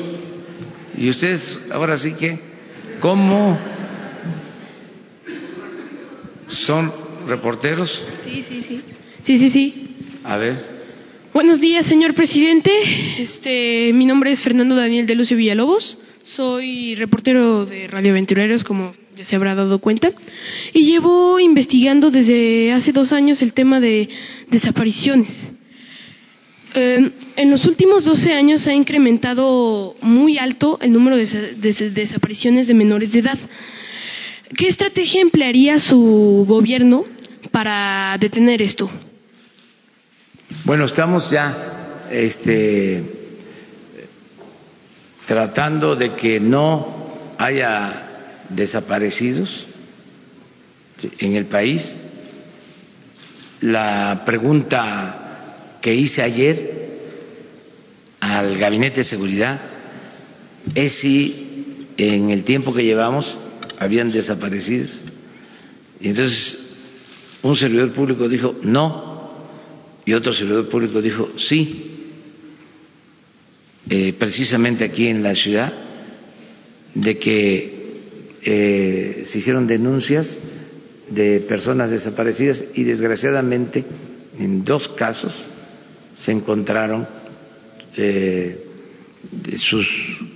Y 0.98 1.10
ustedes, 1.10 1.60
ahora 1.72 1.98
sí 1.98 2.14
que, 2.16 2.40
¿cómo 3.00 3.58
son 6.48 6.92
reporteros? 7.28 8.04
Sí, 8.24 8.44
sí, 8.48 8.62
sí. 8.62 8.82
Sí, 9.24 9.38
sí, 9.38 9.50
sí. 9.50 9.96
A 10.24 10.38
ver. 10.38 10.76
Buenos 11.34 11.60
días, 11.60 11.86
señor 11.86 12.14
presidente. 12.14 12.72
Este, 13.18 13.92
mi 13.94 14.06
nombre 14.06 14.32
es 14.32 14.42
Fernando 14.42 14.76
Daniel 14.76 15.06
de 15.06 15.16
Lucio 15.16 15.36
Villalobos. 15.36 15.98
Soy 16.24 16.96
reportero 16.96 17.66
de 17.66 17.88
Radio 17.88 18.12
Aventureros, 18.12 18.64
como 18.64 18.96
ya 19.16 19.26
se 19.26 19.36
habrá 19.36 19.56
dado 19.56 19.80
cuenta, 19.80 20.12
y 20.74 20.84
llevo 20.84 21.40
investigando 21.40 22.12
desde 22.12 22.72
hace 22.74 22.92
dos 22.92 23.12
años 23.12 23.42
el 23.42 23.54
tema 23.54 23.80
de 23.80 24.10
desapariciones. 24.50 25.52
Eh, 26.74 27.12
en 27.38 27.52
los 27.52 27.66
últimos 27.66 28.04
12 28.04 28.34
años 28.34 28.68
ha 28.68 28.74
incrementado 28.74 29.96
muy 30.02 30.38
alto 30.38 30.78
el 30.82 30.92
número 30.92 31.16
de, 31.16 31.92
desapariciones 31.92 32.68
de 32.68 32.74
menores 32.74 33.14
de 33.14 33.20
edad. 33.20 33.40
¿Qué 34.54 34.68
estrategia 34.68 35.22
emplearía 35.22 35.80
su 35.80 36.46
gobierno 36.48 37.06
para 37.52 38.16
detener 38.20 38.62
esto? 38.62 38.90
Bueno, 40.64 40.86
estamos 40.86 41.32
ya 41.32 42.08
este, 42.12 43.04
tratando 45.26 45.96
de 45.96 46.14
que 46.14 46.40
no 46.40 47.34
haya 47.38 48.04
desaparecidos 48.50 49.66
en 51.18 51.36
el 51.36 51.46
país. 51.46 51.96
La 53.62 54.22
pregunta 54.26 55.78
que 55.82 55.94
hice 55.94 56.22
ayer 56.22 57.00
al 58.20 58.58
Gabinete 58.60 58.98
de 58.98 59.04
Seguridad 59.04 59.60
es 60.76 60.94
si 60.94 61.88
en 61.98 62.30
el 62.30 62.44
tiempo 62.44 62.74
que 62.74 62.84
llevamos 62.84 63.38
habían 63.80 64.12
desaparecido. 64.12 64.88
Y 66.00 66.10
entonces 66.10 66.78
un 67.42 67.56
servidor 67.56 67.92
público 67.94 68.28
dijo 68.28 68.56
no 68.64 69.16
y 70.06 70.14
otro 70.14 70.34
servidor 70.34 70.70
público 70.70 71.02
dijo 71.02 71.32
sí. 71.38 71.92
Eh, 73.88 74.14
precisamente 74.18 74.84
aquí 74.84 75.08
en 75.08 75.22
la 75.22 75.36
ciudad 75.36 75.72
de 76.96 77.20
que 77.20 77.76
eh, 78.44 79.22
se 79.26 79.38
hicieron 79.38 79.68
denuncias 79.68 80.40
de 81.10 81.42
personas 81.42 81.92
desaparecidas 81.92 82.64
y 82.74 82.84
desgraciadamente 82.84 83.84
en 84.40 84.66
dos 84.66 84.88
casos 84.90 85.46
se 86.16 86.32
encontraron 86.32 87.08
eh, 87.96 88.66
sus 89.58 89.88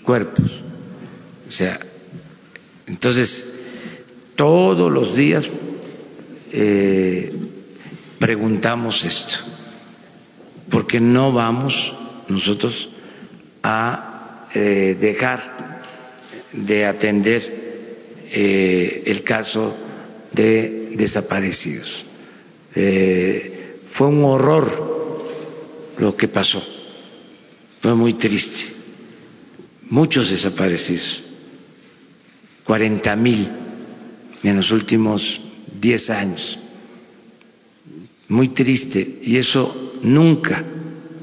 cuerpos. 0.03 0.63
O 1.47 1.51
sea, 1.51 1.79
entonces 2.89 3.59
todos 4.35 4.91
los 4.91 5.15
días 5.15 5.49
eh, 6.51 7.31
preguntamos 8.17 9.03
esto, 9.05 9.35
porque 10.71 10.99
no 10.99 11.31
vamos 11.31 11.93
nosotros 12.27 12.89
a 13.61 14.47
eh, 14.53 14.97
dejar 14.99 15.81
de 16.51 16.85
atender 16.85 17.41
eh, 18.31 19.03
el 19.05 19.23
caso 19.23 19.75
de 20.31 20.93
desaparecidos. 20.95 22.05
Fue 22.73 24.07
un 24.07 24.23
horror 24.23 25.27
lo 25.97 26.15
que 26.15 26.27
pasó, 26.27 26.63
fue 27.81 27.93
muy 27.93 28.13
triste. 28.13 28.77
Muchos 29.89 30.29
desaparecidos, 30.29 31.23
cuarenta 32.70 33.15
mil 33.15 33.47
en 34.43 34.55
los 34.55 34.70
últimos 34.70 35.41
diez 35.82 36.07
años. 36.11 36.59
Muy 38.28 38.49
triste 38.49 39.17
y 39.24 39.38
eso 39.38 39.97
nunca, 40.03 40.63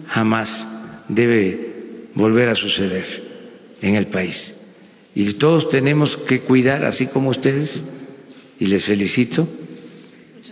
jamás 0.08 0.66
debe 1.08 2.08
volver 2.16 2.48
a 2.48 2.56
suceder 2.56 3.04
en 3.80 3.94
el 3.94 4.08
país. 4.08 4.56
Y 5.14 5.34
todos 5.34 5.68
tenemos 5.68 6.16
que 6.16 6.40
cuidar, 6.40 6.84
así 6.84 7.06
como 7.06 7.30
ustedes, 7.30 7.80
y 8.58 8.66
les 8.66 8.84
felicito, 8.84 9.48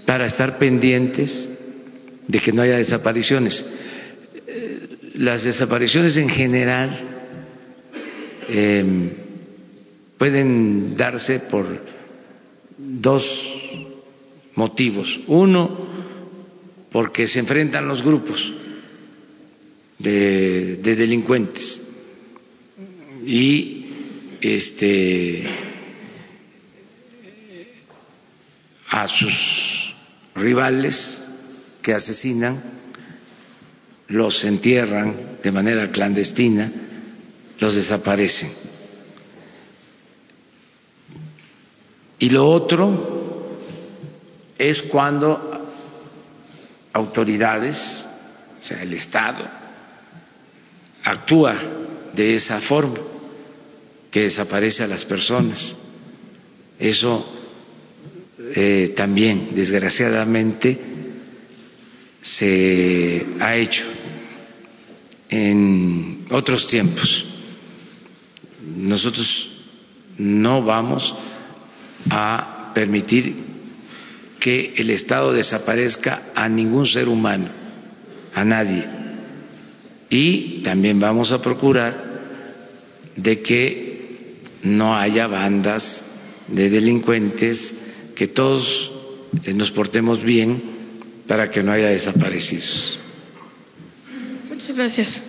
para 0.07 0.29
estar 0.29 0.59
pendientes 0.59 1.49
de 2.29 2.39
que 2.39 2.53
no 2.53 2.63
haya 2.63 2.77
desapariciones. 2.77 3.67
Eh, 4.47 4.89
las 5.17 5.43
desapariciones 5.43 6.17
en 6.17 6.29
general 6.29 7.01
eh, 8.49 9.24
pueden 10.19 10.97
darse 10.97 11.41
por 11.41 11.67
dos 12.77 13.25
motivos. 14.55 15.21
Uno, 15.27 15.87
porque 16.91 17.27
se 17.27 17.41
enfrentan 17.41 17.89
los 17.89 18.03
grupos 18.03 18.53
de, 19.99 20.77
de 20.83 20.97
delincuentes 20.97 21.81
y 23.25 23.87
este 24.41 25.45
a 28.89 29.09
sus 29.09 29.95
rivales 30.37 31.21
que 31.83 31.95
asesinan, 31.95 32.63
los 34.09 34.45
entierran 34.45 35.39
de 35.43 35.51
manera 35.51 35.91
clandestina, 35.91 36.71
los 37.59 37.75
desaparecen. 37.75 38.51
Y 42.19 42.31
lo 42.31 42.49
otro 42.49 43.49
es 44.59 44.83
cuando 44.83 45.67
autoridades, 46.93 48.05
o 48.61 48.65
sea, 48.65 48.83
el 48.83 48.93
Estado, 48.95 49.45
actúa 51.03 51.57
de 52.15 52.37
esa 52.37 52.61
forma, 52.61 52.99
que 54.11 54.23
desaparece 54.23 54.85
a 54.85 54.87
las 54.87 55.05
personas. 55.05 55.75
Eso 56.79 57.27
eh, 58.55 58.95
también, 58.97 59.51
desgraciadamente, 59.53 60.79
se 62.23 63.27
ha 63.41 63.57
hecho 63.57 63.85
en 65.29 66.27
otros 66.31 66.67
tiempos. 66.69 67.25
Nosotros 68.77 69.51
no 70.17 70.63
vamos 70.63 71.15
a 72.11 72.73
permitir 72.75 73.35
que 74.41 74.75
el 74.77 74.91
Estado 74.91 75.33
desaparezca 75.33 76.25
a 76.35 76.49
ningún 76.49 76.87
ser 76.87 77.09
humano, 77.09 77.49
a 78.35 78.45
nadie. 78.45 78.85
Y 80.11 80.63
también 80.63 81.01
vamos 81.01 81.33
a 81.33 81.41
procurar 81.41 82.15
de 83.17 83.41
que 83.41 84.35
no 84.63 84.97
haya 84.97 85.27
bandas 85.27 86.05
de 86.49 86.69
delincuentes 86.69 87.75
que 88.15 88.27
todos 88.29 88.93
eh, 89.45 89.55
nos 89.55 89.71
portemos 89.71 90.23
bien 90.23 90.63
para 91.27 91.51
que 91.51 91.63
no 91.63 91.73
haya 91.73 91.89
desaparecidos. 91.89 92.99
Muchas 94.49 94.77
gracias. 94.77 95.23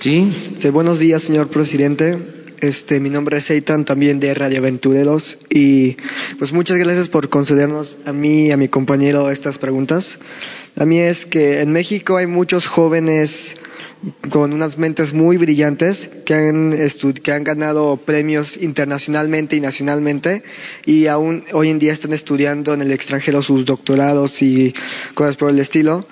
¿Sí? 0.00 0.32
Este, 0.52 0.70
buenos 0.70 0.98
días, 0.98 1.22
señor 1.22 1.48
presidente. 1.48 2.37
Este, 2.60 2.98
mi 2.98 3.08
nombre 3.08 3.38
es 3.38 3.48
Eitan, 3.50 3.84
también 3.84 4.18
de 4.18 4.34
Radio 4.34 4.58
Aventureros, 4.58 5.38
y 5.48 5.96
pues 6.40 6.52
muchas 6.52 6.76
gracias 6.76 7.08
por 7.08 7.28
concedernos 7.28 7.96
a 8.04 8.12
mí 8.12 8.46
y 8.46 8.50
a 8.50 8.56
mi 8.56 8.66
compañero 8.66 9.30
estas 9.30 9.58
preguntas. 9.58 10.18
A 10.74 10.84
mí 10.84 10.98
es 10.98 11.24
que 11.24 11.60
en 11.60 11.70
México 11.70 12.16
hay 12.16 12.26
muchos 12.26 12.66
jóvenes 12.66 13.54
con 14.30 14.52
unas 14.52 14.76
mentes 14.76 15.12
muy 15.12 15.36
brillantes 15.36 16.10
que 16.24 16.34
han, 16.34 16.74
que 17.22 17.32
han 17.32 17.44
ganado 17.44 17.96
premios 17.96 18.56
internacionalmente 18.56 19.56
y 19.56 19.60
nacionalmente 19.60 20.42
y 20.84 21.06
aún 21.06 21.44
hoy 21.52 21.70
en 21.70 21.78
día 21.78 21.92
están 21.92 22.12
estudiando 22.12 22.74
en 22.74 22.82
el 22.82 22.92
extranjero 22.92 23.42
sus 23.42 23.64
doctorados 23.64 24.40
y 24.42 24.74
cosas 25.14 25.36
por 25.36 25.50
el 25.50 25.60
estilo. 25.60 26.06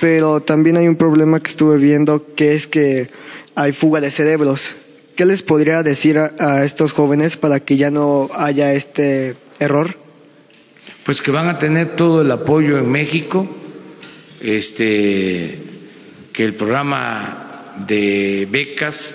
Pero 0.00 0.40
también 0.40 0.78
hay 0.78 0.88
un 0.88 0.96
problema 0.96 1.40
que 1.40 1.50
estuve 1.50 1.76
viendo 1.76 2.34
que 2.34 2.54
es 2.54 2.66
que 2.66 3.08
hay 3.54 3.72
fuga 3.72 4.00
de 4.00 4.10
cerebros. 4.10 4.76
¿Qué 5.20 5.26
les 5.26 5.42
podría 5.42 5.82
decir 5.82 6.16
a, 6.18 6.64
estos 6.64 6.92
jóvenes 6.92 7.36
para 7.36 7.60
que 7.60 7.76
ya 7.76 7.90
no 7.90 8.30
haya 8.32 8.72
este 8.72 9.36
error? 9.58 9.94
Pues 11.04 11.20
que 11.20 11.30
van 11.30 11.46
a 11.46 11.58
tener 11.58 11.94
todo 11.94 12.22
el 12.22 12.30
apoyo 12.30 12.78
en 12.78 12.90
México, 12.90 13.46
este 14.40 15.58
que 16.32 16.42
el 16.42 16.54
programa 16.54 17.74
de 17.86 18.48
becas 18.50 19.14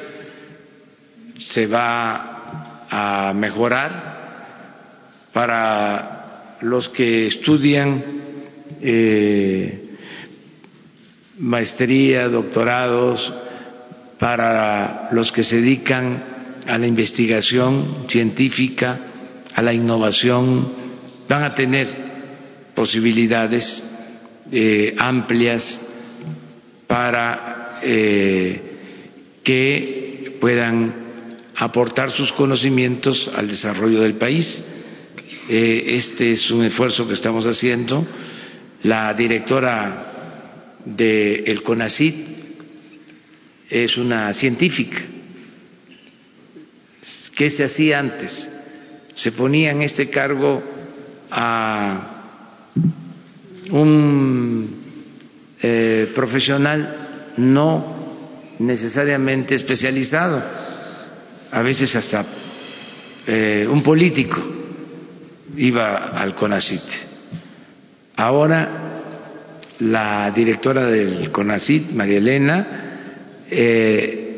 se 1.39 1.65
va 1.65 2.85
a 2.87 3.33
mejorar 3.33 5.25
para 5.33 6.57
los 6.61 6.87
que 6.87 7.25
estudian 7.25 8.03
eh, 8.79 9.89
maestría, 11.39 12.29
doctorados, 12.29 13.33
para 14.25 15.09
los 15.11 15.31
que 15.31 15.43
se 15.43 15.57
dedican 15.61 16.23
a 16.65 16.79
la 16.79 16.87
investigación 16.87 18.07
científica, 18.09 18.99
a 19.53 19.61
la 19.61 19.71
innovación, 19.71 20.67
van 21.29 21.43
a 21.43 21.53
tener 21.53 21.87
posibilidades 22.73 23.83
eh, 24.51 24.95
amplias 24.97 25.79
para 26.87 27.77
eh, 27.83 28.61
que 29.43 30.37
puedan 30.41 30.91
aportar 31.57 32.09
sus 32.09 32.31
conocimientos 32.33 33.29
al 33.31 33.47
desarrollo 33.47 34.01
del 34.01 34.15
país. 34.15 34.65
Eh, 35.47 35.83
este 35.89 36.31
es 36.31 36.49
un 36.49 36.63
esfuerzo 36.65 37.07
que 37.07 37.13
estamos 37.13 37.45
haciendo. 37.45 38.03
La 38.81 39.13
directora 39.13 40.81
del 40.83 41.43
el 41.45 41.61
CONACIT 41.61 42.34
es 43.69 43.97
una 43.97 44.33
científica. 44.33 44.97
¿Qué 47.35 47.49
se 47.49 47.65
hacía 47.65 47.99
antes? 47.99 48.49
Se 49.13 49.31
ponía 49.31 49.71
en 49.71 49.81
este 49.81 50.09
cargo 50.09 50.61
a 51.31 52.11
un 53.71 54.83
eh, 55.61 56.11
profesional 56.13 57.33
no 57.37 57.95
necesariamente 58.59 59.55
especializado, 59.55 60.41
a 61.51 61.61
veces 61.61 61.95
hasta 61.95 62.25
eh, 63.27 63.67
un 63.69 63.81
político 63.83 64.37
iba 65.57 66.09
al 66.09 66.35
CONACIT. 66.35 66.81
Ahora 68.15 69.01
la 69.79 70.31
directora 70.31 70.85
del 70.85 71.31
CONACIT, 71.31 71.91
María 71.91 72.17
Elena, 72.17 72.84
eh, 73.49 74.31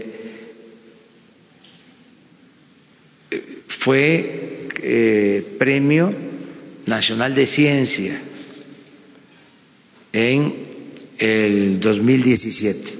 fue 3.79 4.67
eh, 4.81 5.55
Premio 5.57 6.13
Nacional 6.85 7.33
de 7.35 7.45
Ciencia 7.45 8.19
en 10.11 10.53
el 11.17 11.79
2017. 11.79 12.93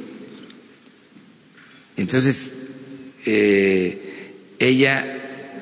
Entonces, 1.98 2.70
eh, 3.26 3.98
ella 4.60 5.14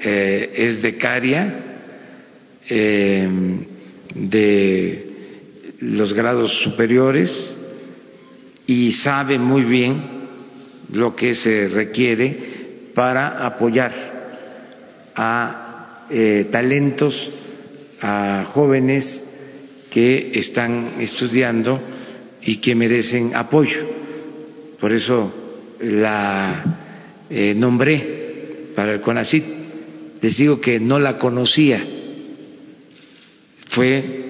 es 0.01 0.81
becaria 0.81 1.61
de 4.13 5.07
los 5.79 6.13
grados 6.13 6.61
superiores 6.61 7.55
y 8.67 8.91
sabe 8.91 9.39
muy 9.39 9.63
bien 9.63 10.14
lo 10.95 11.15
que 11.15 11.35
se 11.35 11.67
requiere 11.67 12.89
para 12.93 13.45
apoyar 13.45 13.91
a 15.15 16.05
eh, 16.09 16.47
talentos, 16.51 17.29
a 18.01 18.45
jóvenes 18.47 19.21
que 19.89 20.31
están 20.35 20.95
estudiando 20.99 21.79
y 22.41 22.57
que 22.57 22.75
merecen 22.75 23.35
apoyo. 23.35 23.79
Por 24.79 24.93
eso 24.93 25.33
la 25.81 26.63
eh, 27.29 27.53
nombré 27.55 28.71
para 28.75 28.93
el 28.93 29.01
CONACIT. 29.01 29.43
Les 30.21 30.37
digo 30.37 30.59
que 30.59 30.79
no 30.79 30.99
la 30.99 31.17
conocía. 31.17 31.83
Fue 33.67 34.25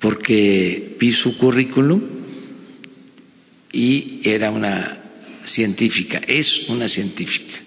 porque 0.00 0.96
vi 1.00 1.12
su 1.12 1.36
currículum 1.38 2.13
y 3.74 4.20
era 4.22 4.50
una 4.50 4.98
científica, 5.44 6.20
es 6.26 6.68
una 6.68 6.88
científica. 6.88 7.58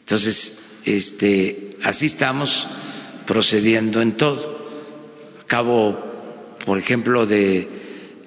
Entonces, 0.00 0.62
este, 0.84 1.76
así 1.82 2.06
estamos 2.06 2.66
procediendo 3.26 4.02
en 4.02 4.12
todo. 4.12 4.60
Acabo, 5.42 6.58
por 6.64 6.78
ejemplo, 6.78 7.26
de 7.26 7.68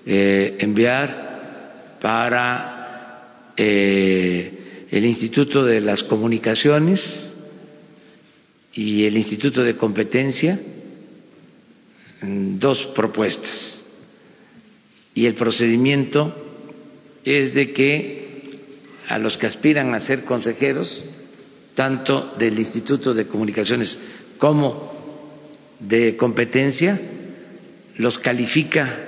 eh, 0.06 0.58
enviar 0.60 1.98
para 2.02 3.52
eh, 3.56 4.88
el 4.90 5.06
Instituto 5.06 5.64
de 5.64 5.82
las 5.82 6.02
Comunicaciones 6.04 7.02
y 8.74 9.06
el 9.06 9.16
Instituto 9.16 9.64
de 9.64 9.78
Competencia 9.78 10.60
dos 12.22 12.88
propuestas. 12.88 13.82
Y 15.14 15.28
el 15.28 15.36
procedimiento 15.36 16.45
es 17.26 17.54
de 17.54 17.74
que 17.74 18.26
a 19.08 19.18
los 19.18 19.38
que 19.38 19.48
aspiran 19.48 19.94
a 19.94 20.00
ser 20.00 20.24
consejeros 20.24 21.04
tanto 21.74 22.34
del 22.38 22.58
Instituto 22.58 23.14
de 23.14 23.28
Comunicaciones 23.28 24.00
como 24.38 24.96
de 25.80 26.16
competencia, 26.16 27.00
los 27.98 28.18
califica 28.20 29.00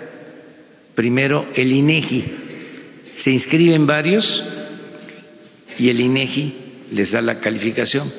primero 0.96 1.48
el 1.56 1.72
INEGI. 1.72 2.26
Se 3.18 3.32
inscriben 3.32 3.88
varios 3.88 4.44
y 5.78 5.90
el 5.90 6.00
INEGI 6.00 6.56
les 6.92 7.12
da 7.12 7.22
la 7.22 7.40
calificación. 7.40 8.12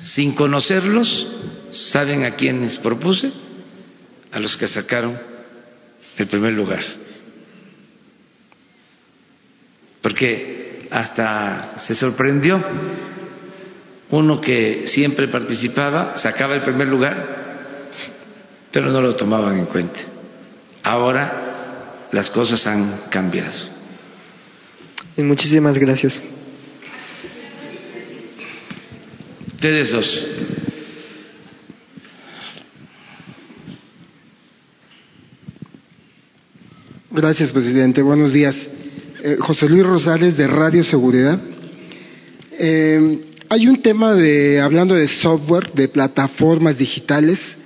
Sin 0.00 0.32
conocerlos, 0.34 1.28
¿saben 1.70 2.24
a 2.24 2.36
quiénes 2.36 2.78
propuse? 2.78 3.30
A 4.30 4.40
los 4.40 4.56
que 4.56 4.66
sacaron 4.66 5.18
el 6.16 6.26
primer 6.26 6.54
lugar. 6.54 6.82
Porque 10.02 10.88
hasta 10.90 11.74
se 11.78 11.94
sorprendió 11.94 12.62
uno 14.10 14.40
que 14.40 14.82
siempre 14.86 15.28
participaba 15.28 16.16
sacaba 16.18 16.54
el 16.54 16.62
primer 16.62 16.86
lugar, 16.86 17.26
pero 18.70 18.90
no 18.90 19.00
lo 19.00 19.16
tomaban 19.16 19.58
en 19.58 19.66
cuenta. 19.66 20.00
Ahora 20.82 22.08
las 22.12 22.28
cosas 22.28 22.66
han 22.66 23.04
cambiado. 23.08 23.56
Y 25.16 25.22
muchísimas 25.22 25.78
gracias. 25.78 26.22
Ustedes 29.54 29.92
dos. 29.92 30.26
Gracias, 37.10 37.52
presidente. 37.52 38.02
Buenos 38.02 38.32
días. 38.32 38.68
Eh, 39.24 39.36
José 39.38 39.68
Luis 39.68 39.84
Rosales, 39.84 40.36
de 40.36 40.48
Radio 40.48 40.82
Seguridad. 40.82 41.40
Eh, 42.58 43.20
hay 43.48 43.68
un 43.68 43.80
tema 43.80 44.14
de, 44.14 44.60
hablando 44.60 44.96
de 44.96 45.06
software, 45.06 45.72
de 45.74 45.86
plataformas 45.86 46.76
digitales, 46.76 47.56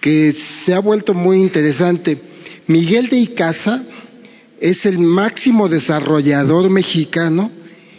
que 0.00 0.32
se 0.32 0.74
ha 0.74 0.80
vuelto 0.80 1.14
muy 1.14 1.36
interesante. 1.36 2.18
Miguel 2.66 3.08
de 3.08 3.18
Icaza 3.18 3.84
es 4.60 4.84
el 4.84 4.98
máximo 4.98 5.68
desarrollador 5.68 6.68
mexicano 6.70 7.52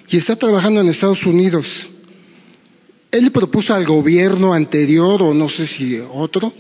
y 0.10 0.18
está 0.18 0.36
trabajando 0.36 0.82
en 0.82 0.90
Estados 0.90 1.26
Unidos. 1.26 1.88
Él 3.10 3.32
propuso 3.32 3.74
al 3.74 3.86
gobierno 3.86 4.54
anterior, 4.54 5.22
o 5.22 5.34
no 5.34 5.48
sé 5.48 5.66
si 5.66 5.98
otro, 6.12 6.52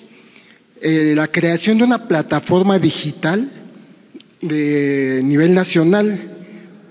eh, 0.79 1.11
la 1.13 1.27
creación 1.27 1.77
de 1.77 1.83
una 1.83 2.07
plataforma 2.07 2.79
digital 2.79 3.51
de 4.41 5.19
nivel 5.25 5.53
nacional, 5.53 6.35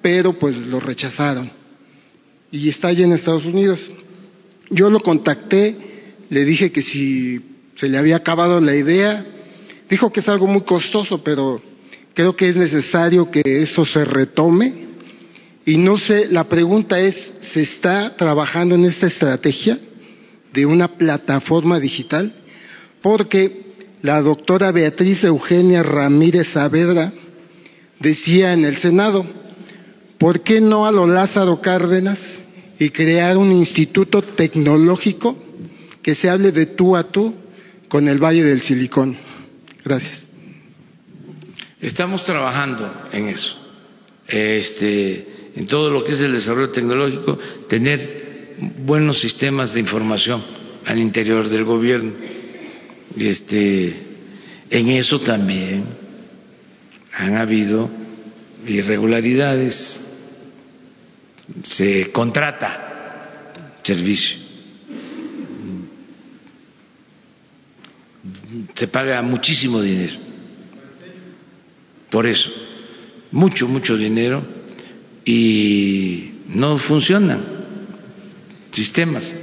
pero 0.03 0.33
pues 0.35 0.57
lo 0.57 0.81
rechazaron 0.81 1.51
y 2.51 2.69
está 2.69 2.89
allí 2.89 3.03
en 3.03 3.13
Estados 3.13 3.45
Unidos. 3.45 3.91
Yo 4.71 4.91
lo 4.91 5.01
contacté, 5.01 5.77
le 6.31 6.45
dije 6.45 6.73
que 6.73 6.83
si 6.83 7.41
se 7.77 7.89
le 7.89 7.99
había 7.99 8.17
acabado 8.17 8.61
la 8.61 8.75
idea, 8.75 9.25
dijo 9.89 10.13
que 10.13 10.21
es 10.21 10.29
algo 10.29 10.47
muy 10.47 10.63
costoso, 10.63 11.23
pero 11.23 11.61
creo 12.15 12.35
que 12.35 12.49
es 12.49 12.57
necesario 12.57 13.31
que 13.31 13.43
eso 13.45 13.85
se 13.85 14.05
retome. 14.05 14.87
Y 15.65 15.79
no 15.79 15.99
sé, 15.99 16.29
la 16.31 16.45
pregunta 16.45 17.01
es, 17.01 17.35
¿se 17.41 17.63
está 17.63 18.17
trabajando 18.17 18.75
en 18.75 18.85
esta 18.85 19.07
estrategia 19.07 19.79
de 20.53 20.65
una 20.65 20.89
plataforma 20.89 21.81
digital? 21.81 22.33
Porque 23.03 23.67
la 24.03 24.23
doctora 24.23 24.71
Beatriz 24.71 25.25
Eugenia 25.25 25.83
Ramírez 25.83 26.53
Saavedra 26.53 27.13
decía 27.99 28.53
en 28.53 28.65
el 28.65 28.77
Senado, 28.77 29.27
¿por 30.19 30.43
qué 30.43 30.61
no 30.61 30.87
a 30.87 30.93
lo 30.93 31.07
Lázaro 31.07 31.61
Cárdenas 31.61 32.43
y 32.79 32.91
crear 32.91 33.37
un 33.37 33.53
instituto 33.53 34.23
tecnológico 34.23 35.37
que 36.03 36.15
se 36.15 36.31
hable 36.31 36.53
de 36.53 36.67
tú 36.67 36.97
a 36.97 37.05
tú 37.05 37.35
con 37.89 38.09
el 38.09 38.23
Valle 38.23 38.45
del 38.45 38.63
Silicón. 38.63 39.17
Gracias. 39.85 40.25
Estamos 41.81 42.23
trabajando 42.23 43.09
en 43.13 43.29
eso. 43.29 43.57
Este, 44.29 45.51
en 45.57 45.67
todo 45.67 45.91
lo 45.91 46.05
que 46.05 46.13
es 46.13 46.21
el 46.21 46.33
desarrollo 46.33 46.71
tecnológico, 46.71 47.39
tener 47.69 48.55
buenos 48.79 49.21
sistemas 49.21 49.75
de 49.75 49.81
información 49.81 50.43
al 50.85 50.99
interior 50.99 51.49
del 51.49 51.65
gobierno. 51.65 52.13
Este, 53.17 53.97
en 54.71 54.91
eso 54.91 55.21
también 55.21 55.85
han 57.13 57.37
habido 57.37 57.89
irregularidades 58.67 60.06
se 61.63 62.11
contrata 62.13 62.87
servicio. 63.83 64.37
Se 68.75 68.89
paga 68.89 69.23
muchísimo 69.23 69.81
dinero. 69.81 70.15
Por 72.11 72.27
eso, 72.27 72.51
mucho, 73.33 73.69
mucho 73.69 73.97
dinero 73.97 74.43
y 75.25 76.31
no 76.49 76.79
funcionan 76.79 77.45
sistemas 78.73 79.35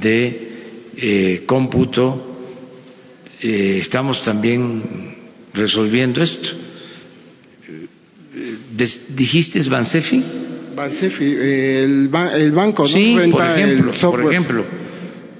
de 0.00 0.52
eh, 0.96 1.42
cómputo. 1.46 2.28
Eh, 3.40 3.78
estamos 3.80 4.22
también 4.22 5.16
resolviendo 5.52 6.22
esto 6.22 6.71
¿Dijiste 8.34 9.60
Bansefi? 9.68 10.24
Bansefi, 10.74 11.24
el, 11.24 12.10
el 12.34 12.52
banco, 12.52 12.84
¿no? 12.84 12.88
Sí, 12.88 13.14
por 13.30 13.44
ejemplo, 13.44 13.92
por 13.92 14.24
ejemplo, 14.24 14.64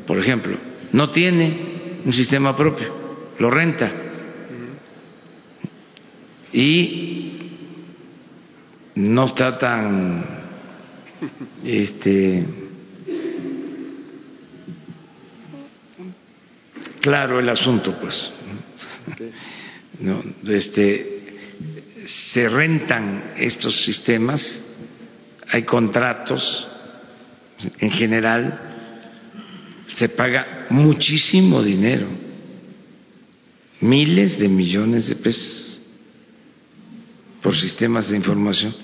por 0.06 0.18
ejemplo, 0.18 0.56
no 0.92 1.10
tiene 1.10 2.00
un 2.04 2.12
sistema 2.12 2.56
propio, 2.56 2.92
lo 3.38 3.50
renta. 3.50 3.90
Y 6.52 7.32
no 8.96 9.24
está 9.24 9.56
tan 9.58 10.24
este, 11.64 12.44
claro 17.00 17.40
el 17.40 17.48
asunto, 17.48 17.96
pues. 17.98 18.30
No, 20.00 20.22
este, 20.46 21.22
se 22.04 22.48
rentan 22.48 23.32
estos 23.36 23.84
sistemas, 23.84 24.64
hay 25.50 25.62
contratos, 25.62 26.66
en 27.78 27.90
general 27.90 28.58
se 29.88 30.08
paga 30.08 30.66
muchísimo 30.70 31.62
dinero, 31.62 32.06
miles 33.80 34.38
de 34.38 34.48
millones 34.48 35.08
de 35.08 35.16
pesos 35.16 35.80
por 37.42 37.56
sistemas 37.56 38.08
de 38.08 38.16
información, 38.16 38.74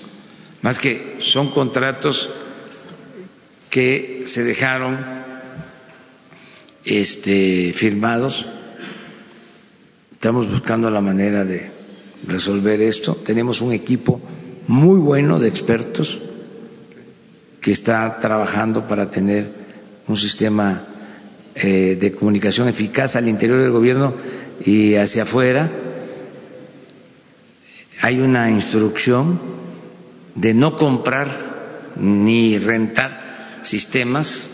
más 0.61 0.77
que 0.77 1.17
son 1.21 1.51
contratos 1.51 2.29
que 3.69 4.23
se 4.25 4.43
dejaron 4.43 4.99
este, 6.83 7.73
firmados. 7.73 8.45
Estamos 10.11 10.51
buscando 10.51 10.91
la 10.91 11.01
manera 11.01 11.45
de 11.45 11.78
resolver 12.27 12.81
esto. 12.81 13.15
Tenemos 13.15 13.61
un 13.61 13.73
equipo 13.73 14.21
muy 14.67 14.99
bueno 14.99 15.39
de 15.39 15.47
expertos 15.47 16.19
que 17.61 17.71
está 17.71 18.19
trabajando 18.19 18.87
para 18.87 19.09
tener 19.09 19.51
un 20.07 20.17
sistema 20.17 20.83
eh, 21.55 21.97
de 21.99 22.11
comunicación 22.11 22.67
eficaz 22.67 23.15
al 23.15 23.27
interior 23.27 23.61
del 23.61 23.71
gobierno 23.71 24.13
y 24.65 24.95
hacia 24.95 25.23
afuera. 25.23 25.69
Hay 28.01 28.19
una 28.19 28.49
instrucción 28.49 29.39
de 30.35 30.53
no 30.53 30.75
comprar 30.75 31.93
ni 31.97 32.57
rentar 32.57 33.59
sistemas 33.63 34.49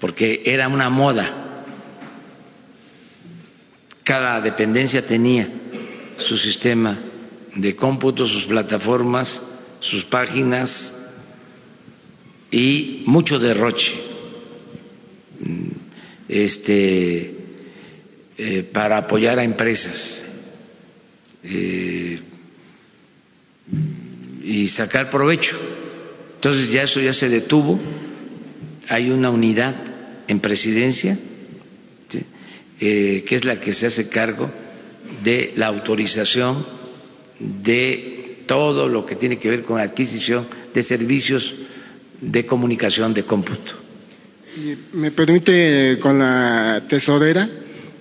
porque 0.00 0.42
era 0.44 0.68
una 0.68 0.90
moda. 0.90 1.64
Cada 4.02 4.40
dependencia 4.40 5.06
tenía 5.06 5.48
su 6.18 6.36
sistema 6.36 6.98
de 7.54 7.74
cómputo, 7.74 8.26
sus 8.26 8.44
plataformas, 8.44 9.42
sus 9.80 10.04
páginas 10.04 10.94
y 12.50 13.02
mucho 13.06 13.38
derroche. 13.38 13.92
Este, 16.28 17.34
eh, 18.36 18.62
para 18.72 18.98
apoyar 18.98 19.38
a 19.38 19.44
empresas 19.44 20.24
eh, 21.42 22.20
y 24.44 24.68
sacar 24.68 25.10
provecho. 25.10 25.58
Entonces 26.34 26.70
ya 26.70 26.82
eso 26.82 27.00
ya 27.00 27.12
se 27.12 27.28
detuvo, 27.28 27.80
hay 28.88 29.10
una 29.10 29.30
unidad 29.30 29.74
en 30.28 30.40
presidencia 30.40 31.18
eh, 32.80 33.24
que 33.26 33.34
es 33.34 33.44
la 33.44 33.58
que 33.58 33.72
se 33.72 33.86
hace 33.86 34.08
cargo 34.08 34.48
de 35.22 35.52
la 35.56 35.66
autorización 35.68 36.64
de 37.38 38.42
todo 38.46 38.88
lo 38.88 39.04
que 39.04 39.16
tiene 39.16 39.38
que 39.38 39.48
ver 39.50 39.62
con 39.62 39.80
adquisición 39.80 40.46
de 40.74 40.82
servicios 40.82 41.54
de 42.20 42.46
comunicación 42.46 43.14
de 43.14 43.22
cómputo. 43.24 43.72
Me 44.94 45.10
permite 45.12 45.98
con 46.00 46.18
la 46.18 46.82
tesorera. 46.88 47.48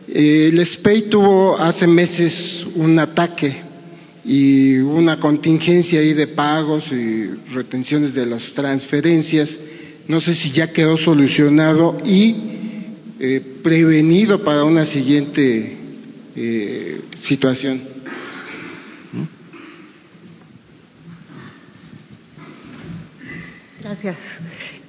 El 0.08 0.66
SPEI 0.66 1.10
tuvo 1.10 1.58
hace 1.58 1.86
meses 1.86 2.66
un 2.76 2.98
ataque 2.98 3.62
y 4.24 4.78
una 4.78 5.20
contingencia 5.20 6.00
ahí 6.00 6.14
de 6.14 6.28
pagos 6.28 6.92
y 6.92 7.28
retenciones 7.54 8.14
de 8.14 8.26
las 8.26 8.52
transferencias. 8.54 9.58
No 10.08 10.22
sé 10.22 10.34
si 10.34 10.52
ya 10.52 10.72
quedó 10.72 10.98
solucionado 10.98 11.98
y 12.06 12.36
eh, 13.20 13.42
prevenido 13.62 14.44
para 14.44 14.64
una 14.64 14.86
siguiente 14.86 15.76
eh, 16.40 17.02
situación. 17.20 17.82
Gracias. 23.82 24.18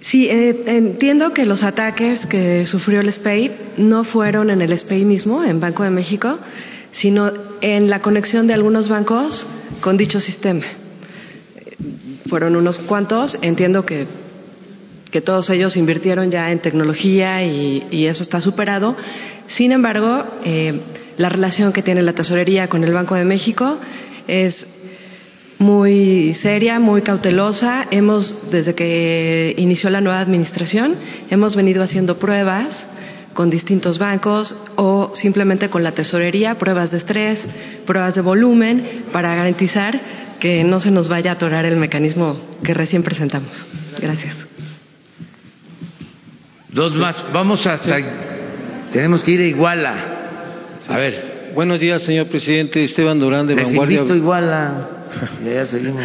Sí, 0.03 0.27
eh, 0.29 0.65
entiendo 0.67 1.33
que 1.33 1.47
los 1.47 1.63
ataques 1.63 2.27
que 2.27 2.67
sufrió 2.67 3.01
el 3.01 3.11
SPEI 3.11 3.53
no 3.79 4.05
fueron 4.05 4.51
en 4.51 4.61
el 4.61 4.79
SPEI 4.79 5.05
mismo, 5.05 5.43
en 5.43 5.59
Banco 5.61 5.85
de 5.85 5.91
México, 5.91 6.39
sino 6.93 7.33
en 7.61 7.89
la 7.89 8.01
conexión 8.01 8.47
de 8.47 8.55
algunos 8.55 8.89
bancos 8.89 9.47
con 9.81 9.97
dicho 9.97 10.21
sistema. 10.21 10.67
Fueron 12.29 12.57
unos 12.57 12.79
cuantos, 12.79 13.39
entiendo 13.41 13.87
que, 13.87 14.07
que 15.11 15.21
todos 15.23 15.49
ellos 15.49 15.77
invirtieron 15.77 16.31
ya 16.31 16.51
en 16.53 16.59
tecnología 16.59 17.43
y, 17.45 18.07
eso 18.07 18.23
está 18.23 18.41
superado. 18.41 18.97
Sin 19.49 19.73
embargo, 19.73 20.25
eh, 20.45 20.81
la 21.19 21.29
relación 21.29 21.73
que 21.73 21.83
tiene 21.83 22.01
la 22.03 22.15
tesorería 22.15 22.69
con 22.69 22.85
el 22.85 22.95
Banco 22.95 23.15
de 23.17 23.25
México 23.25 23.79
es 24.27 24.67
muy 25.59 26.35
seria, 26.35 26.79
muy 26.79 27.03
cautelosa. 27.03 27.87
Hemos, 27.91 28.51
desde 28.51 28.75
que 28.75 29.55
inició 29.59 29.91
la 29.91 30.01
nueva 30.01 30.21
administración, 30.21 30.95
hemos 31.29 31.57
venido 31.57 31.83
haciendo 31.83 32.19
pruebas 32.19 32.89
con 33.35 33.51
distintos 33.51 33.99
bancos 33.99 34.55
o 34.77 35.11
simplemente 35.15 35.69
con 35.69 35.83
la 35.83 35.93
tesorería, 35.93 36.57
pruebas 36.57 36.93
de 36.93 36.99
estrés, 36.99 37.47
pruebas 37.85 38.15
de 38.15 38.21
volumen, 38.21 39.05
para 39.13 39.35
garantizar 39.35 40.01
que 40.41 40.63
no 40.63 40.79
se 40.81 40.91
nos 40.91 41.09
vaya 41.09 41.33
a 41.33 41.35
atorar 41.35 41.65
el 41.65 41.77
mecanismo 41.77 42.41
que 42.63 42.75
recién 42.75 43.03
presentamos. 43.03 43.67
Gracias. 44.01 44.37
Dos 46.69 46.95
más. 46.95 47.25
Vamos 47.33 47.67
hasta. 47.67 47.99
Tenemos 48.93 49.23
que 49.23 49.33
ir 49.33 49.41
a 49.41 49.45
Iguala. 49.45 50.18
A 50.89 50.97
ver. 50.97 51.53
Buenos 51.55 51.79
días, 51.81 52.03
señor 52.03 52.29
presidente. 52.29 52.83
Esteban 52.83 53.19
Durán 53.19 53.47
de 53.47 53.55
Vanguardia. 53.55 54.03
Iguala. 54.05 54.89
Ya, 55.45 55.65
seguimos. 55.65 56.05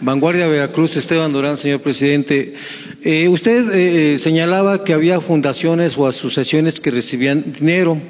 Vanguardia 0.00 0.46
Veracruz, 0.46 0.96
Esteban 0.96 1.32
Durán, 1.32 1.56
señor 1.56 1.80
presidente. 1.80 2.54
Eh, 3.02 3.28
usted 3.28 3.70
eh, 3.70 4.14
eh, 4.14 4.18
señalaba 4.18 4.84
que 4.84 4.92
había 4.92 5.20
fundaciones 5.20 5.96
o 5.96 6.06
asociaciones 6.06 6.80
que 6.80 6.90
recibían 6.90 7.52
dinero. 7.52 8.00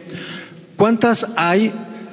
¿Cuántas 0.76 1.26
hay 1.36 1.72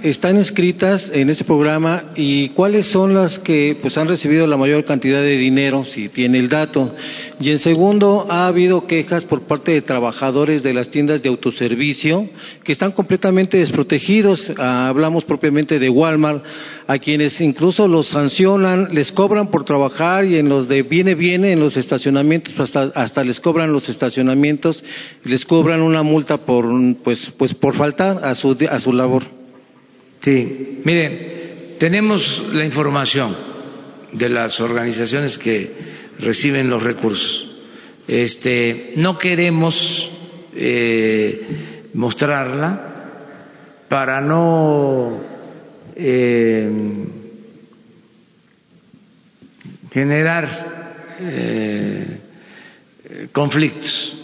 están 0.10 0.38
inscritas 0.38 1.10
en 1.12 1.32
ese 1.32 1.43
programa 1.43 2.12
y 2.16 2.50
cuáles 2.50 2.86
son 2.86 3.16
las 3.16 3.39
que 3.39 3.75
pues 3.82 3.97
han 3.97 4.08
recibido 4.08 4.46
la 4.46 4.55
mayor 4.55 4.86
cantidad 4.86 5.21
de 5.21 5.36
dinero, 5.36 5.84
si 5.84 6.09
tiene 6.09 6.38
el 6.38 6.47
dato. 6.47 6.93
Y 7.39 7.50
en 7.50 7.58
segundo, 7.58 8.28
ha 8.29 8.46
habido 8.46 8.86
quejas 8.86 9.25
por 9.25 9.42
parte 9.42 9.71
de 9.71 9.82
trabajadores 9.82 10.62
de 10.62 10.75
las 10.75 10.89
tiendas 10.89 11.24
de 11.24 11.29
autoservicio 11.29 12.29
que 12.63 12.71
están 12.71 12.92
completamente 12.92 13.58
desprotegidos. 13.58 14.51
Ah, 14.58 14.88
hablamos 14.89 15.25
propiamente 15.25 15.79
de 15.79 15.89
Walmart, 15.89 16.43
a 16.86 17.00
quienes 17.00 17.42
incluso 17.42 17.88
los 17.88 18.08
sancionan, 18.08 18.89
les 18.93 19.12
cobran 19.12 19.47
por 19.47 19.66
trabajar 19.66 20.25
y 20.25 20.38
en 20.38 20.50
los 20.50 20.67
de 20.67 20.84
viene 20.84 21.16
viene 21.16 21.51
en 21.51 21.59
los 21.59 21.78
estacionamientos 21.78 22.59
hasta, 22.59 22.92
hasta 22.93 23.24
les 23.24 23.39
cobran 23.39 23.74
los 23.74 23.89
estacionamientos, 23.89 24.84
les 25.24 25.46
cobran 25.46 25.82
una 25.82 26.04
multa 26.04 26.38
por 26.38 26.66
pues 27.04 27.32
pues 27.38 27.55
por 27.55 27.75
faltar 27.75 28.24
a 28.24 28.36
su 28.36 28.55
a 28.70 28.79
su 28.79 28.93
labor. 28.93 29.45
Sí, 30.20 30.82
mire, 30.83 31.75
tenemos 31.78 32.50
la 32.54 32.66
información 32.66 33.36
de 34.12 34.29
las 34.29 34.59
organizaciones 34.59 35.37
que 35.37 35.71
reciben 36.20 36.70
los 36.70 36.82
recursos. 36.82 37.51
Este, 38.08 38.93
no 38.97 39.17
queremos 39.17 40.12
eh, 40.55 41.89
mostrarla 41.93 42.93
para 43.89 44.21
no 44.21 45.21
eh, 45.96 46.70
generar 49.92 51.16
eh, 51.20 52.17
conflictos, 53.32 54.21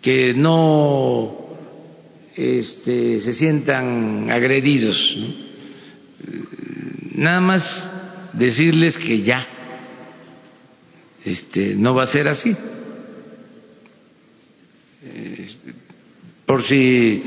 que 0.00 0.34
no 0.34 1.41
este, 2.36 3.20
se 3.20 3.32
sientan 3.32 4.30
agredidos. 4.30 5.16
Nada 7.14 7.40
más 7.40 7.90
decirles 8.32 8.96
que 8.96 9.22
ya 9.22 9.46
este, 11.24 11.74
no 11.74 11.94
va 11.94 12.04
a 12.04 12.06
ser 12.06 12.28
así. 12.28 12.54
por 16.46 16.62
si 16.64 17.22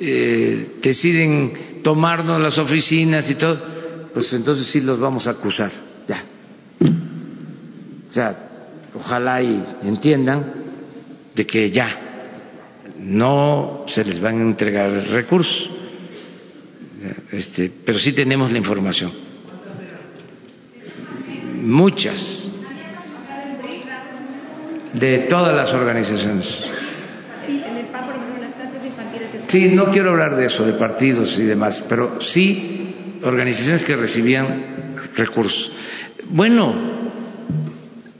eh, 0.00 0.78
deciden 0.82 1.80
tomarnos 1.84 2.40
las 2.40 2.58
oficinas 2.58 3.30
y 3.30 3.36
todo, 3.36 3.56
pues 4.12 4.32
entonces 4.32 4.66
sí 4.66 4.80
los 4.80 4.98
vamos 4.98 5.28
a 5.28 5.30
acusar, 5.30 5.70
ya. 6.08 6.24
O 8.08 8.12
sea, 8.12 8.36
ojalá 8.94 9.40
y 9.42 9.62
entiendan 9.84 10.54
de 11.36 11.46
que 11.46 11.70
ya 11.70 12.03
no 13.04 13.84
se 13.86 14.04
les 14.04 14.20
van 14.20 14.38
a 14.38 14.42
entregar 14.42 14.90
recursos, 15.08 15.70
este, 17.30 17.70
pero 17.84 17.98
sí 17.98 18.12
tenemos 18.12 18.50
la 18.50 18.58
información. 18.58 19.12
Muchas. 21.62 22.50
de 24.94 25.18
todas 25.28 25.54
las 25.54 25.72
organizaciones. 25.72 26.46
Sí, 29.48 29.68
no 29.74 29.90
quiero 29.90 30.10
hablar 30.10 30.36
de 30.36 30.46
eso, 30.46 30.64
de 30.64 30.74
partidos 30.74 31.38
y 31.38 31.42
demás, 31.42 31.84
pero 31.88 32.20
sí 32.20 33.20
organizaciones 33.22 33.84
que 33.84 33.96
recibían 33.96 34.96
recursos. 35.16 35.70
Bueno, 36.30 36.74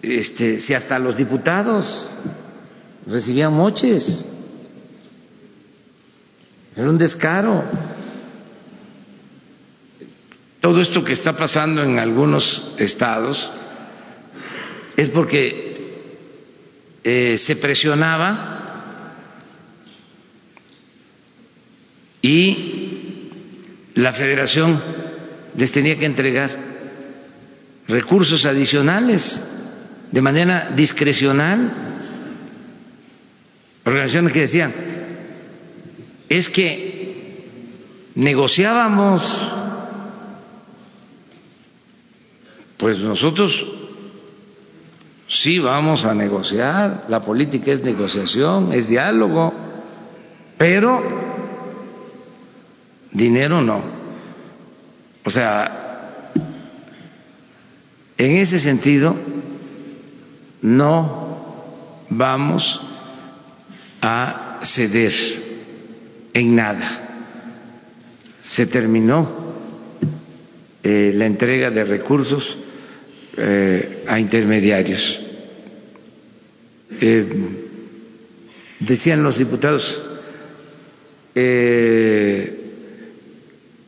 este, 0.03 0.61
si 0.61 0.75
hasta 0.75 0.99
los 0.99 1.17
diputados 1.17 2.11
recibían 3.07 3.53
moches, 3.55 4.34
era 6.77 6.91
un 6.91 6.99
descaro. 6.99 7.65
Todo 10.61 10.81
esto 10.81 11.05
que 11.05 11.13
está 11.13 11.37
pasando 11.37 11.83
en 11.83 11.99
algunos 11.99 12.75
estados 12.79 13.51
es 14.97 15.11
porque 15.11 15.75
eh, 17.05 17.37
se 17.37 17.57
presionaba 17.57 18.55
y 22.23 23.31
la 23.95 24.13
federación 24.13 24.81
les 25.57 25.71
tenía 25.71 25.99
que 25.99 26.07
entregar 26.07 26.51
recursos 27.87 28.47
adicionales 28.47 29.43
de 30.11 30.23
manera 30.23 30.71
discrecional. 30.75 31.71
Organizaciones 33.85 34.33
que 34.33 34.41
decían, 34.41 34.94
es 36.29 36.49
que 36.49 37.49
negociábamos, 38.15 39.23
pues 42.77 42.99
nosotros 42.99 43.67
sí 45.29 45.59
vamos 45.59 46.05
a 46.05 46.15
negociar, 46.15 47.05
la 47.09 47.21
política 47.21 47.73
es 47.73 47.83
negociación, 47.83 48.73
es 48.73 48.89
diálogo, 48.89 49.53
pero 50.57 51.03
dinero 53.11 53.61
no. 53.61 53.83
O 55.25 55.31
sea, 55.31 56.31
en 58.17 58.37
ese 58.39 58.59
sentido, 58.59 59.17
no 60.63 62.07
vamos 62.11 62.81
a 64.01 64.61
ceder 64.63 65.44
en 66.35 66.55
nada. 66.57 67.01
Se 68.43 68.67
terminó 68.67 69.45
eh, 70.83 71.13
la 71.15 71.25
entrega 71.27 71.71
de 71.71 71.85
recursos 71.85 72.59
eh, 73.37 74.05
a 74.07 74.19
intermediarios. 74.21 75.21
Eh, 77.01 77.27
decían 78.81 79.23
los 79.23 79.39
diputados, 79.39 80.03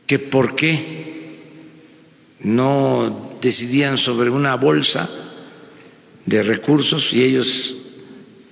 que 0.05 0.19
por 0.29 0.53
qué 0.55 1.37
no 2.41 3.37
decidían 3.41 3.97
sobre 3.97 4.29
una 4.29 4.55
bolsa 4.55 5.09
de 6.25 6.43
recursos 6.43 7.13
y 7.13 7.23
ellos 7.23 7.77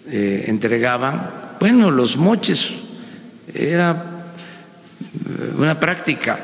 entregaban, 0.07 1.57
bueno, 1.59 1.91
los 1.91 2.15
moches, 2.15 2.71
era 3.53 4.15
una 5.57 5.79
práctica. 5.79 6.39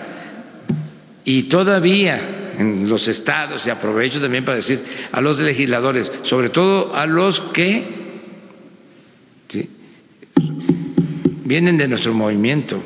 Y 1.24 1.44
todavía 1.44 2.54
en 2.58 2.90
los 2.90 3.08
estados, 3.08 3.66
y 3.66 3.70
aprovecho 3.70 4.20
también 4.22 4.44
para 4.44 4.58
decir 4.58 4.80
a 5.12 5.22
los 5.22 5.40
legisladores, 5.40 6.12
sobre 6.24 6.50
todo 6.50 6.96
a 6.96 7.06
los 7.06 7.40
que 7.54 8.02
vienen 11.44 11.78
de 11.78 11.88
nuestro 11.88 12.14
movimiento, 12.14 12.82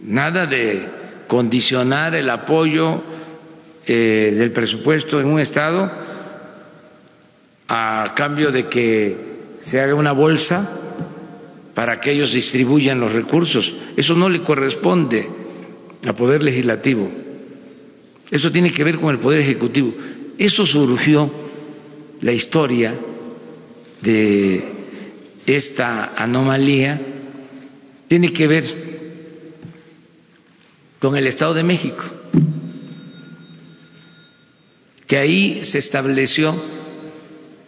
nada 0.00 0.46
de 0.46 0.86
condicionar 1.26 2.14
el 2.14 2.30
apoyo 2.30 3.02
eh, 3.84 4.34
del 4.36 4.52
presupuesto 4.52 5.20
en 5.20 5.26
un 5.26 5.40
Estado 5.40 5.90
a 7.68 8.12
cambio 8.14 8.52
de 8.52 8.68
que 8.68 9.16
se 9.60 9.80
haga 9.80 9.94
una 9.94 10.12
bolsa 10.12 10.85
para 11.76 12.00
que 12.00 12.10
ellos 12.10 12.32
distribuyan 12.32 12.98
los 12.98 13.12
recursos. 13.12 13.70
Eso 13.98 14.14
no 14.14 14.30
le 14.30 14.40
corresponde 14.40 15.28
al 16.02 16.14
Poder 16.14 16.42
Legislativo. 16.42 17.06
Eso 18.30 18.50
tiene 18.50 18.72
que 18.72 18.82
ver 18.82 18.96
con 18.96 19.14
el 19.14 19.20
Poder 19.20 19.42
Ejecutivo. 19.42 19.92
Eso 20.38 20.64
surgió 20.64 21.30
la 22.22 22.32
historia 22.32 22.94
de 24.00 24.64
esta 25.44 26.14
anomalía, 26.16 26.98
tiene 28.08 28.32
que 28.32 28.46
ver 28.46 28.64
con 30.98 31.14
el 31.14 31.26
Estado 31.26 31.52
de 31.52 31.62
México, 31.62 32.04
que 35.06 35.18
ahí 35.18 35.62
se 35.62 35.76
estableció 35.76 36.54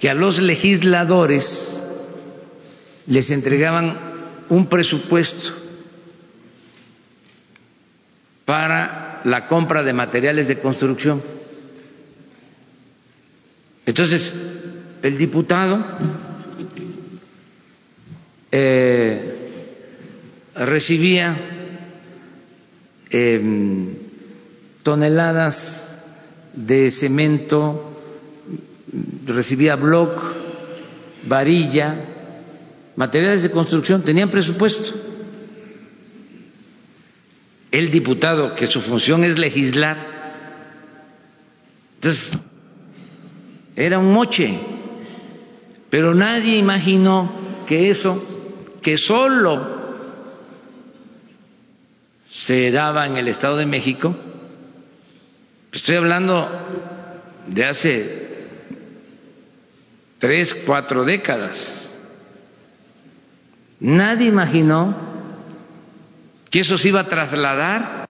que 0.01 0.09
a 0.09 0.15
los 0.15 0.41
legisladores 0.41 1.85
les 3.09 3.31
entregaban 3.31 3.99
un 4.49 4.69
presupuesto 4.69 5.53
para 8.45 9.21
la 9.25 9.47
compra 9.47 9.83
de 9.83 9.93
materiales 9.93 10.49
de 10.49 10.59
construcción. 10.61 11.23
Entonces, 13.85 14.33
el 15.03 15.19
diputado 15.19 15.85
eh, 18.51 19.51
recibía 20.55 21.57
Em, 23.11 23.95
toneladas 24.83 25.89
de 26.53 26.91
cemento, 26.91 27.97
recibía 29.25 29.77
bloc, 29.77 30.13
varilla, 31.27 32.18
materiales 32.99 33.45
de 33.45 33.53
construcción, 33.53 34.03
tenían 34.03 34.29
presupuesto. 34.29 34.93
El 37.71 37.93
diputado, 37.93 38.57
que 38.57 38.67
su 38.67 38.81
función 38.81 39.23
es 39.23 39.39
legislar, 39.39 39.97
entonces 41.95 42.37
era 43.77 44.01
un 44.01 44.13
moche, 44.13 44.59
pero 45.91 46.13
nadie 46.13 46.57
imaginó 46.57 47.31
que 47.69 47.89
eso, 47.89 48.21
que 48.83 48.97
solo 48.97 49.79
se 52.33 52.73
daba 52.73 53.07
en 53.07 53.17
el 53.17 53.29
Estado 53.29 53.59
de 53.59 53.67
México, 53.67 54.17
estoy 55.71 55.95
hablando 55.95 56.49
de 57.47 57.65
hace 57.65 58.29
tres, 60.19 60.53
cuatro 60.67 61.05
décadas. 61.05 61.78
Nadie 63.81 64.29
imaginó 64.29 64.95
que 66.51 66.61
eso 66.61 66.79
se 66.79 66.89
iba 66.89 67.01
a 67.01 67.09
trasladar, 67.09 68.09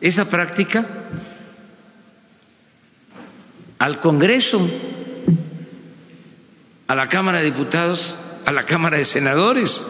esa 0.00 0.24
práctica, 0.28 0.84
al 3.78 4.00
Congreso, 4.00 4.68
a 6.88 6.94
la 6.94 7.08
Cámara 7.08 7.38
de 7.38 7.44
Diputados, 7.46 8.16
a 8.44 8.52
la 8.52 8.64
Cámara 8.64 8.98
de 8.98 9.04
Senadores. 9.04 9.84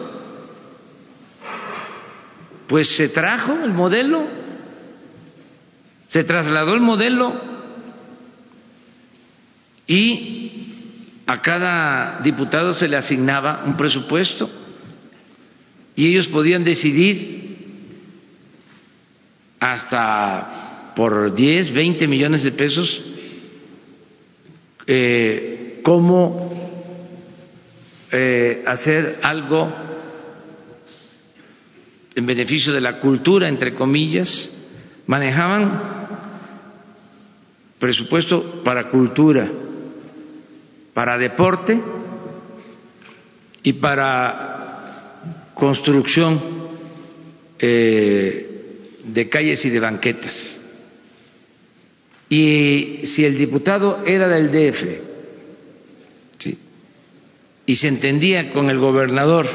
Pues 2.67 2.95
se 2.95 3.09
trajo 3.09 3.53
el 3.63 3.71
modelo, 3.71 4.25
se 6.09 6.23
trasladó 6.23 6.73
el 6.73 6.81
modelo 6.81 7.33
y 9.87 10.42
a 11.25 11.41
cada 11.41 12.19
diputado 12.21 12.73
se 12.73 12.87
le 12.87 12.97
asignaba 12.97 13.63
un 13.65 13.77
presupuesto 13.77 14.49
y 15.95 16.07
ellos 16.07 16.27
podían 16.27 16.63
decidir 16.63 17.43
hasta 19.59 20.91
por 20.95 21.33
10, 21.33 21.73
20 21.73 22.07
millones 22.07 22.43
de 22.43 22.51
pesos 22.51 23.03
eh, 24.85 25.79
cómo 25.83 26.51
eh, 28.11 28.63
hacer 28.65 29.19
algo 29.23 29.71
en 32.15 32.25
beneficio 32.25 32.73
de 32.73 32.81
la 32.81 32.99
cultura, 32.99 33.47
entre 33.47 33.73
comillas, 33.73 34.49
manejaban 35.07 35.81
presupuesto 37.79 38.61
para 38.63 38.89
cultura, 38.89 39.49
para 40.93 41.17
deporte 41.17 41.79
y 43.63 43.73
para 43.73 45.53
construcción 45.53 46.41
eh, 47.59 48.97
de 49.03 49.29
calles 49.29 49.63
y 49.65 49.69
de 49.69 49.79
banquetas. 49.79 50.59
Y 52.29 53.01
si 53.05 53.25
el 53.25 53.37
diputado 53.37 54.03
era 54.05 54.27
del 54.27 54.51
DF 54.51 55.13
y 57.65 57.75
se 57.75 57.87
entendía 57.87 58.51
con 58.51 58.69
el 58.69 58.79
gobernador. 58.79 59.47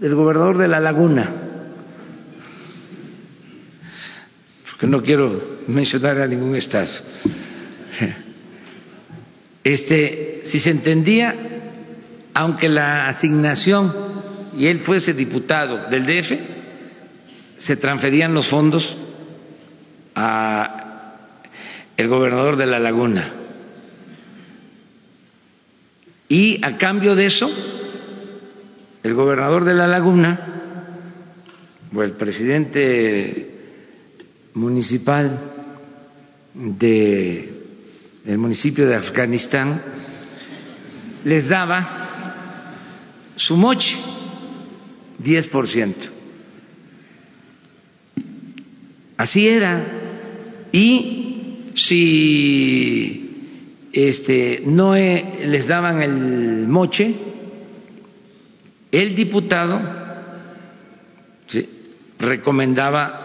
El 0.00 0.14
gobernador 0.14 0.58
de 0.58 0.68
la 0.68 0.80
laguna, 0.80 1.41
no 4.86 5.02
quiero 5.02 5.58
mencionar 5.68 6.20
a 6.20 6.26
ningún 6.26 6.56
estado. 6.56 6.90
Este, 9.64 10.40
si 10.44 10.58
se 10.58 10.70
entendía, 10.70 11.34
aunque 12.34 12.68
la 12.68 13.06
asignación 13.08 13.92
y 14.56 14.66
él 14.66 14.80
fuese 14.80 15.14
diputado 15.14 15.88
del 15.88 16.04
DF, 16.04 16.32
se 17.58 17.76
transferían 17.76 18.34
los 18.34 18.48
fondos 18.48 18.96
a 20.16 21.14
el 21.96 22.08
gobernador 22.08 22.56
de 22.56 22.66
la 22.66 22.80
laguna. 22.80 23.30
Y 26.28 26.64
a 26.64 26.76
cambio 26.76 27.14
de 27.14 27.26
eso, 27.26 27.48
el 29.02 29.14
gobernador 29.14 29.64
de 29.64 29.74
la 29.74 29.86
laguna 29.86 30.40
o 31.94 32.02
el 32.02 32.12
presidente 32.12 33.51
municipal 34.54 35.38
de 36.54 37.62
el 38.24 38.38
municipio 38.38 38.86
de 38.86 38.94
Afganistán 38.94 39.82
les 41.24 41.48
daba 41.48 41.98
su 43.36 43.56
moche, 43.56 43.96
10%. 45.22 45.94
Así 49.16 49.48
era. 49.48 49.86
Y 50.72 51.72
si 51.74 53.22
este, 53.92 54.62
no 54.64 54.94
les 54.94 55.66
daban 55.66 56.02
el 56.02 56.66
moche, 56.68 57.14
el 58.90 59.14
diputado 59.14 59.80
recomendaba 62.18 63.21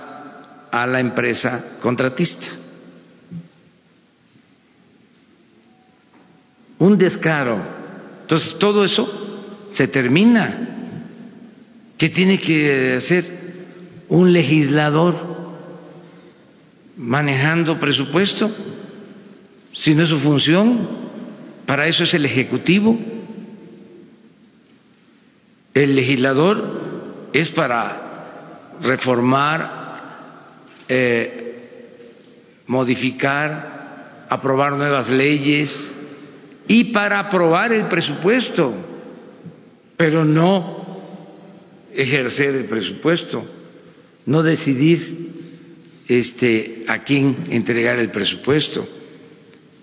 a 0.72 0.85
la 0.88 0.99
empresa 0.99 1.77
contratista. 1.81 2.48
Un 6.80 6.98
descaro. 6.98 7.57
Entonces, 8.22 8.57
todo 8.60 8.84
eso 8.84 9.69
se 9.73 9.88
termina. 9.88 10.56
¿Qué 11.98 12.10
tiene 12.10 12.39
que 12.39 12.95
hacer 12.98 13.26
un 14.10 14.31
legislador? 14.31 15.38
manejando 16.98 17.80
presupuesto, 17.80 18.49
si 19.73 19.94
no 19.94 20.03
es 20.03 20.10
su 20.10 20.19
función, 20.19 20.88
para 21.65 21.88
eso 21.88 22.03
es 22.03 22.14
el 22.14 22.26
Ejecutivo. 22.26 22.98
El 25.73 25.95
legislador 25.95 27.30
es 27.34 27.49
para 27.49 28.73
reformar, 28.81 29.76
eh, 30.88 31.47
modificar, 32.68 34.26
aprobar 34.30 34.73
nuevas 34.73 35.09
leyes 35.09 35.93
y 36.68 36.85
para 36.85 37.19
aprobar 37.19 37.72
el 37.73 37.88
presupuesto, 37.88 38.73
pero 39.95 40.26
no 40.26 40.85
ejercer 41.93 42.55
el 42.55 42.65
presupuesto, 42.65 43.45
no 44.26 44.43
decidir 44.43 45.31
este, 46.07 46.84
a 46.88 46.99
quién 47.03 47.35
entregar 47.49 47.99
el 47.99 48.11
presupuesto. 48.11 48.88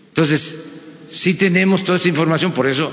Entonces, 0.08 0.72
sí 1.10 1.34
tenemos 1.34 1.82
toda 1.84 1.98
esa 1.98 2.08
información, 2.08 2.52
por 2.52 2.66
eso 2.66 2.92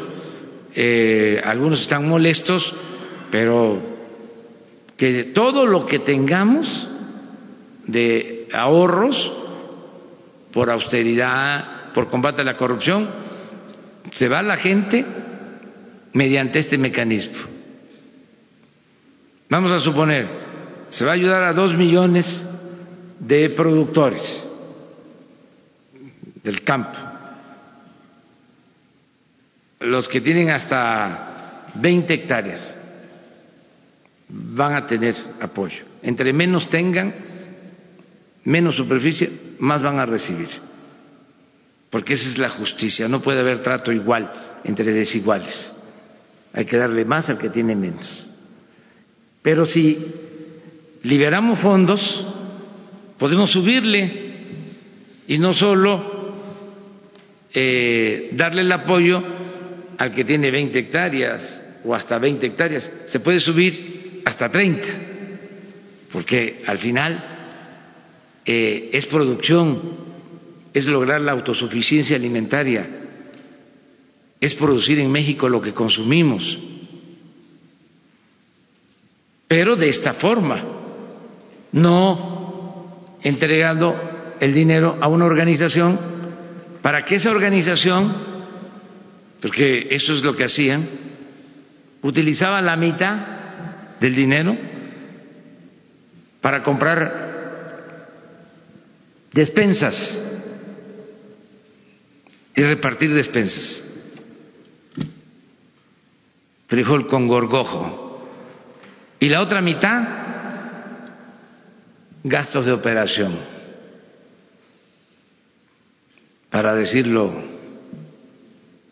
eh, 0.73 1.41
algunos 1.43 1.81
están 1.81 2.07
molestos, 2.07 2.73
pero 3.29 3.79
que 4.97 5.25
todo 5.25 5.65
lo 5.65 5.85
que 5.85 5.99
tengamos 5.99 6.87
de 7.91 8.47
ahorros 8.53 9.31
por 10.51 10.69
austeridad, 10.69 11.93
por 11.93 12.09
combate 12.09 12.41
a 12.41 12.45
la 12.45 12.57
corrupción, 12.57 13.09
se 14.13 14.27
va 14.27 14.41
la 14.41 14.57
gente 14.57 15.05
mediante 16.13 16.59
este 16.59 16.77
mecanismo. 16.77 17.37
Vamos 19.49 19.71
a 19.71 19.79
suponer, 19.79 20.27
se 20.89 21.05
va 21.05 21.11
a 21.11 21.15
ayudar 21.15 21.43
a 21.43 21.53
dos 21.53 21.75
millones 21.75 22.25
de 23.19 23.49
productores 23.49 24.47
del 26.43 26.63
campo, 26.63 26.97
los 29.79 30.07
que 30.07 30.21
tienen 30.21 30.49
hasta 30.49 31.67
20 31.75 32.13
hectáreas 32.13 32.77
van 34.29 34.75
a 34.75 34.85
tener 34.85 35.15
apoyo. 35.41 35.83
Entre 36.01 36.33
menos 36.33 36.69
tengan, 36.69 37.13
menos 38.43 38.75
superficie, 38.75 39.31
más 39.59 39.81
van 39.81 39.99
a 39.99 40.05
recibir. 40.05 40.49
Porque 41.89 42.13
esa 42.13 42.29
es 42.29 42.37
la 42.37 42.49
justicia, 42.49 43.07
no 43.07 43.21
puede 43.21 43.41
haber 43.41 43.59
trato 43.59 43.91
igual 43.91 44.59
entre 44.63 44.93
desiguales. 44.93 45.71
Hay 46.53 46.65
que 46.65 46.77
darle 46.77 47.05
más 47.05 47.29
al 47.29 47.37
que 47.37 47.49
tiene 47.49 47.75
menos. 47.75 48.27
Pero 49.41 49.65
si 49.65 49.97
liberamos 51.03 51.59
fondos, 51.59 52.25
podemos 53.17 53.51
subirle 53.51 54.31
y 55.27 55.37
no 55.37 55.53
solo 55.53 56.35
eh, 57.53 58.29
darle 58.33 58.61
el 58.61 58.71
apoyo 58.71 59.21
al 59.97 60.11
que 60.11 60.23
tiene 60.23 60.51
20 60.51 60.79
hectáreas 60.79 61.61
o 61.83 61.93
hasta 61.93 62.17
20 62.17 62.47
hectáreas, 62.47 62.89
se 63.05 63.19
puede 63.19 63.39
subir 63.39 64.21
hasta 64.25 64.49
30, 64.49 64.87
porque 66.11 66.63
al 66.65 66.77
final 66.77 67.30
eh, 68.45 68.89
es 68.93 69.05
producción, 69.05 69.81
es 70.73 70.85
lograr 70.85 71.21
la 71.21 71.31
autosuficiencia 71.33 72.15
alimentaria, 72.15 72.87
es 74.39 74.55
producir 74.55 74.99
en 74.99 75.11
México 75.11 75.47
lo 75.47 75.61
que 75.61 75.73
consumimos, 75.73 76.57
pero 79.47 79.75
de 79.75 79.89
esta 79.89 80.13
forma, 80.13 80.63
no 81.73 83.17
entregando 83.21 83.95
el 84.39 84.53
dinero 84.53 84.97
a 84.99 85.07
una 85.07 85.25
organización 85.25 85.99
para 86.81 87.05
que 87.05 87.15
esa 87.15 87.29
organización, 87.29 88.15
porque 89.41 89.87
eso 89.91 90.13
es 90.13 90.23
lo 90.23 90.35
que 90.35 90.45
hacían, 90.45 90.87
utilizaba 92.01 92.61
la 92.61 92.75
mitad 92.75 93.99
del 93.99 94.15
dinero 94.15 94.57
para 96.41 96.63
comprar 96.63 97.30
despensas 99.31 100.19
y 102.55 102.63
repartir 102.63 103.13
despensas. 103.13 103.87
Frijol 106.67 107.07
con 107.07 107.27
gorgojo. 107.27 108.29
Y 109.19 109.29
la 109.29 109.41
otra 109.41 109.61
mitad 109.61 110.21
gastos 112.23 112.65
de 112.65 112.71
operación, 112.71 113.37
para 116.49 116.73
decirlo 116.75 117.31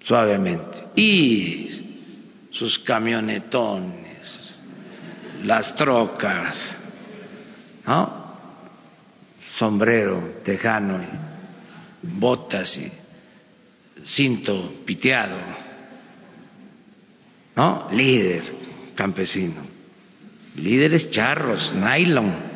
suavemente, 0.01 0.83
y 0.95 2.47
sus 2.51 2.79
camionetones, 2.79 4.55
las 5.43 5.75
trocas, 5.75 6.75
¿no? 7.85 8.18
Sombrero 9.59 10.39
tejano, 10.43 10.99
botas 12.01 12.77
y 12.77 12.89
cinto 14.05 14.81
piteado, 14.85 15.35
¿no? 17.57 17.89
Líder 17.91 18.43
campesino, 18.95 19.61
líderes 20.55 21.11
charros, 21.11 21.73
nylon 21.75 22.49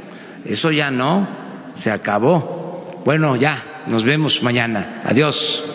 eso 0.46 0.72
ya 0.72 0.92
no, 0.92 1.28
se 1.76 1.92
acabó. 1.92 3.02
Bueno, 3.06 3.36
ya, 3.36 3.84
nos 3.88 4.04
vemos 4.04 4.42
mañana. 4.44 5.02
Adiós. 5.06 5.70